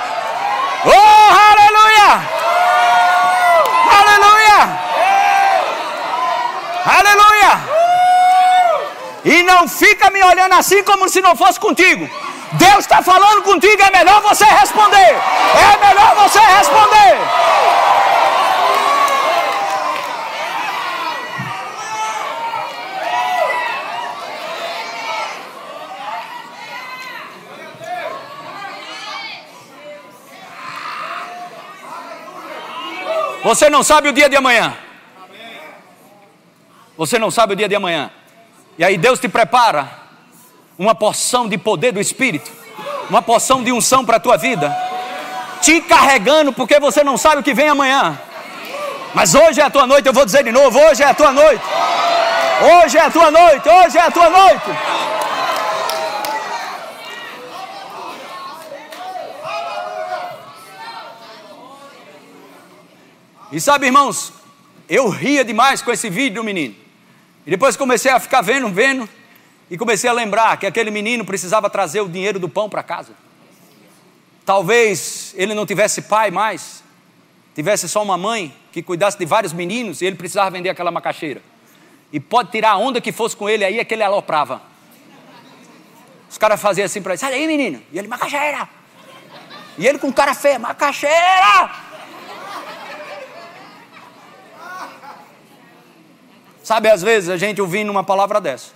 Oh, 0.85 1.29
aleluia! 1.49 2.11
Aleluia! 3.99 4.61
Aleluia! 6.85 7.73
E 9.25 9.43
não 9.43 9.69
fica 9.69 10.11
me 10.11 10.23
olhando 10.23 10.55
assim 10.55 10.83
como 10.83 11.09
se 11.09 11.21
não 11.21 11.37
fosse 11.37 11.59
contigo. 11.59 12.09
Deus 12.53 12.81
está 12.81 13.03
falando 13.03 13.43
contigo, 13.43 13.83
é 13.83 13.91
melhor 13.91 14.21
você 14.21 14.45
responder. 14.45 14.97
É 14.97 15.87
melhor 15.87 16.15
você 16.17 16.41
responder. 16.41 17.19
Você 33.45 33.69
não 33.69 33.83
sabe 33.83 34.09
o 34.09 34.13
dia 34.13 34.29
de 34.29 34.37
amanhã. 34.37 34.77
Você 36.97 37.19
não 37.19 37.31
sabe 37.31 37.55
o 37.55 37.57
dia 37.57 37.69
de 37.69 37.75
amanhã. 37.75 38.11
E 38.79 38.85
aí 38.85 38.97
Deus 38.97 39.19
te 39.19 39.29
prepara 39.29 39.89
uma 40.79 40.95
porção 40.95 41.49
de 41.49 41.59
poder 41.59 41.93
do 41.93 42.01
Espírito, 42.01 42.51
uma 43.11 43.21
porção 43.21 43.63
de 43.63 43.71
unção 43.71 44.05
para 44.05 44.17
a 44.17 44.21
tua 44.21 44.37
vida, 44.37 44.75
te 45.61 45.81
carregando 45.83 46.53
porque 46.53 46.81
você 46.81 47.05
não 47.05 47.17
sabe 47.17 47.41
o 47.41 47.45
que 47.45 47.55
vem 47.55 47.69
amanhã. 47.69 48.19
Mas 49.15 49.35
hoje 49.35 49.61
é 49.61 49.65
a 49.65 49.71
tua 49.71 49.87
noite, 49.87 50.07
eu 50.07 50.13
vou 50.13 50.25
dizer 50.25 50.43
de 50.43 50.51
novo: 50.51 50.79
hoje 50.79 51.03
é 51.03 51.07
a 51.07 51.15
tua 51.15 51.33
noite. 51.33 51.63
Hoje 52.63 52.97
é 52.97 53.01
a 53.01 53.11
tua 53.11 53.31
noite, 53.31 53.69
hoje 53.69 53.99
é 53.99 54.01
a 54.01 54.11
tua 54.11 54.31
noite. 54.31 54.71
E 63.51 63.61
sabe, 63.61 63.87
irmãos, 63.87 64.33
eu 64.89 65.11
ria 65.11 65.45
demais 65.45 65.83
com 65.83 65.91
esse 65.91 66.09
vídeo 66.09 66.37
do 66.37 66.45
menino. 66.45 66.82
E 67.47 67.51
depois 67.51 67.77
comecei 67.77 68.11
a 68.11 68.21
ficar 68.21 68.41
vendo, 68.41 68.69
vendo, 68.69 69.09
e 69.71 69.77
comecei 69.77 70.09
a 70.09 70.13
lembrar 70.13 70.57
que 70.59 70.67
aquele 70.67 70.91
menino 70.91 71.25
precisava 71.25 71.69
trazer 71.69 72.01
o 72.01 72.09
dinheiro 72.09 72.39
do 72.39 72.49
pão 72.49 72.69
para 72.69 72.83
casa. 72.83 73.13
Talvez 74.45 75.35
ele 75.37 75.55
não 75.55 75.65
tivesse 75.65 76.03
pai 76.03 76.31
mais, 76.31 76.83
tivesse 77.55 77.89
só 77.89 78.03
uma 78.03 78.17
mãe 78.17 78.55
que 78.71 78.83
cuidasse 78.83 79.19
de 79.19 79.25
vários 79.25 79.53
meninos 79.53 80.01
e 80.01 80.07
ele 80.07 80.17
precisava 80.17 80.51
vender 80.51 80.69
aquela 80.69 80.91
macaxeira. 80.91 81.43
E 82.13 82.21
pode 82.21 82.51
tirar 82.51 82.73
a 82.73 82.77
onda 82.77 83.01
que 83.01 83.11
fosse 83.11 83.37
com 83.37 83.49
ele 83.49 83.65
aí, 83.65 83.79
é 83.79 83.85
que 83.85 83.95
ele 83.95 84.03
aloprava. 84.03 84.61
Os 86.29 86.39
caras 86.39 86.61
faziam 86.61 86.85
assim 86.85 87.01
para 87.03 87.13
ele: 87.13 87.19
sai 87.19 87.31
daí, 87.31 87.47
menino. 87.47 87.83
E 87.93 87.99
ele, 87.99 88.09
macaxeira. 88.09 88.69
E 89.79 89.87
ele 89.87 89.99
com 89.99 90.13
cara 90.13 90.35
feia: 90.35 90.59
macaxeira. 90.59 91.71
Sabe, 96.63 96.89
às 96.89 97.03
vezes 97.03 97.29
a 97.29 97.37
gente 97.37 97.61
ouvindo 97.61 97.91
uma 97.91 98.05
palavra 98.05 98.41
dessa. 98.41 98.71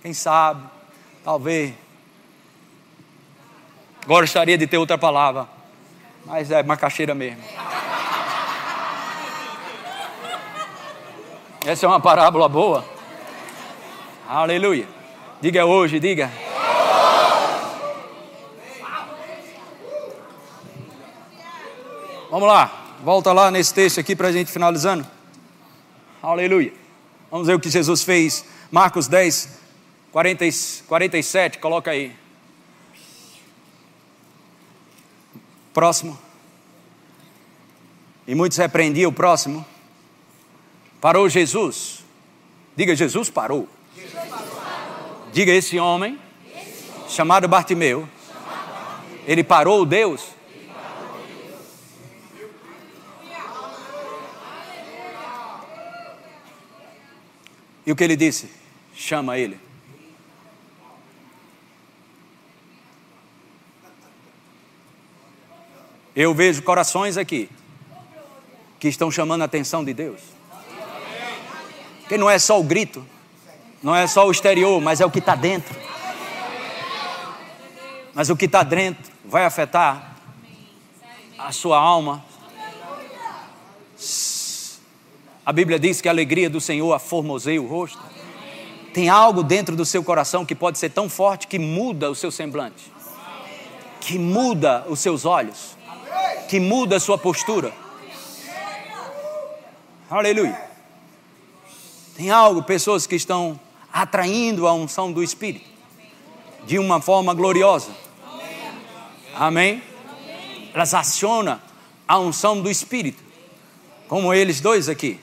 Quem 0.00 0.14
sabe, 0.14 0.62
talvez. 1.24 1.74
Gostaria 4.06 4.56
de 4.56 4.66
ter 4.66 4.78
outra 4.78 4.96
palavra, 4.96 5.48
mas 6.24 6.50
é 6.50 6.62
macaxeira 6.62 7.14
mesmo. 7.14 7.42
Essa 11.64 11.84
é 11.84 11.88
uma 11.88 12.00
parábola 12.00 12.48
boa. 12.48 12.84
Aleluia. 14.28 14.86
Diga 15.40 15.66
hoje, 15.66 15.98
diga. 15.98 16.30
Vamos 22.30 22.48
lá, 22.48 22.70
volta 23.02 23.32
lá 23.32 23.50
nesse 23.50 23.74
texto 23.74 24.00
aqui 24.00 24.14
para 24.14 24.28
a 24.28 24.32
gente 24.32 24.50
finalizando. 24.50 25.15
Aleluia. 26.26 26.72
Vamos 27.30 27.46
ver 27.46 27.54
o 27.54 27.60
que 27.60 27.70
Jesus 27.70 28.02
fez. 28.02 28.44
Marcos 28.68 29.06
10, 29.06 29.60
40, 30.10 30.44
47, 30.88 31.58
coloca 31.60 31.92
aí. 31.92 32.12
Próximo. 35.72 36.18
E 38.26 38.34
muitos 38.34 38.58
repreendiam 38.58 39.08
o 39.08 39.14
próximo. 39.14 39.64
Parou 41.00 41.28
Jesus. 41.28 42.04
Diga, 42.74 42.96
Jesus 42.96 43.30
parou. 43.30 43.68
Diga, 45.32 45.52
esse 45.52 45.78
homem, 45.78 46.18
chamado 47.08 47.46
Bartimeu, 47.46 48.08
ele 49.28 49.44
parou 49.44 49.86
Deus 49.86 50.24
E 57.86 57.92
o 57.92 57.96
que 57.96 58.02
ele 58.02 58.16
disse? 58.16 58.50
Chama 58.94 59.38
ele. 59.38 59.60
Eu 66.16 66.34
vejo 66.34 66.62
corações 66.62 67.16
aqui 67.16 67.48
que 68.80 68.88
estão 68.88 69.10
chamando 69.10 69.42
a 69.42 69.44
atenção 69.44 69.84
de 69.84 69.94
Deus. 69.94 70.20
Que 72.08 72.18
não 72.18 72.28
é 72.28 72.38
só 72.38 72.58
o 72.58 72.64
grito, 72.64 73.06
não 73.82 73.94
é 73.94 74.06
só 74.06 74.26
o 74.26 74.30
exterior, 74.30 74.80
mas 74.80 75.00
é 75.00 75.06
o 75.06 75.10
que 75.10 75.18
está 75.18 75.34
dentro. 75.34 75.76
Mas 78.14 78.30
o 78.30 78.36
que 78.36 78.46
está 78.46 78.62
dentro 78.62 79.12
vai 79.24 79.44
afetar 79.44 80.16
a 81.38 81.52
sua 81.52 81.78
alma, 81.78 82.24
a 85.46 85.52
Bíblia 85.52 85.78
diz 85.78 86.00
que 86.00 86.08
a 86.08 86.10
alegria 86.10 86.50
do 86.50 86.60
Senhor 86.60 86.92
aformoseia 86.92 87.62
o 87.62 87.68
rosto. 87.68 88.02
Tem 88.92 89.08
algo 89.08 89.44
dentro 89.44 89.76
do 89.76 89.84
seu 89.84 90.02
coração 90.02 90.44
que 90.44 90.56
pode 90.56 90.76
ser 90.76 90.90
tão 90.90 91.08
forte 91.08 91.46
que 91.46 91.56
muda 91.56 92.10
o 92.10 92.16
seu 92.16 92.32
semblante, 92.32 92.92
que 94.00 94.18
muda 94.18 94.84
os 94.88 94.98
seus 94.98 95.24
olhos, 95.24 95.76
que 96.48 96.58
muda 96.58 96.96
a 96.96 97.00
sua 97.00 97.16
postura. 97.16 97.72
Aleluia. 100.10 100.60
Tem 102.16 102.28
algo, 102.28 102.64
pessoas 102.64 103.06
que 103.06 103.14
estão 103.14 103.60
atraindo 103.92 104.66
a 104.66 104.74
unção 104.74 105.12
do 105.12 105.22
Espírito 105.22 105.70
de 106.64 106.76
uma 106.76 107.00
forma 107.00 107.32
gloriosa. 107.32 107.92
Amém? 109.32 109.80
Elas 110.74 110.92
acionam 110.92 111.60
a 112.08 112.18
unção 112.18 112.60
do 112.60 112.68
Espírito, 112.68 113.22
como 114.08 114.34
eles 114.34 114.60
dois 114.60 114.88
aqui 114.88 115.20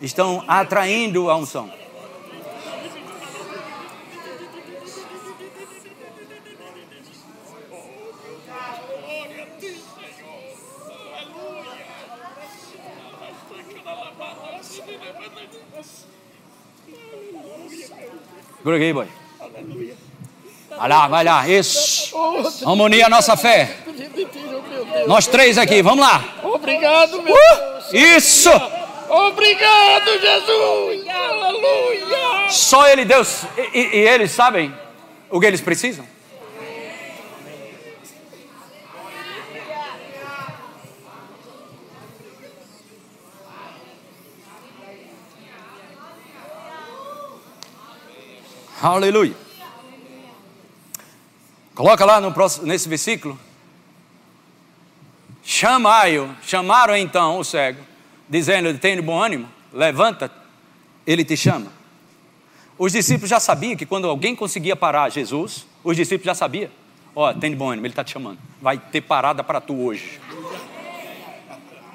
estão 0.00 0.44
atraindo 0.48 1.30
a 1.30 1.36
unção. 1.36 1.70
Segura 18.56 18.76
aqui, 18.76 18.92
boy. 18.92 19.06
Vai 20.68 20.88
lá, 20.88 21.08
vai 21.08 21.24
lá, 21.24 21.48
isso. 21.48 22.14
Vamos 22.62 22.86
unir 22.86 23.02
a 23.02 23.08
nossa 23.08 23.36
fé. 23.36 23.76
Nós 25.06 25.26
três 25.26 25.56
aqui, 25.56 25.82
vamos 25.82 26.00
lá. 26.00 26.22
Obrigado, 26.42 27.22
meu 27.22 27.34
uh, 27.34 27.96
Isso! 27.96 28.50
Obrigado, 29.10 30.20
Jesus! 30.20 31.08
Aleluia! 31.08 32.48
Só 32.48 32.86
Ele, 32.86 33.04
Deus, 33.04 33.42
e, 33.74 33.78
e, 33.78 34.08
eles 34.08 34.30
sabem 34.30 34.72
o 35.28 35.40
que 35.40 35.46
eles 35.46 35.60
precisam. 35.60 36.06
Aleluia. 48.80 49.34
Coloca 51.74 52.04
lá 52.04 52.20
no 52.20 52.32
próximo, 52.32 52.64
nesse 52.64 52.88
versículo. 52.88 53.36
Chamai-o, 55.42 56.32
chamaram 56.42 56.96
então 56.96 57.36
o 57.40 57.44
cego 57.44 57.89
dizendo: 58.30 58.78
tem 58.78 58.96
de 58.96 59.02
bom 59.02 59.20
ânimo, 59.20 59.48
levanta, 59.72 60.32
ele 61.06 61.24
te 61.24 61.36
chama. 61.36 61.66
Os 62.78 62.92
discípulos 62.92 63.28
já 63.28 63.40
sabiam 63.40 63.76
que 63.76 63.84
quando 63.84 64.08
alguém 64.08 64.34
conseguia 64.34 64.74
parar 64.74 65.10
Jesus, 65.10 65.66
os 65.84 65.96
discípulos 65.96 66.26
já 66.26 66.34
sabiam: 66.34 66.70
ó, 67.14 67.30
oh, 67.30 67.56
bom 67.56 67.70
ânimo, 67.70 67.86
ele 67.86 67.92
está 67.92 68.04
te 68.04 68.12
chamando, 68.12 68.38
vai 68.62 68.78
ter 68.78 69.00
parada 69.02 69.42
para 69.42 69.60
tu 69.60 69.78
hoje. 69.78 70.20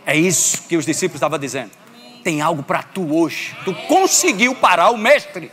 É 0.06 0.16
isso 0.16 0.68
que 0.68 0.78
os 0.78 0.86
discípulos 0.86 1.16
estavam 1.16 1.40
dizendo. 1.40 1.72
Tem 2.24 2.42
algo 2.42 2.62
para 2.62 2.84
tu 2.84 3.16
hoje. 3.16 3.56
Tu 3.64 3.74
conseguiu 3.88 4.54
parar 4.56 4.92
o 4.92 4.98
mestre. 4.98 5.52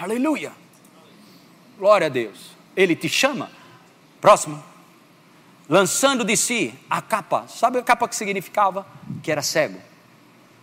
Aleluia. 0.00 0.52
Glória 1.78 2.06
a 2.06 2.10
Deus. 2.10 2.50
Ele 2.76 2.96
te 2.96 3.08
chama. 3.08 3.50
Próximo 4.20 4.62
lançando 5.68 6.24
de 6.24 6.36
si 6.36 6.74
a 6.88 7.02
capa. 7.02 7.46
Sabe 7.48 7.78
a 7.78 7.82
capa 7.82 8.08
que 8.08 8.16
significava? 8.16 8.86
Que 9.22 9.30
era 9.30 9.42
cego. 9.42 9.78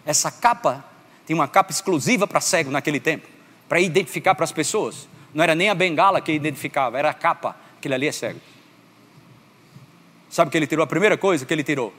Essa 0.06 0.32
capa 0.32 0.84
tinha 1.26 1.36
uma 1.36 1.48
capa 1.48 1.72
exclusiva 1.72 2.28
para 2.28 2.42
cego 2.42 2.72
naquele 2.72 3.00
tempo. 3.00 3.28
para 3.68 3.80
identificar 3.80 4.36
para 4.36 4.44
as 4.44 4.52
pessoas. 4.52 5.08
Não 5.34 5.44
era 5.44 5.56
nem 5.56 5.70
a 5.70 5.76
bengala 5.76 6.22
que 6.22 6.32
identificava, 6.32 7.00
era 7.00 7.10
a 7.10 7.14
capa. 7.14 7.56
Aquele 7.78 7.96
ali 7.96 8.08
é 8.08 8.12
cego. 8.12 8.40
Sabe 10.30 10.50
o 10.50 10.52
que 10.52 10.58
ele 10.58 10.68
tirou? 10.68 10.84
A 10.84 10.88
primeira 10.88 11.18
coisa 11.18 11.46
que 11.46 11.54
ele 11.54 11.64
tirou. 11.64 11.92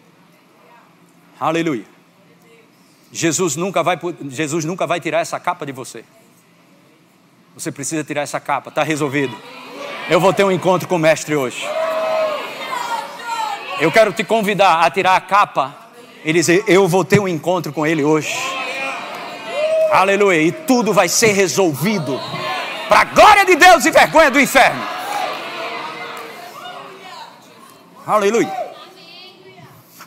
Aleluia. 1.41 1.85
Jesus 3.11 3.57
nunca 3.57 3.83
vai, 3.83 3.99
Jesus 4.29 4.65
nunca 4.65 4.87
vai 4.87 5.01
tirar 5.01 5.21
essa 5.21 5.41
capa 5.41 5.67
de 5.67 5.73
você. 5.73 6.05
Você 7.55 7.73
precisa 7.73 8.05
tirar 8.05 8.23
essa 8.23 8.39
capa, 8.39 8.69
está 8.69 8.83
resolvido. 8.83 9.37
Eu 10.09 10.21
vou 10.21 10.33
ter 10.33 10.45
um 10.45 10.53
encontro 10.53 10.87
com 10.87 10.97
o 10.97 10.99
mestre 10.99 11.35
hoje. 11.35 11.67
Eu 13.79 13.93
quero 13.93 14.11
te 14.11 14.25
convidar 14.25 14.83
a 14.83 14.91
tirar 14.91 15.17
a 15.17 15.21
capa 15.21 15.77
e 16.25 16.33
dizer: 16.33 16.65
Eu 16.67 16.89
vou 16.89 17.05
ter 17.05 17.21
um 17.21 17.29
encontro 17.29 17.73
com 17.73 17.87
ele 17.87 18.03
hoje. 18.03 18.35
Aleluia. 19.93 20.41
E 20.41 20.51
tudo 20.51 20.95
vai 20.95 21.09
ser 21.09 21.33
resolvido. 21.33 22.19
Para 22.89 23.01
a 23.01 23.05
glória 23.05 23.45
de 23.45 23.55
Deus 23.55 23.85
e 23.85 23.91
vergonha 23.91 24.31
do 24.31 24.41
inferno. 24.41 24.83
Aleluia. 28.07 28.53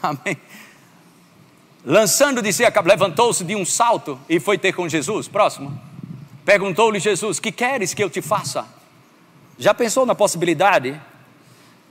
Amém. 0.02 0.38
Lançando 1.86 2.42
de 2.42 2.52
si 2.52 2.66
a 2.66 2.72
capa, 2.72 2.90
levantou-se 2.90 3.44
de 3.44 3.56
um 3.56 3.64
salto 3.64 4.20
e 4.28 4.40
foi 4.40 4.58
ter 4.58 4.74
com 4.74 4.90
Jesus. 4.90 5.28
Próximo. 5.28 5.80
Perguntou-lhe 6.44 7.00
Jesus: 7.00 7.40
Que 7.40 7.52
queres 7.52 7.94
que 7.94 8.04
eu 8.04 8.10
te 8.10 8.22
faça? 8.22 8.66
Já 9.60 9.76
pensou 9.76 10.08
na 10.08 10.16
possibilidade? 10.16 11.00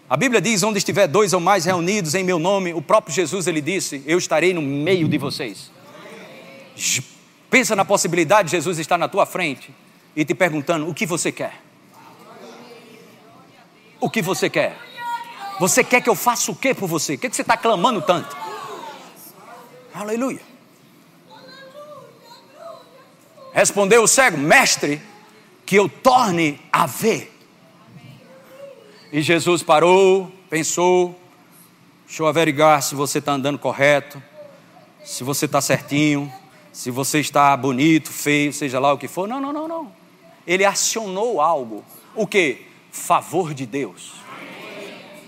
A 0.09 0.17
Bíblia 0.17 0.41
diz: 0.41 0.63
Onde 0.63 0.79
estiver 0.79 1.07
dois 1.07 1.33
ou 1.33 1.41
mais 1.41 1.65
reunidos 1.65 2.15
em 2.15 2.25
meu 2.25 2.39
nome, 2.39 2.73
o 2.73 2.81
próprio 2.81 3.15
Jesus 3.15 3.47
ele 3.47 3.61
disse: 3.61 4.03
Eu 4.07 4.19
estarei 4.19 4.55
no 4.55 4.63
meio 4.63 5.09
de 5.09 5.19
vocês. 5.19 5.71
Pensa 7.51 7.77
na 7.77 7.85
possibilidade 7.85 8.47
de 8.47 8.53
Jesus 8.53 8.79
estar 8.79 8.97
na 8.97 9.09
tua 9.09 9.27
frente 9.27 9.75
e 10.17 10.25
te 10.25 10.35
perguntando: 10.35 10.89
o 10.89 10.95
que 10.95 11.05
você 11.05 11.31
quer? 11.31 11.61
O 14.01 14.09
que 14.09 14.23
você 14.23 14.49
quer? 14.49 14.77
Você 15.61 15.83
quer 15.83 16.01
que 16.01 16.09
eu 16.09 16.15
faça 16.15 16.51
o 16.51 16.55
que 16.55 16.73
por 16.73 16.87
você? 16.87 17.15
O 17.15 17.19
que 17.19 17.29
você 17.29 17.43
está 17.43 17.57
clamando 17.57 18.01
tanto? 18.01 18.37
Aleluia. 19.93 20.41
Respondeu 23.53 24.03
o 24.03 24.09
cego: 24.09 24.39
Mestre, 24.39 25.03
que 25.67 25.77
eu 25.77 25.89
torne 25.89 26.61
a 26.73 26.87
ver. 26.87 27.38
E 29.13 29.23
Jesus 29.23 29.63
parou, 29.63 30.31
pensou, 30.51 31.19
deixa 32.07 32.23
eu 32.23 32.27
averiguar 32.27 32.83
se 32.83 32.95
você 32.95 33.19
está 33.19 33.33
andando 33.33 33.59
correto, 33.59 34.23
se 35.05 35.25
você 35.25 35.47
está 35.47 35.61
certinho 35.61 36.33
se 36.79 36.93
você 36.93 37.19
está 37.19 37.57
bonito, 37.57 38.13
feio, 38.13 38.53
seja 38.53 38.79
lá 38.79 38.93
o 38.93 38.99
que 38.99 39.09
for. 39.09 39.27
Não, 39.27 39.41
não, 39.41 39.53
não, 39.53 39.67
não. 39.67 39.93
Ele 40.47 40.65
acionou 40.65 41.41
algo. 41.41 41.85
O 42.15 42.25
que? 42.25 42.67
Favor 42.93 43.53
de 43.53 43.67
Deus. 43.67 44.13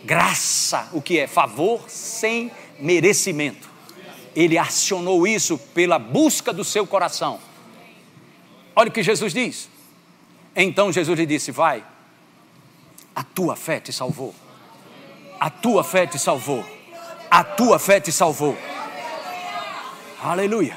Graça, 0.05 0.89
o 0.93 1.03
que 1.03 1.19
é? 1.19 1.27
Favor 1.27 1.91
sem 1.91 2.53
merecimento. 2.79 3.69
Ele 4.33 4.57
acionou 4.57 5.27
isso 5.27 5.59
pela 5.59 5.99
busca 5.99 6.53
do 6.53 6.63
seu 6.63 6.87
coração. 6.87 7.41
Olha 8.77 8.89
o 8.89 8.93
que 8.93 9.03
Jesus 9.03 9.35
diz. 9.35 9.69
Então 10.55 10.93
Jesus 10.93 11.19
lhe 11.19 11.27
disse: 11.27 11.51
Vai, 11.51 11.85
a 13.21 13.23
tua 13.23 13.55
fé 13.55 13.79
te 13.79 13.93
salvou. 13.93 14.35
A 15.39 15.51
tua 15.51 15.85
fé 15.85 16.07
te 16.07 16.19
salvou. 16.19 16.65
A 17.31 17.45
tua 17.45 17.79
fé 17.79 18.01
te 18.01 18.11
salvou. 18.11 18.57
Aleluia. 20.25 20.75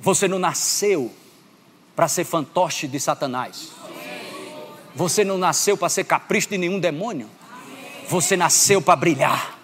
Você 0.00 0.26
não 0.26 0.38
nasceu 0.38 1.12
para 1.94 2.08
ser 2.08 2.24
fantoche 2.24 2.88
de 2.88 2.98
Satanás. 2.98 3.72
Você 4.94 5.22
não 5.24 5.36
nasceu 5.36 5.76
para 5.76 5.90
ser 5.90 6.04
capricho 6.04 6.48
de 6.48 6.56
nenhum 6.56 6.80
demônio. 6.80 7.28
Você 8.08 8.38
nasceu 8.38 8.80
para 8.80 8.96
brilhar. 8.96 9.58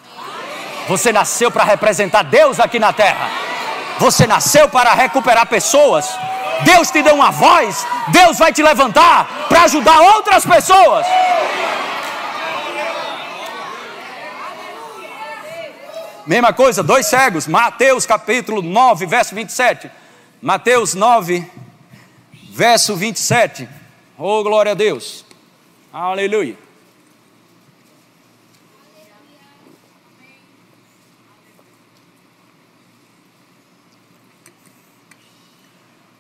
Você 0.89 1.11
nasceu 1.11 1.51
para 1.51 1.65
representar 1.65 2.25
Deus 2.25 2.61
aqui 2.61 2.79
na 2.79 2.93
terra. 2.93 3.31
Você 3.99 4.27
nasceu 4.27 4.69
para 4.69 4.93
recuperar 4.93 5.47
pessoas. 5.47 6.07
Deus 6.65 6.91
te 6.91 7.03
deu 7.03 7.15
uma 7.15 7.31
voz. 7.31 7.87
Deus 8.09 8.39
vai 8.39 8.53
te 8.53 8.63
levantar 8.63 9.47
para 9.49 9.63
ajudar 9.63 10.01
outras 10.01 10.45
pessoas. 10.45 11.07
Mesma 16.27 16.53
coisa, 16.53 16.83
dois 16.83 17.07
cegos, 17.07 17.47
Mateus 17.47 18.07
capítulo 18.07 18.63
9, 18.63 19.07
verso 19.07 19.35
27. 19.35 19.91
Mateus 20.41 20.95
9, 20.95 21.45
verso 22.51 22.95
27. 22.95 23.69
Oh, 24.17 24.43
glória 24.43 24.73
a 24.73 24.75
Deus. 24.75 25.25
Aleluia. 25.93 26.57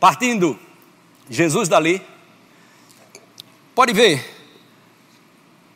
Partindo 0.01 0.59
Jesus 1.28 1.68
dali, 1.68 2.03
pode 3.74 3.92
ver 3.92 4.40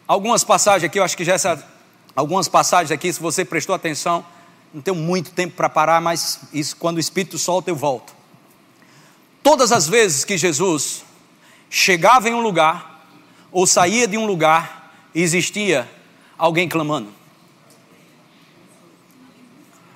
algumas 0.08 0.42
passagens 0.42 0.84
aqui, 0.84 0.98
eu 0.98 1.04
acho 1.04 1.14
que 1.14 1.24
já 1.24 1.34
essa, 1.34 1.62
algumas 2.16 2.48
passagens 2.48 2.90
aqui, 2.90 3.12
se 3.12 3.20
você 3.20 3.44
prestou 3.44 3.74
atenção, 3.74 4.24
não 4.72 4.80
tenho 4.80 4.96
muito 4.96 5.30
tempo 5.30 5.54
para 5.54 5.68
parar, 5.68 6.00
mas 6.00 6.40
isso 6.54 6.74
quando 6.76 6.96
o 6.96 7.00
Espírito 7.00 7.36
solta 7.36 7.70
eu 7.70 7.76
volto. 7.76 8.14
Todas 9.42 9.70
as 9.70 9.86
vezes 9.86 10.24
que 10.24 10.38
Jesus 10.38 11.04
chegava 11.68 12.28
em 12.28 12.34
um 12.34 12.40
lugar 12.40 13.06
ou 13.52 13.66
saía 13.66 14.08
de 14.08 14.16
um 14.16 14.26
lugar, 14.26 14.90
existia 15.14 15.88
alguém 16.38 16.66
clamando. 16.66 17.12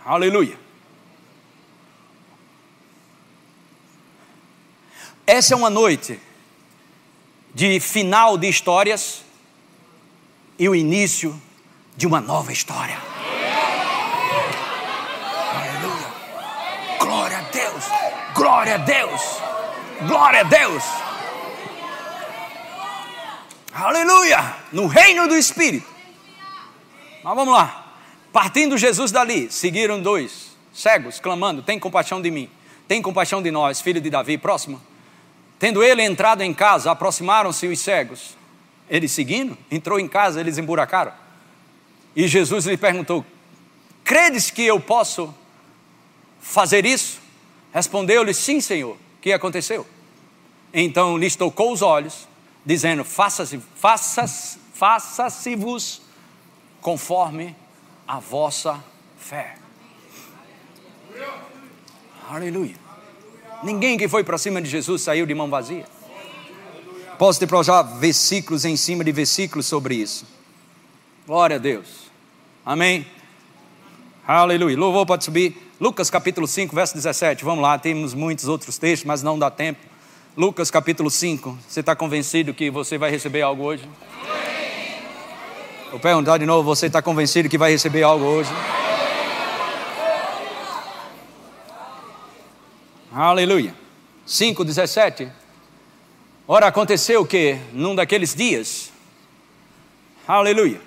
Aleluia. 0.05 0.68
Essa 5.29 5.53
é 5.53 5.57
uma 5.59 5.69
noite 5.69 6.19
de 7.55 7.79
final 7.81 8.39
de 8.39 8.49
histórias 8.49 9.23
e 10.59 10.67
o 10.67 10.75
início 10.75 11.39
de 11.95 12.07
uma 12.07 12.19
nova 12.19 12.51
história. 12.51 12.99
Glória 16.99 18.77
a 18.77 18.79
Deus! 18.79 19.21
Glória 20.07 20.41
a 20.41 20.45
Deus! 20.45 20.83
Aleluia! 23.75 24.57
No 24.73 24.87
reino 24.87 25.29
do 25.29 25.37
Espírito. 25.37 25.87
Mas 27.23 27.35
vamos 27.35 27.53
lá. 27.53 27.93
Partindo 28.33 28.79
Jesus 28.79 29.13
dali, 29.13 29.53
seguiram 29.53 30.01
dois 30.01 30.57
cegos, 30.73 31.21
clamando: 31.21 31.63
Tem 31.63 31.79
compaixão 31.79 32.23
de 32.23 32.31
mim, 32.31 32.49
tem 32.89 33.03
compaixão 33.03 33.43
de 33.43 33.51
nós, 33.51 33.83
filho 33.83 34.01
de 34.01 34.09
Davi. 34.09 34.39
Próximo. 34.39 34.88
Tendo 35.59 35.83
ele 35.83 36.03
entrado 36.03 36.43
em 36.43 36.55
casa, 36.55 36.91
aproximaram-se 36.91 37.67
os 37.67 37.81
cegos. 37.81 38.37
Ele 38.89 39.09
seguindo, 39.09 39.59
entrou 39.71 39.99
em 39.99 40.09
casa, 40.09 40.41
eles 40.41 40.57
emburacaram. 40.57 41.13
E 42.15 42.27
Jesus 42.27 42.65
lhe 42.67 42.77
perguntou: 42.77 43.25
Credes 44.05 44.51
que 44.51 44.63
eu 44.63 44.81
posso 44.81 45.35
fazer 46.41 46.87
isso? 46.87 47.21
Respondeu-lhe: 47.73 48.33
Sim, 48.33 48.61
Senhor. 48.61 48.95
O 48.95 49.21
que 49.21 49.33
aconteceu? 49.33 49.87
Então 50.73 51.19
lhes 51.19 51.37
tocou 51.37 51.73
os 51.73 51.83
olhos, 51.83 52.29
dizendo: 52.65 53.05
Faça-se, 53.05 53.61
faça-se, 53.75 54.59
faça-se-vos 54.75 56.03
conforme 56.81 57.55
a 58.07 58.19
vossa 58.19 58.83
fé. 59.19 59.57
Aleluia. 62.31 62.88
Ninguém 63.63 63.99
que 63.99 64.09
foi 64.09 64.23
para 64.23 64.39
cima 64.39 64.63
de 64.63 64.69
Jesus 64.69 65.03
saiu 65.03 65.27
de 65.27 65.35
mão 65.35 65.51
vazia. 65.51 65.85
Posso 67.19 67.41
te 67.41 67.47
projar 67.47 67.83
versículos 67.83 68.65
em 68.65 68.77
cima 68.77 69.03
de 69.03 69.11
versículos 69.11 69.67
sobre 69.67 69.97
isso. 69.97 70.25
Glória 71.27 71.57
a 71.57 71.59
Deus. 71.59 72.09
Amém. 72.65 73.07
Aleluia. 74.27 74.77
Louvor 74.77 75.05
pode 75.05 75.25
subir. 75.25 75.57
Lucas 75.81 76.11
capítulo 76.11 76.47
5, 76.47 76.75
verso 76.75 76.95
17. 76.95 77.45
Vamos 77.45 77.63
lá, 77.63 77.79
temos 77.79 78.15
muitos 78.15 78.47
outros 78.47 78.79
textos, 78.79 79.07
mas 79.07 79.23
não 79.23 79.39
dá 79.39 79.51
tempo. 79.51 79.81
Lucas 80.37 80.71
capítulo 80.71 81.11
5. 81.11 81.59
Você 81.67 81.81
está 81.81 81.97
convencido 81.97 82.55
que 82.55 82.71
você 82.71 82.97
vai 82.97 83.11
receber 83.11 83.43
algo 83.43 83.65
hoje? 83.65 83.89
Vou 85.91 85.99
perguntar 85.99 86.39
de 86.39 86.47
novo: 86.47 86.63
você 86.63 86.87
está 86.87 87.03
convencido 87.03 87.49
que 87.49 87.59
vai 87.59 87.73
receber 87.73 88.03
algo 88.03 88.25
hoje? 88.25 88.51
Aleluia. 93.13 93.75
5, 94.27 94.65
17. 94.65 95.31
Ora, 96.47 96.67
aconteceu 96.67 97.25
que 97.27 97.59
num 97.73 97.95
daqueles 97.95 98.35
dias, 98.35 98.93
aleluia, 100.27 100.81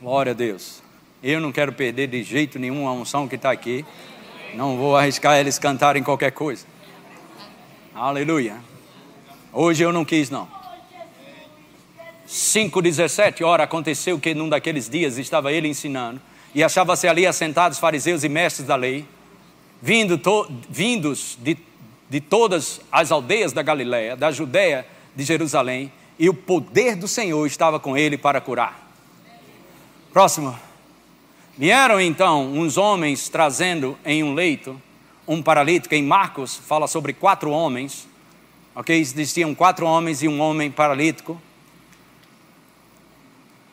Glória 0.00 0.30
a 0.30 0.34
Deus. 0.34 0.80
Eu 1.20 1.40
não 1.40 1.50
quero 1.50 1.72
perder 1.72 2.06
de 2.06 2.22
jeito 2.22 2.56
nenhum 2.56 2.86
a 2.86 2.92
unção 2.92 3.26
que 3.26 3.34
está 3.34 3.50
aqui. 3.50 3.84
Não 4.54 4.76
vou 4.76 4.96
arriscar 4.96 5.36
eles 5.36 5.58
cantarem 5.58 6.04
qualquer 6.04 6.30
coisa. 6.30 6.64
Aleluia. 7.92 8.56
Hoje 9.52 9.82
eu 9.82 9.92
não 9.92 10.04
quis, 10.04 10.30
não. 10.30 10.57
5,17, 12.28 13.42
ora, 13.42 13.64
aconteceu 13.64 14.18
que 14.18 14.34
num 14.34 14.50
daqueles 14.50 14.88
dias 14.88 15.16
estava 15.16 15.50
ele 15.50 15.66
ensinando, 15.66 16.20
e 16.54 16.62
achava-se 16.62 17.08
ali 17.08 17.26
assentados 17.26 17.78
fariseus 17.78 18.22
e 18.22 18.28
mestres 18.28 18.66
da 18.66 18.76
lei, 18.76 19.06
vindo 19.80 20.18
to, 20.18 20.46
vindos 20.68 21.38
de, 21.40 21.56
de 22.08 22.20
todas 22.20 22.82
as 22.92 23.10
aldeias 23.10 23.52
da 23.52 23.62
Galiléia, 23.62 24.14
da 24.14 24.30
Judéia, 24.30 24.86
de 25.16 25.24
Jerusalém, 25.24 25.90
e 26.18 26.28
o 26.28 26.34
poder 26.34 26.96
do 26.96 27.08
Senhor 27.08 27.46
estava 27.46 27.80
com 27.80 27.96
ele 27.96 28.18
para 28.18 28.40
curar. 28.40 28.92
Próximo. 30.12 30.58
Vieram 31.56 32.00
então 32.00 32.52
uns 32.52 32.76
homens 32.76 33.28
trazendo 33.28 33.98
em 34.04 34.22
um 34.22 34.34
leito 34.34 34.80
um 35.26 35.42
paralítico. 35.42 35.94
Em 35.94 36.02
Marcos 36.02 36.56
fala 36.56 36.86
sobre 36.86 37.12
quatro 37.12 37.50
homens. 37.50 38.06
Ok? 38.74 38.98
Existiam 38.98 39.54
quatro 39.54 39.86
homens 39.86 40.22
e 40.22 40.28
um 40.28 40.40
homem 40.40 40.70
paralítico 40.70 41.40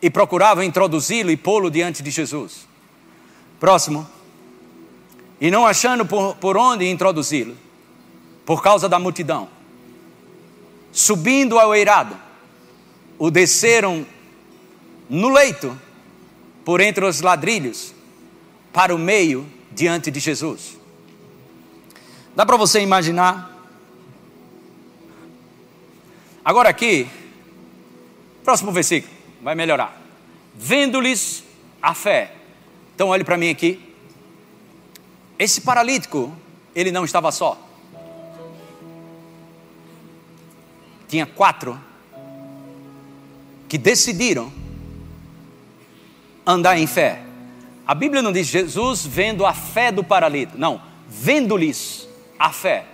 e 0.05 0.09
procuravam 0.11 0.63
introduzi-lo 0.63 1.31
e 1.31 1.35
pô-lo 1.35 1.71
diante 1.71 2.03
de 2.03 2.11
Jesus. 2.11 2.67
Próximo. 3.59 4.07
E 5.41 5.49
não 5.49 5.65
achando 5.65 6.05
por, 6.05 6.35
por 6.35 6.55
onde 6.55 6.87
introduzi-lo, 6.87 7.57
por 8.45 8.61
causa 8.61 8.87
da 8.87 8.99
multidão, 8.99 9.49
subindo 10.91 11.57
ao 11.57 11.73
eirado, 11.73 12.15
o 13.17 13.31
desceram 13.31 14.05
no 15.09 15.29
leito, 15.29 15.75
por 16.63 16.81
entre 16.81 17.03
os 17.03 17.21
ladrilhos, 17.21 17.91
para 18.71 18.93
o 18.93 18.99
meio, 18.99 19.47
diante 19.71 20.11
de 20.11 20.19
Jesus. 20.19 20.77
Dá 22.35 22.45
para 22.45 22.57
você 22.57 22.79
imaginar? 22.79 23.51
Agora 26.43 26.69
aqui, 26.69 27.07
próximo 28.43 28.71
versículo 28.71 29.14
vai 29.45 29.53
melhorar. 29.53 29.95
Vendo-lhes 30.55 31.43
a 31.79 31.93
fé. 31.93 32.33
Então 32.95 33.09
olhe 33.09 33.23
para 33.23 33.37
mim 33.37 33.51
aqui. 33.51 33.79
Esse 35.37 35.61
paralítico, 35.61 36.35
ele 36.73 36.91
não 36.91 37.05
estava 37.05 37.31
só. 37.31 37.55
Tinha 41.07 41.27
quatro 41.27 41.79
que 43.69 43.77
decidiram 43.77 44.51
andar 46.43 46.79
em 46.79 46.87
fé. 46.87 47.21
A 47.85 47.93
Bíblia 47.93 48.23
não 48.23 48.31
diz 48.31 48.47
Jesus 48.47 49.05
vendo 49.05 49.45
a 49.45 49.53
fé 49.53 49.91
do 49.91 50.03
paralítico, 50.03 50.57
não, 50.57 50.81
vendo-lhes 51.07 52.09
a 52.39 52.51
fé. 52.51 52.87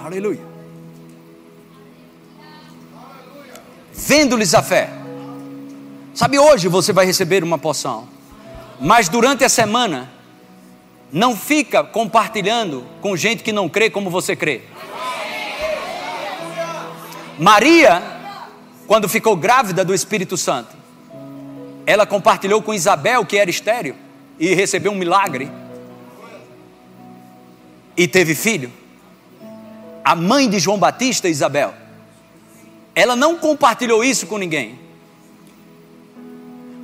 Aleluia. 0.00 0.49
Vendo-lhes 4.06 4.54
a 4.54 4.62
fé. 4.62 4.90
Sabe, 6.14 6.38
hoje 6.38 6.68
você 6.68 6.92
vai 6.92 7.06
receber 7.06 7.44
uma 7.44 7.58
poção, 7.58 8.08
mas 8.80 9.08
durante 9.08 9.44
a 9.44 9.48
semana, 9.48 10.10
não 11.12 11.36
fica 11.36 11.84
compartilhando 11.84 12.84
com 13.00 13.16
gente 13.16 13.42
que 13.42 13.52
não 13.52 13.68
crê 13.68 13.90
como 13.90 14.10
você 14.10 14.34
crê. 14.34 14.62
Maria, 17.38 18.02
quando 18.86 19.08
ficou 19.08 19.36
grávida 19.36 19.84
do 19.84 19.94
Espírito 19.94 20.36
Santo, 20.36 20.76
ela 21.86 22.06
compartilhou 22.06 22.62
com 22.62 22.74
Isabel, 22.74 23.24
que 23.24 23.36
era 23.36 23.50
estéreo, 23.50 23.96
e 24.38 24.54
recebeu 24.54 24.92
um 24.92 24.96
milagre. 24.96 25.50
E 27.96 28.06
teve 28.06 28.34
filho. 28.34 28.72
A 30.04 30.14
mãe 30.14 30.48
de 30.48 30.58
João 30.58 30.78
Batista, 30.78 31.28
Isabel, 31.28 31.74
ela 32.94 33.14
não 33.14 33.36
compartilhou 33.36 34.02
isso 34.04 34.26
com 34.26 34.38
ninguém. 34.38 34.78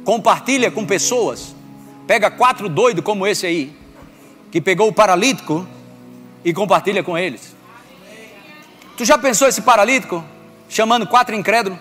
Compartilha 0.04 0.70
com 0.70 0.86
pessoas. 0.86 1.54
Pega 2.06 2.30
quatro 2.30 2.68
doidos 2.68 3.04
como 3.04 3.26
esse 3.26 3.46
aí, 3.46 3.76
que 4.52 4.60
pegou 4.60 4.88
o 4.88 4.92
paralítico 4.92 5.66
e 6.44 6.54
compartilha 6.54 7.02
com 7.02 7.18
eles. 7.18 7.56
Tu 8.96 9.04
já 9.04 9.18
pensou 9.18 9.48
esse 9.48 9.62
paralítico 9.62 10.24
chamando 10.68 11.06
quatro 11.06 11.34
incrédulos? 11.34 11.78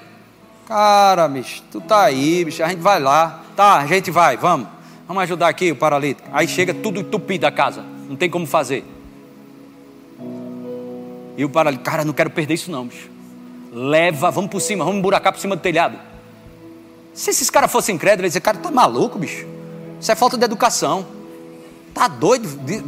Cara, 0.68 1.28
bicho, 1.28 1.62
tu 1.72 1.80
tá 1.80 2.06
aí, 2.06 2.44
bicho, 2.44 2.64
a 2.64 2.68
gente 2.70 2.82
vai 2.82 3.00
lá. 3.00 3.44
Tá, 3.56 3.78
a 3.78 3.86
gente 3.86 4.10
vai, 4.10 4.36
vamos. 4.36 4.68
Vamos 5.08 5.22
ajudar 5.22 5.48
aqui 5.48 5.72
o 5.72 5.76
paralítico. 5.76 6.28
Aí 6.34 6.48
chega 6.48 6.74
tudo 6.74 7.00
entupido 7.00 7.46
a 7.46 7.52
casa. 7.52 7.84
Não 8.10 8.16
tem 8.16 8.28
como 8.30 8.48
fazer. 8.48 8.84
E 11.38 11.46
o 11.46 11.50
paralítico, 11.50 11.86
cara, 11.86 12.04
não 12.04 12.14
quero 12.14 12.32
perder 12.32 12.56
isso 12.56 12.72
não, 12.72 12.88
bicho 12.88 13.15
leva, 13.76 14.32
vamos 14.32 14.50
por 14.50 14.62
cima, 14.62 14.86
vamos 14.86 15.00
emburacar 15.00 15.34
por 15.34 15.40
cima 15.40 15.54
do 15.58 15.62
telhado. 15.62 16.00
Se 17.14 17.30
esses 17.30 17.50
caras 17.50 17.70
fossem 17.70 17.96
incrédulos, 17.96 18.22
eles 18.22 18.32
dizer, 18.32 18.40
cara, 18.40 18.58
tá 18.58 18.72
maluco, 18.72 19.20
bicho? 19.20 19.46
Isso 20.00 20.10
é 20.10 20.16
falta 20.16 20.38
de 20.38 20.46
educação. 20.46 21.06
Tá 21.94 22.08
doido 22.08 22.48
de 22.64 22.82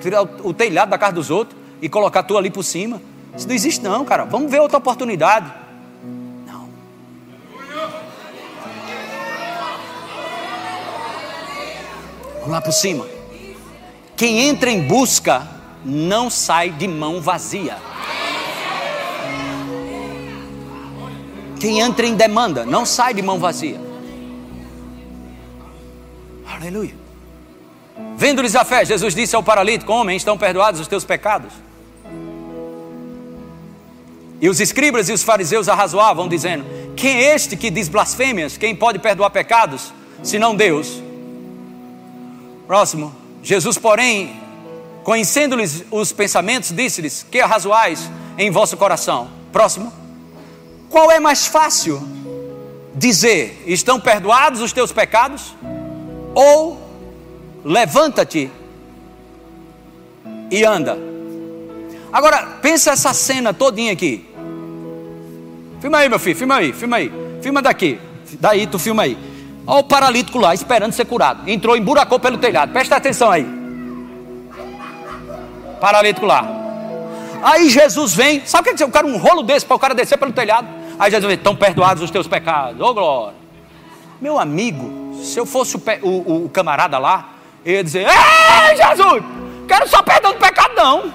tirar 0.00 0.22
o 0.22 0.52
telhado 0.52 0.90
da 0.90 0.98
casa 0.98 1.12
dos 1.12 1.30
outros 1.30 1.56
e 1.80 1.88
colocar 1.88 2.24
tu 2.24 2.36
ali 2.36 2.50
por 2.50 2.64
cima? 2.64 3.00
Isso 3.36 3.46
não 3.46 3.54
existe 3.54 3.80
não, 3.82 4.04
cara. 4.04 4.24
Vamos 4.24 4.50
ver 4.50 4.60
outra 4.60 4.78
oportunidade. 4.78 5.52
Não. 6.46 6.68
Vamos 12.34 12.50
lá 12.50 12.60
por 12.60 12.72
cima. 12.72 13.06
Quem 14.16 14.40
entra 14.40 14.70
em 14.70 14.82
busca 14.82 15.46
não 15.84 16.28
sai 16.28 16.70
de 16.70 16.88
mão 16.88 17.20
vazia. 17.20 17.76
Quem 21.64 21.80
entra 21.80 22.06
em 22.06 22.14
demanda 22.14 22.66
não 22.66 22.84
sai 22.84 23.14
de 23.14 23.22
mão 23.22 23.38
vazia. 23.38 23.80
Aleluia. 26.46 26.94
Vendo-lhes 28.18 28.54
a 28.54 28.66
fé, 28.66 28.84
Jesus 28.84 29.14
disse 29.14 29.34
ao 29.34 29.42
paralítico: 29.42 29.90
Homem, 29.90 30.14
estão 30.14 30.36
perdoados 30.36 30.78
os 30.78 30.86
teus 30.86 31.06
pecados. 31.06 31.54
E 34.42 34.46
os 34.46 34.60
escribas 34.60 35.08
e 35.08 35.14
os 35.14 35.22
fariseus 35.22 35.66
arrazoavam, 35.66 36.28
dizendo: 36.28 36.66
Quem 36.94 37.16
é 37.16 37.34
este 37.34 37.56
que 37.56 37.70
diz 37.70 37.88
blasfêmias? 37.88 38.58
Quem 38.58 38.76
pode 38.76 38.98
perdoar 38.98 39.30
pecados, 39.30 39.90
senão 40.22 40.54
Deus? 40.54 41.02
Próximo. 42.66 43.16
Jesus, 43.42 43.78
porém, 43.78 44.38
conhecendo-lhes 45.02 45.82
os 45.90 46.12
pensamentos, 46.12 46.72
disse-lhes: 46.72 47.24
Que 47.30 47.40
arrazoais 47.40 48.10
em 48.36 48.50
vosso 48.50 48.76
coração? 48.76 49.30
Próximo. 49.50 50.03
Qual 50.94 51.10
é 51.10 51.18
mais 51.18 51.44
fácil? 51.44 52.00
Dizer: 52.94 53.64
Estão 53.66 53.98
perdoados 53.98 54.60
os 54.60 54.72
teus 54.72 54.92
pecados? 54.92 55.52
Ou 56.32 56.80
levanta-te 57.64 58.48
e 60.52 60.64
anda? 60.64 60.96
Agora, 62.12 62.46
pensa 62.62 62.92
essa 62.92 63.12
cena 63.12 63.52
todinha 63.52 63.92
aqui. 63.92 64.24
Filma 65.80 65.98
aí, 65.98 66.08
meu 66.08 66.20
filho, 66.20 66.36
filma 66.36 66.54
aí, 66.58 66.72
filma 66.72 66.96
aí. 66.98 67.12
Filma 67.42 67.60
daqui. 67.60 67.98
Daí 68.38 68.64
tu 68.68 68.78
filma 68.78 69.02
aí. 69.02 69.18
Olha 69.66 69.80
o 69.80 69.82
paralítico 69.82 70.38
lá, 70.38 70.54
esperando 70.54 70.92
ser 70.92 71.06
curado. 71.06 71.50
Entrou, 71.50 71.76
emburacou 71.76 72.20
pelo 72.20 72.38
telhado. 72.38 72.72
Presta 72.72 72.94
atenção 72.94 73.32
aí. 73.32 73.44
Paralítico 75.80 76.24
lá. 76.24 76.48
Aí 77.42 77.68
Jesus 77.68 78.14
vem. 78.14 78.46
Sabe 78.46 78.70
o 78.70 78.76
que 78.76 78.80
é 78.80 78.86
o 78.86 78.90
cara 78.90 79.08
um 79.08 79.16
rolo 79.16 79.42
desse 79.42 79.66
para 79.66 79.74
o 79.74 79.80
cara 79.80 79.92
descer 79.92 80.16
pelo 80.16 80.32
telhado? 80.32 80.73
Aí 80.98 81.10
Jesus 81.10 81.28
diz: 81.28 81.38
estão 81.38 81.56
perdoados 81.56 82.02
os 82.02 82.10
teus 82.10 82.26
pecados. 82.26 82.80
Ô 82.80 82.86
oh, 82.86 82.94
glória. 82.94 83.44
Meu 84.20 84.38
amigo, 84.38 85.14
se 85.22 85.38
eu 85.38 85.44
fosse 85.44 85.76
o, 85.76 85.82
o, 86.02 86.44
o 86.46 86.48
camarada 86.48 86.98
lá, 86.98 87.34
eu 87.64 87.74
ia 87.74 87.84
dizer: 87.84 88.06
Ei, 88.06 88.76
Jesus, 88.76 89.22
quero 89.66 89.88
só 89.88 90.02
perdão 90.02 90.32
do 90.32 90.38
pecado, 90.38 90.74
não. 90.74 91.12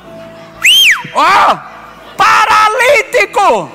Ó, 1.14 1.54
oh, 1.54 1.58
paralítico. 2.18 3.72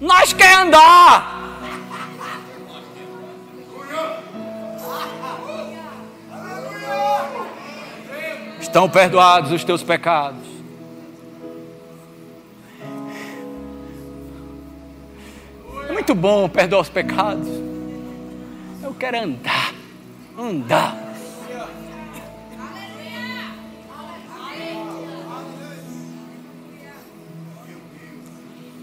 Nós 0.00 0.32
quer 0.32 0.54
andar. 0.54 1.34
Estão 8.60 8.88
perdoados 8.88 9.52
os 9.52 9.64
teus 9.64 9.82
pecados. 9.82 10.55
Muito 15.96 16.14
bom 16.14 16.46
perdoar 16.46 16.82
os 16.82 16.90
pecados. 16.90 17.48
Eu 18.82 18.92
quero 18.92 19.16
andar, 19.16 19.72
andar. 20.38 20.94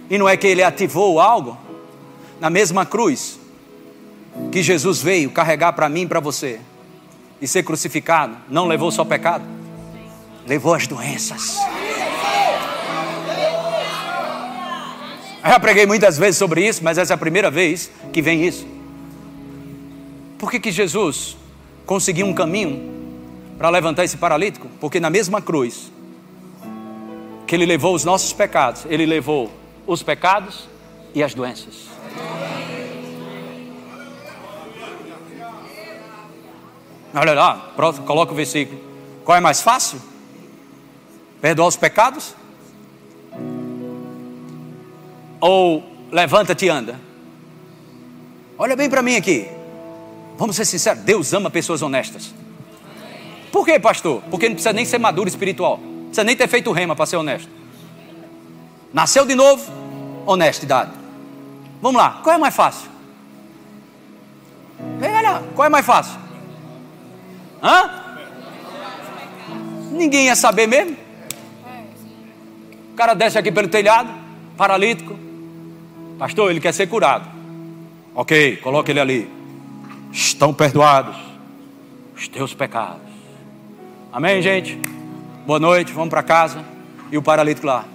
E 0.10 0.18
não 0.18 0.28
é 0.28 0.36
que 0.36 0.48
ele 0.48 0.64
ativou 0.64 1.20
algo? 1.20 1.56
Na 2.40 2.50
mesma 2.50 2.84
cruz 2.84 3.40
que 4.52 4.64
Jesus 4.64 5.00
veio 5.00 5.30
carregar 5.30 5.74
para 5.74 5.88
mim 5.88 6.02
e 6.02 6.08
para 6.08 6.20
você 6.20 6.60
e 7.40 7.48
ser 7.48 7.62
crucificado, 7.62 8.36
não 8.50 8.66
levou 8.66 8.90
só 8.90 9.06
pecado, 9.06 9.46
levou 10.48 10.74
as 10.74 10.88
doenças. 10.88 11.60
Eu 15.44 15.50
já 15.50 15.60
preguei 15.60 15.86
muitas 15.86 16.18
vezes 16.18 16.38
sobre 16.38 16.66
isso, 16.66 16.82
mas 16.82 16.98
essa 16.98 17.14
é 17.14 17.16
a 17.16 17.18
primeira 17.18 17.52
vez 17.52 17.92
que 18.14 18.22
vem 18.22 18.46
isso. 18.46 18.66
Por 20.38 20.50
que, 20.50 20.58
que 20.58 20.72
Jesus 20.72 21.36
conseguiu 21.86 22.26
um 22.26 22.34
caminho 22.34 22.94
para 23.58 23.70
levantar 23.70 24.06
esse 24.06 24.16
paralítico? 24.16 24.70
Porque 24.80 25.02
na 25.02 25.10
mesma 25.10 25.42
cruz 25.42 25.92
que 27.46 27.54
ele 27.54 27.66
levou 27.66 27.94
os 27.94 28.06
nossos 28.06 28.32
pecados, 28.32 28.86
ele 28.90 29.06
levou 29.06 29.52
os 29.86 30.02
pecados 30.02 30.68
e 31.14 31.22
as 31.22 31.34
doenças. 31.34 31.88
Olha 37.14 37.34
lá, 37.34 37.74
coloca 38.06 38.32
o 38.32 38.36
versículo. 38.36 38.82
Qual 39.26 39.38
é 39.38 39.42
mais 39.42 39.62
fácil? 39.62 40.02
Perdoar 41.42 41.68
os 41.68 41.76
pecados? 41.76 42.34
Ou 45.46 45.84
levanta-te 46.10 46.68
e 46.68 46.70
anda? 46.70 46.98
Olha 48.58 48.78
bem 48.78 48.90
para 48.90 49.02
mim 49.02 49.18
aqui. 49.18 49.46
Vamos 50.38 50.56
ser 50.56 50.64
sinceros, 50.64 51.04
Deus 51.04 51.34
ama 51.34 51.52
pessoas 51.52 51.82
honestas. 51.82 52.34
Por 53.52 53.66
quê, 53.66 53.78
pastor? 53.78 54.24
Porque 54.32 54.48
não 54.48 54.56
precisa 54.56 54.72
nem 54.72 54.86
ser 54.86 55.00
maduro 55.00 55.28
espiritual. 55.28 55.80
Não 55.80 56.06
precisa 56.06 56.24
nem 56.24 56.34
ter 56.34 56.48
feito 56.48 56.72
rema 56.72 56.96
para 56.96 57.06
ser 57.06 57.18
honesto. 57.18 57.50
Nasceu 58.94 59.26
de 59.26 59.36
novo, 59.36 59.70
honestidade. 60.26 60.92
Vamos 61.82 62.02
lá, 62.02 62.22
qual 62.24 62.38
é 62.38 62.40
mais 62.40 62.56
fácil? 62.56 62.90
Vem 64.98 65.14
olha, 65.14 65.44
qual 65.54 65.66
é 65.66 65.70
mais 65.70 65.86
fácil? 65.86 66.18
Hã? 67.62 67.90
Ninguém 69.92 70.28
ia 70.28 70.38
saber 70.38 70.68
mesmo. 70.68 70.96
O 72.94 72.96
cara 72.96 73.14
desce 73.14 73.38
aqui 73.38 73.52
pelo 73.52 73.68
telhado, 73.68 74.10
paralítico. 74.56 75.23
Pastor, 76.18 76.52
ele 76.52 76.60
quer 76.60 76.74
ser 76.74 76.88
curado. 76.88 77.30
Ok, 78.16 78.58
coloca 78.58 78.92
ele 78.92 79.00
ali. 79.00 79.30
Estão 80.12 80.54
perdoados 80.54 81.16
os 82.16 82.28
teus 82.28 82.54
pecados. 82.54 83.02
Amém, 84.12 84.42
gente? 84.42 84.76
Boa 85.46 85.60
noite, 85.60 85.92
vamos 85.92 86.10
para 86.10 86.22
casa. 86.22 86.64
E 87.12 87.18
o 87.18 87.22
paralítico 87.22 87.68
lá. 87.68 87.86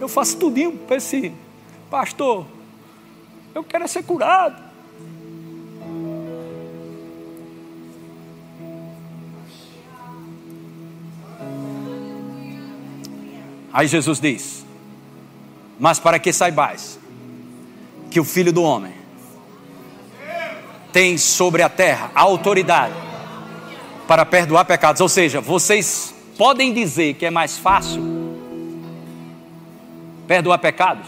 Eu 0.00 0.08
faço 0.08 0.36
tudinho 0.38 0.72
para 0.72 0.96
esse 0.96 1.32
pastor. 1.90 2.46
Eu 3.54 3.64
quero 3.64 3.88
ser 3.88 4.04
curado. 4.04 4.62
Aí 13.72 13.86
Jesus 13.86 14.20
diz: 14.20 14.66
Mas 15.78 15.98
para 15.98 16.18
que 16.18 16.32
saibais 16.32 16.98
que 18.10 18.18
o 18.18 18.24
Filho 18.24 18.52
do 18.52 18.62
Homem 18.62 18.92
tem 20.92 21.18
sobre 21.18 21.62
a 21.62 21.68
terra 21.68 22.10
a 22.14 22.22
autoridade 22.22 22.94
para 24.06 24.24
perdoar 24.24 24.64
pecados. 24.64 25.00
Ou 25.00 25.08
seja, 25.08 25.40
vocês 25.40 26.14
podem 26.36 26.72
dizer 26.72 27.14
que 27.14 27.26
é 27.26 27.30
mais 27.30 27.58
fácil 27.58 28.02
perdoar 30.26 30.58
pecados, 30.58 31.06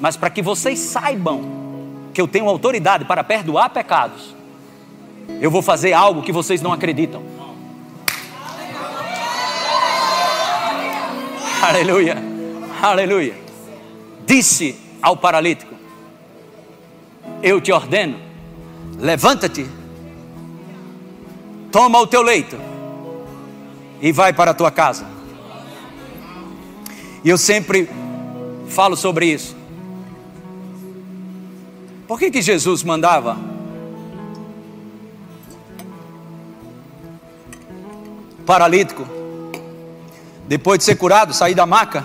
mas 0.00 0.16
para 0.16 0.30
que 0.30 0.42
vocês 0.42 0.78
saibam 0.78 1.62
que 2.12 2.20
eu 2.20 2.28
tenho 2.28 2.48
autoridade 2.48 3.04
para 3.04 3.22
perdoar 3.22 3.70
pecados, 3.70 4.34
eu 5.40 5.50
vou 5.50 5.62
fazer 5.62 5.92
algo 5.92 6.22
que 6.22 6.32
vocês 6.32 6.60
não 6.60 6.72
acreditam. 6.72 7.22
Aleluia, 11.62 12.16
aleluia. 12.82 13.51
Disse 14.26 14.78
ao 15.00 15.16
paralítico: 15.16 15.74
Eu 17.42 17.60
te 17.60 17.72
ordeno, 17.72 18.18
levanta-te, 18.98 19.66
toma 21.70 21.98
o 22.00 22.06
teu 22.06 22.22
leito 22.22 22.56
e 24.00 24.12
vai 24.12 24.32
para 24.32 24.52
a 24.52 24.54
tua 24.54 24.70
casa. 24.70 25.06
E 27.24 27.28
eu 27.28 27.38
sempre 27.38 27.88
falo 28.68 28.96
sobre 28.96 29.26
isso. 29.26 29.56
Por 32.08 32.18
que, 32.18 32.30
que 32.30 32.42
Jesus 32.42 32.82
mandava 32.82 33.38
paralítico 38.44 39.06
depois 40.46 40.78
de 40.78 40.84
ser 40.84 40.96
curado, 40.96 41.32
sair 41.32 41.54
da 41.54 41.64
maca, 41.64 42.04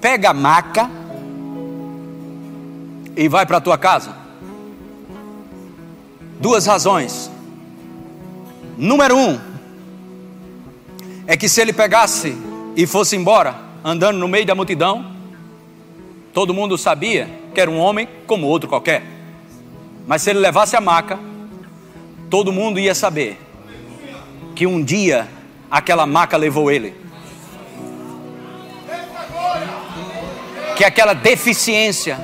pega 0.00 0.30
a 0.30 0.34
maca 0.34 0.88
e 3.18 3.28
vai 3.28 3.44
para 3.44 3.56
a 3.56 3.60
tua 3.60 3.76
casa. 3.76 4.14
Duas 6.40 6.64
razões. 6.64 7.28
Número 8.76 9.16
um, 9.16 9.40
é 11.26 11.36
que 11.36 11.48
se 11.48 11.60
ele 11.60 11.72
pegasse 11.72 12.38
e 12.76 12.86
fosse 12.86 13.16
embora, 13.16 13.56
andando 13.84 14.18
no 14.18 14.28
meio 14.28 14.46
da 14.46 14.54
multidão, 14.54 15.04
todo 16.32 16.54
mundo 16.54 16.78
sabia 16.78 17.28
que 17.52 17.60
era 17.60 17.68
um 17.68 17.80
homem 17.80 18.08
como 18.24 18.46
outro 18.46 18.68
qualquer. 18.68 19.02
Mas 20.06 20.22
se 20.22 20.30
ele 20.30 20.38
levasse 20.38 20.76
a 20.76 20.80
maca, 20.80 21.18
todo 22.30 22.52
mundo 22.52 22.78
ia 22.78 22.94
saber 22.94 23.36
que 24.54 24.64
um 24.64 24.80
dia 24.80 25.26
aquela 25.68 26.06
maca 26.06 26.36
levou 26.36 26.70
ele. 26.70 26.94
que 30.76 30.84
aquela 30.84 31.12
deficiência, 31.12 32.16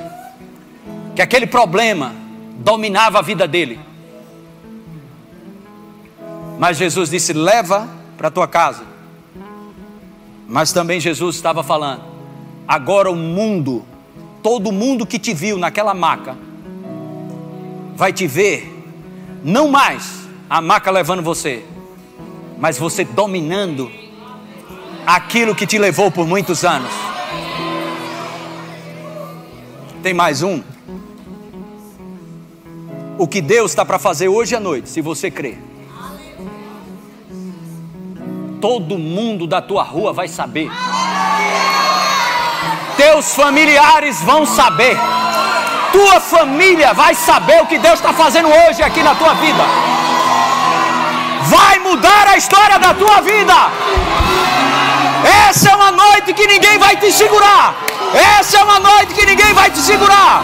que 1.15 1.21
aquele 1.21 1.47
problema 1.47 2.13
dominava 2.59 3.19
a 3.19 3.21
vida 3.21 3.47
dele. 3.47 3.79
Mas 6.59 6.77
Jesus 6.77 7.09
disse: 7.09 7.31
leva 7.33 7.87
para 8.17 8.29
tua 8.29 8.47
casa. 8.47 8.83
Mas 10.47 10.73
também 10.73 10.99
Jesus 10.99 11.35
estava 11.35 11.63
falando: 11.63 12.03
agora 12.67 13.09
o 13.09 13.15
mundo, 13.15 13.83
todo 14.43 14.71
mundo 14.71 15.05
que 15.05 15.17
te 15.17 15.33
viu 15.33 15.57
naquela 15.57 15.93
maca, 15.93 16.37
vai 17.95 18.11
te 18.11 18.27
ver, 18.27 18.83
não 19.43 19.69
mais 19.69 20.27
a 20.49 20.61
maca 20.61 20.91
levando 20.91 21.23
você, 21.23 21.65
mas 22.57 22.77
você 22.77 23.03
dominando 23.03 23.89
aquilo 25.05 25.55
que 25.55 25.65
te 25.65 25.77
levou 25.77 26.11
por 26.11 26.27
muitos 26.27 26.65
anos. 26.65 26.91
Tem 30.03 30.13
mais 30.13 30.43
um. 30.43 30.74
O 33.17 33.27
que 33.27 33.41
Deus 33.41 33.71
está 33.71 33.85
para 33.85 33.97
fazer 33.97 34.27
hoje 34.27 34.55
à 34.55 34.59
noite, 34.59 34.89
se 34.89 35.01
você 35.01 35.31
crer. 35.31 35.57
Todo 38.59 38.97
mundo 38.97 39.47
da 39.47 39.61
tua 39.61 39.83
rua 39.83 40.11
vai 40.11 40.27
saber. 40.27 40.69
Teus 42.97 43.33
familiares 43.35 44.21
vão 44.21 44.45
saber. 44.45 44.97
Tua 45.91 46.19
família 46.19 46.93
vai 46.93 47.15
saber 47.15 47.61
o 47.61 47.67
que 47.67 47.77
Deus 47.77 47.95
está 47.95 48.11
fazendo 48.11 48.49
hoje 48.49 48.83
aqui 48.83 49.01
na 49.01 49.15
tua 49.15 49.33
vida. 49.35 49.63
Vai 51.43 51.79
mudar 51.79 52.27
a 52.27 52.37
história 52.37 52.77
da 52.79 52.93
tua 52.93 53.21
vida. 53.21 53.53
Essa 55.47 55.69
é 55.69 55.75
uma 55.75 55.91
noite 55.91 56.33
que 56.33 56.47
ninguém 56.47 56.77
vai 56.77 56.97
te 56.97 57.11
segurar. 57.13 57.75
Essa 58.39 58.57
é 58.57 58.63
uma 58.63 58.79
noite 58.79 59.13
que 59.13 59.25
ninguém 59.25 59.53
vai 59.53 59.69
te 59.71 59.79
segurar. 59.79 60.43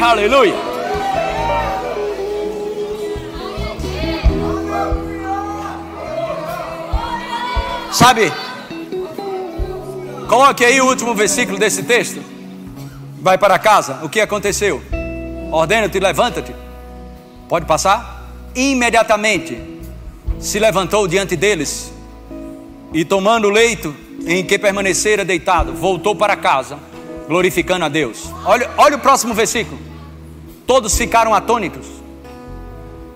Aleluia. 0.00 0.54
Sabe? 7.92 8.32
Coloque 10.26 10.64
aí 10.64 10.80
o 10.80 10.86
último 10.86 11.14
versículo 11.14 11.58
desse 11.58 11.82
texto. 11.82 12.22
Vai 13.20 13.36
para 13.36 13.58
casa. 13.58 14.00
O 14.02 14.08
que 14.08 14.20
aconteceu? 14.20 14.82
Ordena-te, 15.52 16.00
levanta-te. 16.00 16.54
Pode 17.48 17.66
passar? 17.66 18.30
Imediatamente 18.54 19.60
se 20.38 20.58
levantou 20.58 21.06
diante 21.06 21.36
deles 21.36 21.92
e 22.94 23.04
tomando 23.04 23.48
o 23.48 23.50
leito 23.50 23.94
em 24.26 24.44
que 24.44 24.58
permanecera 24.58 25.24
deitado, 25.24 25.74
voltou 25.74 26.16
para 26.16 26.36
casa, 26.36 26.78
glorificando 27.30 27.84
a 27.84 27.88
Deus. 27.88 28.28
Olha, 28.44 28.68
olha 28.76 28.96
o 28.96 28.98
próximo 28.98 29.32
versículo. 29.32 29.78
Todos 30.66 30.98
ficaram 30.98 31.32
atônitos. 31.32 31.86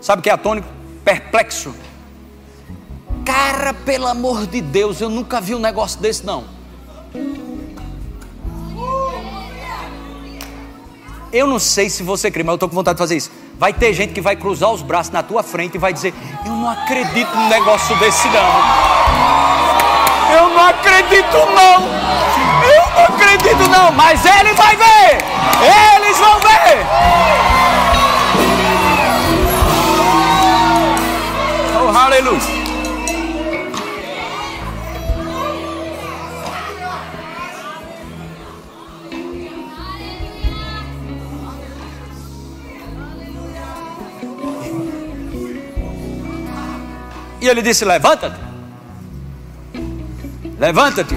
Sabe 0.00 0.20
o 0.20 0.22
que 0.22 0.30
é 0.30 0.32
atônito? 0.32 0.68
Perplexo. 1.04 1.74
Cara, 3.24 3.74
pelo 3.74 4.06
amor 4.06 4.46
de 4.46 4.60
Deus, 4.60 5.00
eu 5.00 5.08
nunca 5.08 5.40
vi 5.40 5.52
um 5.52 5.58
negócio 5.58 6.00
desse 6.00 6.24
não. 6.24 6.44
Eu 11.32 11.48
não 11.48 11.58
sei 11.58 11.90
se 11.90 12.04
você 12.04 12.30
crê, 12.30 12.44
mas 12.44 12.52
eu 12.52 12.54
estou 12.54 12.68
com 12.68 12.76
vontade 12.76 12.94
de 12.94 13.00
fazer 13.00 13.16
isso. 13.16 13.32
Vai 13.58 13.72
ter 13.72 13.92
gente 13.92 14.12
que 14.12 14.20
vai 14.20 14.36
cruzar 14.36 14.70
os 14.70 14.80
braços 14.80 15.12
na 15.12 15.24
tua 15.24 15.42
frente 15.42 15.74
e 15.74 15.78
vai 15.78 15.92
dizer: 15.92 16.14
Eu 16.46 16.52
não 16.52 16.70
acredito 16.70 17.34
num 17.34 17.48
negócio 17.48 17.98
desse, 17.98 18.28
não. 18.28 18.46
Eu 20.38 20.48
não 20.50 20.66
acredito, 20.68 21.36
não. 21.52 22.43
Eu 22.74 22.90
não 22.94 23.04
acredito, 23.04 23.68
não. 23.70 23.92
Mas 23.92 24.24
ele 24.24 24.52
vai 24.54 24.76
ver. 24.76 25.18
Eles 25.96 26.18
vão 26.18 26.40
ver. 26.40 26.86
Oh, 31.76 31.96
aleluia. 31.96 32.64
E 47.40 47.48
ele 47.48 47.60
disse: 47.60 47.84
Levanta-te. 47.84 48.40
Levanta-te. 50.58 51.14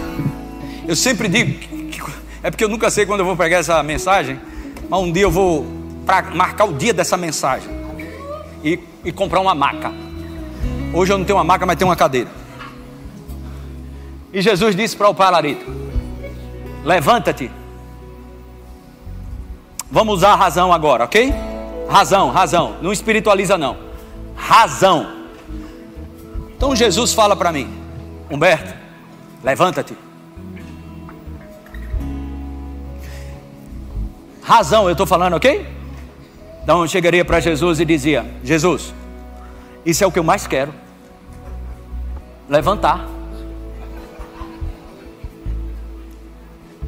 Eu 0.87 0.95
sempre 0.95 1.27
digo, 1.27 2.09
é 2.41 2.49
porque 2.49 2.63
eu 2.63 2.69
nunca 2.69 2.89
sei 2.89 3.05
quando 3.05 3.19
eu 3.19 3.25
vou 3.25 3.35
pegar 3.35 3.57
essa 3.57 3.83
mensagem, 3.83 4.39
mas 4.89 4.99
um 5.01 5.11
dia 5.11 5.23
eu 5.23 5.31
vou 5.31 5.65
marcar 6.33 6.63
o 6.63 6.73
dia 6.73 6.93
dessa 6.93 7.17
mensagem 7.17 7.69
e, 8.63 8.79
e 9.03 9.11
comprar 9.11 9.41
uma 9.41 9.53
maca. 9.53 9.91
Hoje 10.93 11.11
eu 11.11 11.17
não 11.17 11.25
tenho 11.25 11.37
uma 11.37 11.43
maca, 11.43 11.65
mas 11.65 11.75
tenho 11.75 11.89
uma 11.89 11.95
cadeira. 11.97 12.29
E 14.31 14.41
Jesus 14.41 14.77
disse 14.77 14.95
para 14.95 15.09
o 15.09 15.13
paralítico: 15.13 15.69
Levanta-te. 16.85 17.51
Vamos 19.91 20.15
usar 20.15 20.31
a 20.31 20.35
razão 20.35 20.71
agora, 20.71 21.03
ok? 21.03 21.33
Razão, 21.89 22.29
razão. 22.29 22.77
Não 22.81 22.93
espiritualiza, 22.93 23.57
não. 23.57 23.77
Razão. 24.37 25.27
Então 26.55 26.73
Jesus 26.73 27.13
fala 27.13 27.35
para 27.35 27.51
mim: 27.51 27.67
Humberto, 28.29 28.73
levanta-te. 29.43 30.06
Razão, 34.47 34.85
eu 34.85 34.93
estou 34.93 35.05
falando, 35.05 35.33
ok? 35.33 35.67
Então 36.63 36.81
eu 36.81 36.87
chegaria 36.87 37.25
para 37.25 37.41
Jesus 37.41 37.81
e 37.81 37.85
dizia: 37.85 38.25
Jesus, 38.43 38.93
isso 39.85 40.03
é 40.03 40.07
o 40.07 40.11
que 40.11 40.19
eu 40.19 40.23
mais 40.23 40.47
quero. 40.47 40.73
Levantar. 42.47 43.05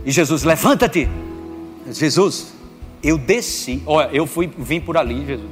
E 0.06 0.12
Jesus, 0.12 0.44
levanta-te. 0.44 1.10
Jesus, 1.92 2.54
eu 3.04 3.18
desci. 3.18 3.84
Olha, 3.86 4.10
eu 4.14 4.26
fui, 4.26 4.50
vim 4.58 4.80
por 4.80 4.96
ali, 4.96 5.26
Jesus. 5.26 5.50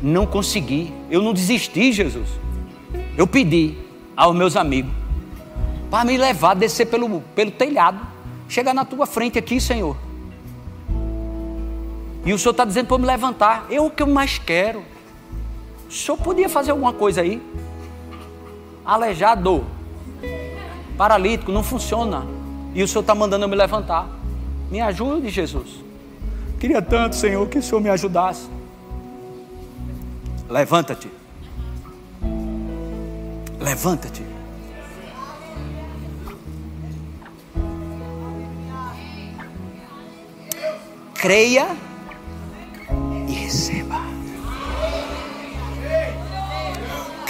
Não 0.00 0.24
consegui. 0.24 0.94
Eu 1.10 1.20
não 1.20 1.32
desisti, 1.32 1.92
Jesus 1.92 2.28
eu 3.16 3.26
pedi 3.26 3.76
aos 4.16 4.34
meus 4.34 4.56
amigos 4.56 4.92
para 5.90 6.04
me 6.04 6.16
levar, 6.16 6.54
descer 6.54 6.86
pelo, 6.86 7.20
pelo 7.34 7.50
telhado, 7.50 8.00
chegar 8.48 8.72
na 8.72 8.84
tua 8.84 9.06
frente 9.06 9.38
aqui, 9.38 9.60
Senhor. 9.60 9.96
E 12.24 12.32
o 12.32 12.38
Senhor 12.38 12.52
está 12.52 12.64
dizendo 12.64 12.86
para 12.86 12.94
eu 12.94 13.00
me 13.00 13.06
levantar. 13.06 13.66
Eu 13.68 13.86
o 13.86 13.90
que 13.90 14.02
eu 14.02 14.06
mais 14.06 14.38
quero. 14.38 14.84
O 15.88 15.92
Senhor 15.92 16.16
podia 16.16 16.48
fazer 16.48 16.70
alguma 16.70 16.92
coisa 16.92 17.20
aí? 17.20 17.42
Aleijado, 18.84 19.64
paralítico, 20.96 21.52
não 21.52 21.62
funciona. 21.62 22.24
E 22.74 22.82
o 22.82 22.88
Senhor 22.88 23.02
está 23.02 23.14
mandando 23.14 23.44
eu 23.44 23.48
me 23.48 23.56
levantar. 23.56 24.08
Me 24.70 24.80
ajude, 24.80 25.28
Jesus. 25.28 25.82
Queria 26.58 26.80
tanto, 26.80 27.16
Senhor, 27.16 27.46
que 27.48 27.58
o 27.58 27.62
Senhor 27.62 27.80
me 27.80 27.90
ajudasse. 27.90 28.48
Levanta-te. 30.48 31.10
Levanta-te. 33.60 34.22
Creia 41.14 41.76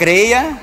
Creia. 0.02 0.60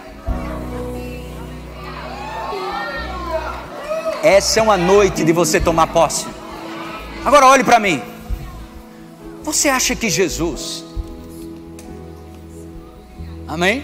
Essa 4.21 4.59
é 4.59 4.61
uma 4.61 4.75
noite 4.75 5.23
de 5.23 5.31
você 5.31 5.61
tomar 5.61 5.87
posse. 5.87 6.27
Agora 7.23 7.47
olhe 7.47 7.63
para 7.63 7.79
mim. 7.79 8.01
Você 9.41 9.69
acha 9.69 9.95
que 9.95 10.09
Jesus. 10.09 10.83
Amém? 13.47 13.81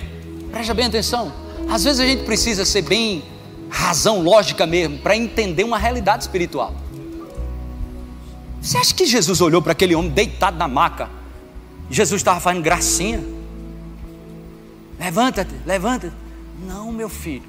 Preste 0.51 0.73
bem 0.73 0.87
atenção. 0.87 1.31
Às 1.69 1.85
vezes 1.85 2.01
a 2.01 2.05
gente 2.05 2.25
precisa 2.25 2.65
ser 2.65 2.81
bem 2.81 3.23
razão 3.69 4.21
lógica 4.21 4.67
mesmo 4.67 4.97
para 4.97 5.15
entender 5.15 5.63
uma 5.63 5.77
realidade 5.77 6.23
espiritual. 6.23 6.75
Você 8.61 8.77
acha 8.77 8.93
que 8.93 9.05
Jesus 9.05 9.39
olhou 9.39 9.61
para 9.61 9.71
aquele 9.71 9.95
homem 9.95 10.11
deitado 10.11 10.57
na 10.57 10.67
maca? 10.67 11.09
Jesus 11.89 12.19
estava 12.19 12.41
fazendo 12.41 12.61
gracinha? 12.61 13.34
Levanta-te, 14.99 15.55
levanta-te. 15.65 16.15
Não, 16.59 16.91
meu 16.91 17.09
filho. 17.09 17.47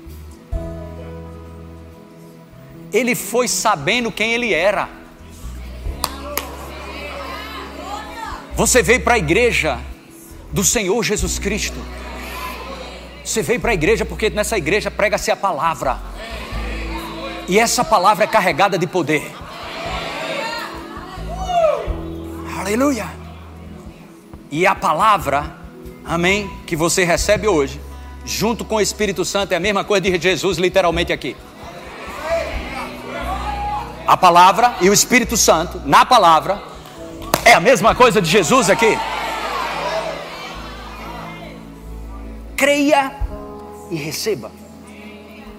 Ele 2.92 3.14
foi 3.14 3.48
sabendo 3.48 4.10
quem 4.10 4.32
ele 4.32 4.52
era. 4.52 4.88
Você 8.54 8.82
veio 8.82 9.02
para 9.02 9.14
a 9.14 9.18
igreja 9.18 9.78
do 10.52 10.64
Senhor 10.64 11.02
Jesus 11.02 11.38
Cristo. 11.38 11.78
Você 13.22 13.42
veio 13.42 13.60
para 13.60 13.72
a 13.72 13.74
igreja 13.74 14.04
porque 14.04 14.30
nessa 14.30 14.56
igreja 14.56 14.90
prega-se 14.90 15.30
a 15.30 15.36
palavra. 15.36 15.98
E 17.48 17.58
essa 17.58 17.84
palavra 17.84 18.24
é 18.24 18.26
carregada 18.26 18.78
de 18.78 18.86
poder. 18.86 19.30
Aleluia. 22.58 23.06
E 24.50 24.66
a 24.66 24.74
palavra, 24.74 25.56
amém, 26.06 26.50
que 26.66 26.76
você 26.76 27.04
recebe 27.04 27.48
hoje, 27.48 27.80
junto 28.24 28.64
com 28.64 28.76
o 28.76 28.80
Espírito 28.80 29.24
Santo, 29.24 29.52
é 29.52 29.56
a 29.56 29.60
mesma 29.60 29.84
coisa 29.84 30.02
de 30.02 30.18
Jesus, 30.18 30.56
literalmente 30.58 31.12
aqui. 31.12 31.36
A 34.06 34.16
palavra 34.16 34.76
e 34.80 34.88
o 34.88 34.92
Espírito 34.92 35.36
Santo, 35.36 35.82
na 35.84 36.04
palavra, 36.04 36.62
é 37.44 37.52
a 37.52 37.60
mesma 37.60 37.94
coisa 37.94 38.22
de 38.22 38.30
Jesus 38.30 38.70
aqui. 38.70 38.96
creia 42.56 43.12
e 43.90 43.96
receba. 43.96 44.50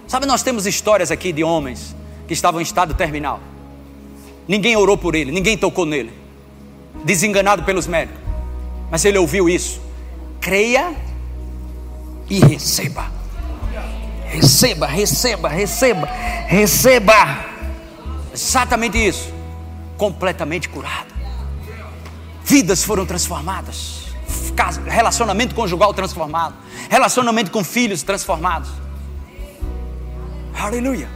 Sabe, 0.07 0.25
nós 0.25 0.41
temos 0.41 0.65
histórias 0.65 1.11
aqui 1.11 1.31
de 1.31 1.43
homens 1.43 1.95
que 2.27 2.33
estavam 2.33 2.59
em 2.59 2.63
estado 2.63 2.93
terminal. 2.93 3.39
Ninguém 4.47 4.75
orou 4.75 4.97
por 4.97 5.13
ele, 5.15 5.31
ninguém 5.31 5.57
tocou 5.57 5.85
nele, 5.85 6.11
desenganado 7.03 7.63
pelos 7.63 7.85
médicos. 7.85 8.19
Mas 8.89 9.05
ele 9.05 9.17
ouviu 9.17 9.47
isso. 9.47 9.79
Creia 10.47 10.95
e 12.29 12.39
receba. 12.39 13.11
Receba, 14.23 14.87
receba, 14.87 15.49
receba, 15.49 16.05
receba. 16.47 17.45
Exatamente 18.33 18.97
isso. 18.97 19.33
Completamente 19.97 20.69
curado. 20.69 21.13
Vidas 22.45 22.81
foram 22.81 23.05
transformadas 23.05 24.07
relacionamento 24.87 25.53
conjugal 25.53 25.93
transformado, 25.93 26.55
relacionamento 26.89 27.51
com 27.51 27.61
filhos 27.61 28.01
transformados. 28.01 28.69
Aleluia. 30.57 31.09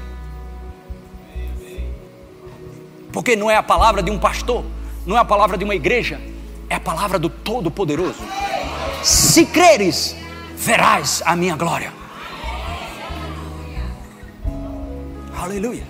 Porque 3.13 3.37
não 3.37 3.49
é 3.49 3.55
a 3.55 3.63
palavra 3.63 4.03
de 4.03 4.11
um 4.11 4.19
pastor, 4.19 4.65
não 5.05 5.15
é 5.15 5.21
a 5.21 5.25
palavra 5.25 5.57
de 5.57 5.63
uma 5.63 5.73
igreja, 5.73 6.19
é 6.69 6.75
a 6.75 6.79
palavra 6.81 7.17
do 7.17 7.29
Todo-Poderoso. 7.29 8.19
Se 9.03 9.45
creres, 9.45 10.15
verás 10.55 11.21
a 11.25 11.35
minha 11.35 11.55
glória. 11.55 11.91
Aleluia. 15.35 15.83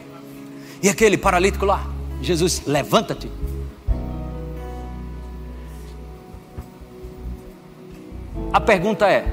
E 0.82 0.90
aquele 0.90 1.18
paralítico 1.18 1.66
lá, 1.66 1.86
Jesus, 2.22 2.64
levanta-te 2.66 3.30
A 8.54 8.60
pergunta 8.60 9.08
é: 9.08 9.26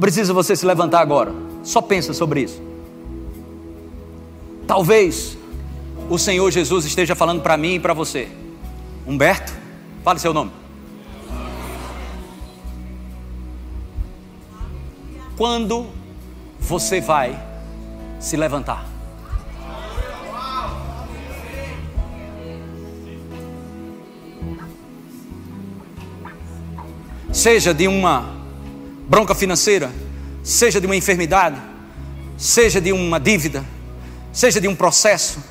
precisa 0.00 0.32
você 0.32 0.56
se 0.56 0.64
levantar 0.64 1.00
agora? 1.00 1.32
Só 1.62 1.82
pensa 1.82 2.14
sobre 2.14 2.42
isso. 2.42 2.60
Talvez 4.66 5.36
o 6.08 6.18
Senhor 6.18 6.50
Jesus 6.50 6.84
esteja 6.86 7.14
falando 7.14 7.42
para 7.42 7.56
mim 7.56 7.74
e 7.74 7.80
para 7.80 7.92
você. 7.92 8.28
Humberto, 9.06 9.52
fale 10.02 10.18
seu 10.18 10.34
nome. 10.34 10.62
quando 15.36 15.88
você 16.60 17.00
vai 17.00 17.36
se 18.20 18.36
levantar. 18.36 18.86
Seja 27.32 27.74
de 27.74 27.88
uma 27.88 28.36
bronca 29.08 29.34
financeira, 29.34 29.90
seja 30.44 30.80
de 30.80 30.86
uma 30.86 30.94
enfermidade, 30.94 31.60
seja 32.38 32.80
de 32.80 32.92
uma 32.92 33.18
dívida, 33.18 33.64
seja 34.32 34.60
de 34.60 34.68
um 34.68 34.76
processo, 34.76 35.42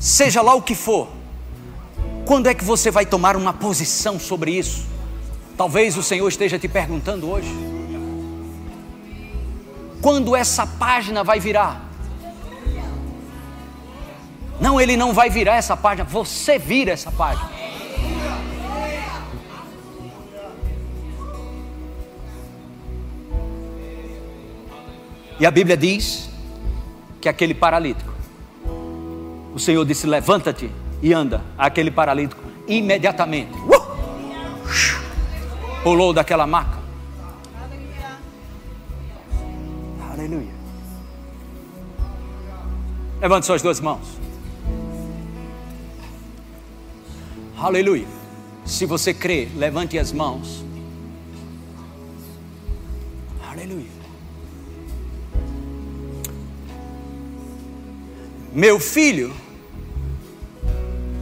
seja 0.00 0.40
lá 0.40 0.54
o 0.54 0.62
que 0.62 0.74
for. 0.74 1.08
Quando 2.24 2.46
é 2.46 2.54
que 2.54 2.64
você 2.64 2.90
vai 2.90 3.04
tomar 3.04 3.36
uma 3.36 3.52
posição 3.52 4.18
sobre 4.18 4.52
isso? 4.52 4.86
Talvez 5.56 5.96
o 5.96 6.02
Senhor 6.02 6.26
esteja 6.26 6.58
te 6.58 6.66
perguntando 6.66 7.30
hoje. 7.30 7.48
Quando 10.00 10.34
essa 10.34 10.66
página 10.66 11.22
vai 11.22 11.38
virar? 11.38 11.90
Não, 14.60 14.80
ele 14.80 14.96
não 14.96 15.12
vai 15.12 15.28
virar 15.28 15.56
essa 15.56 15.76
página, 15.76 16.08
você 16.08 16.58
vira 16.58 16.92
essa 16.92 17.12
página. 17.12 17.50
E 25.38 25.44
a 25.44 25.50
Bíblia 25.50 25.76
diz 25.76 26.30
que 27.20 27.28
aquele 27.28 27.54
paralítico, 27.54 28.12
o 29.52 29.58
Senhor 29.58 29.84
disse: 29.84 30.06
Levanta-te 30.06 30.70
e 31.02 31.12
anda. 31.12 31.42
Aquele 31.56 31.90
paralítico, 31.90 32.42
imediatamente, 32.66 33.52
uh, 33.52 33.84
pulou 35.82 36.12
daquela 36.12 36.46
maca. 36.46 36.78
Aleluia. 40.12 40.54
Levante 43.20 43.46
suas 43.46 43.62
duas 43.62 43.80
mãos. 43.80 44.18
Aleluia. 47.58 48.06
Se 48.64 48.86
você 48.86 49.12
crê, 49.12 49.48
levante 49.56 49.98
as 49.98 50.12
mãos. 50.12 50.64
Aleluia. 53.50 53.86
Meu 58.52 58.78
filho 58.78 59.34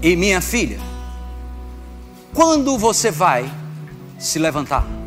e 0.02 0.16
minha 0.16 0.40
filha, 0.40 0.80
quando 2.34 2.76
você 2.76 3.10
vai 3.10 3.48
se 4.18 4.38
levantar? 4.38 5.01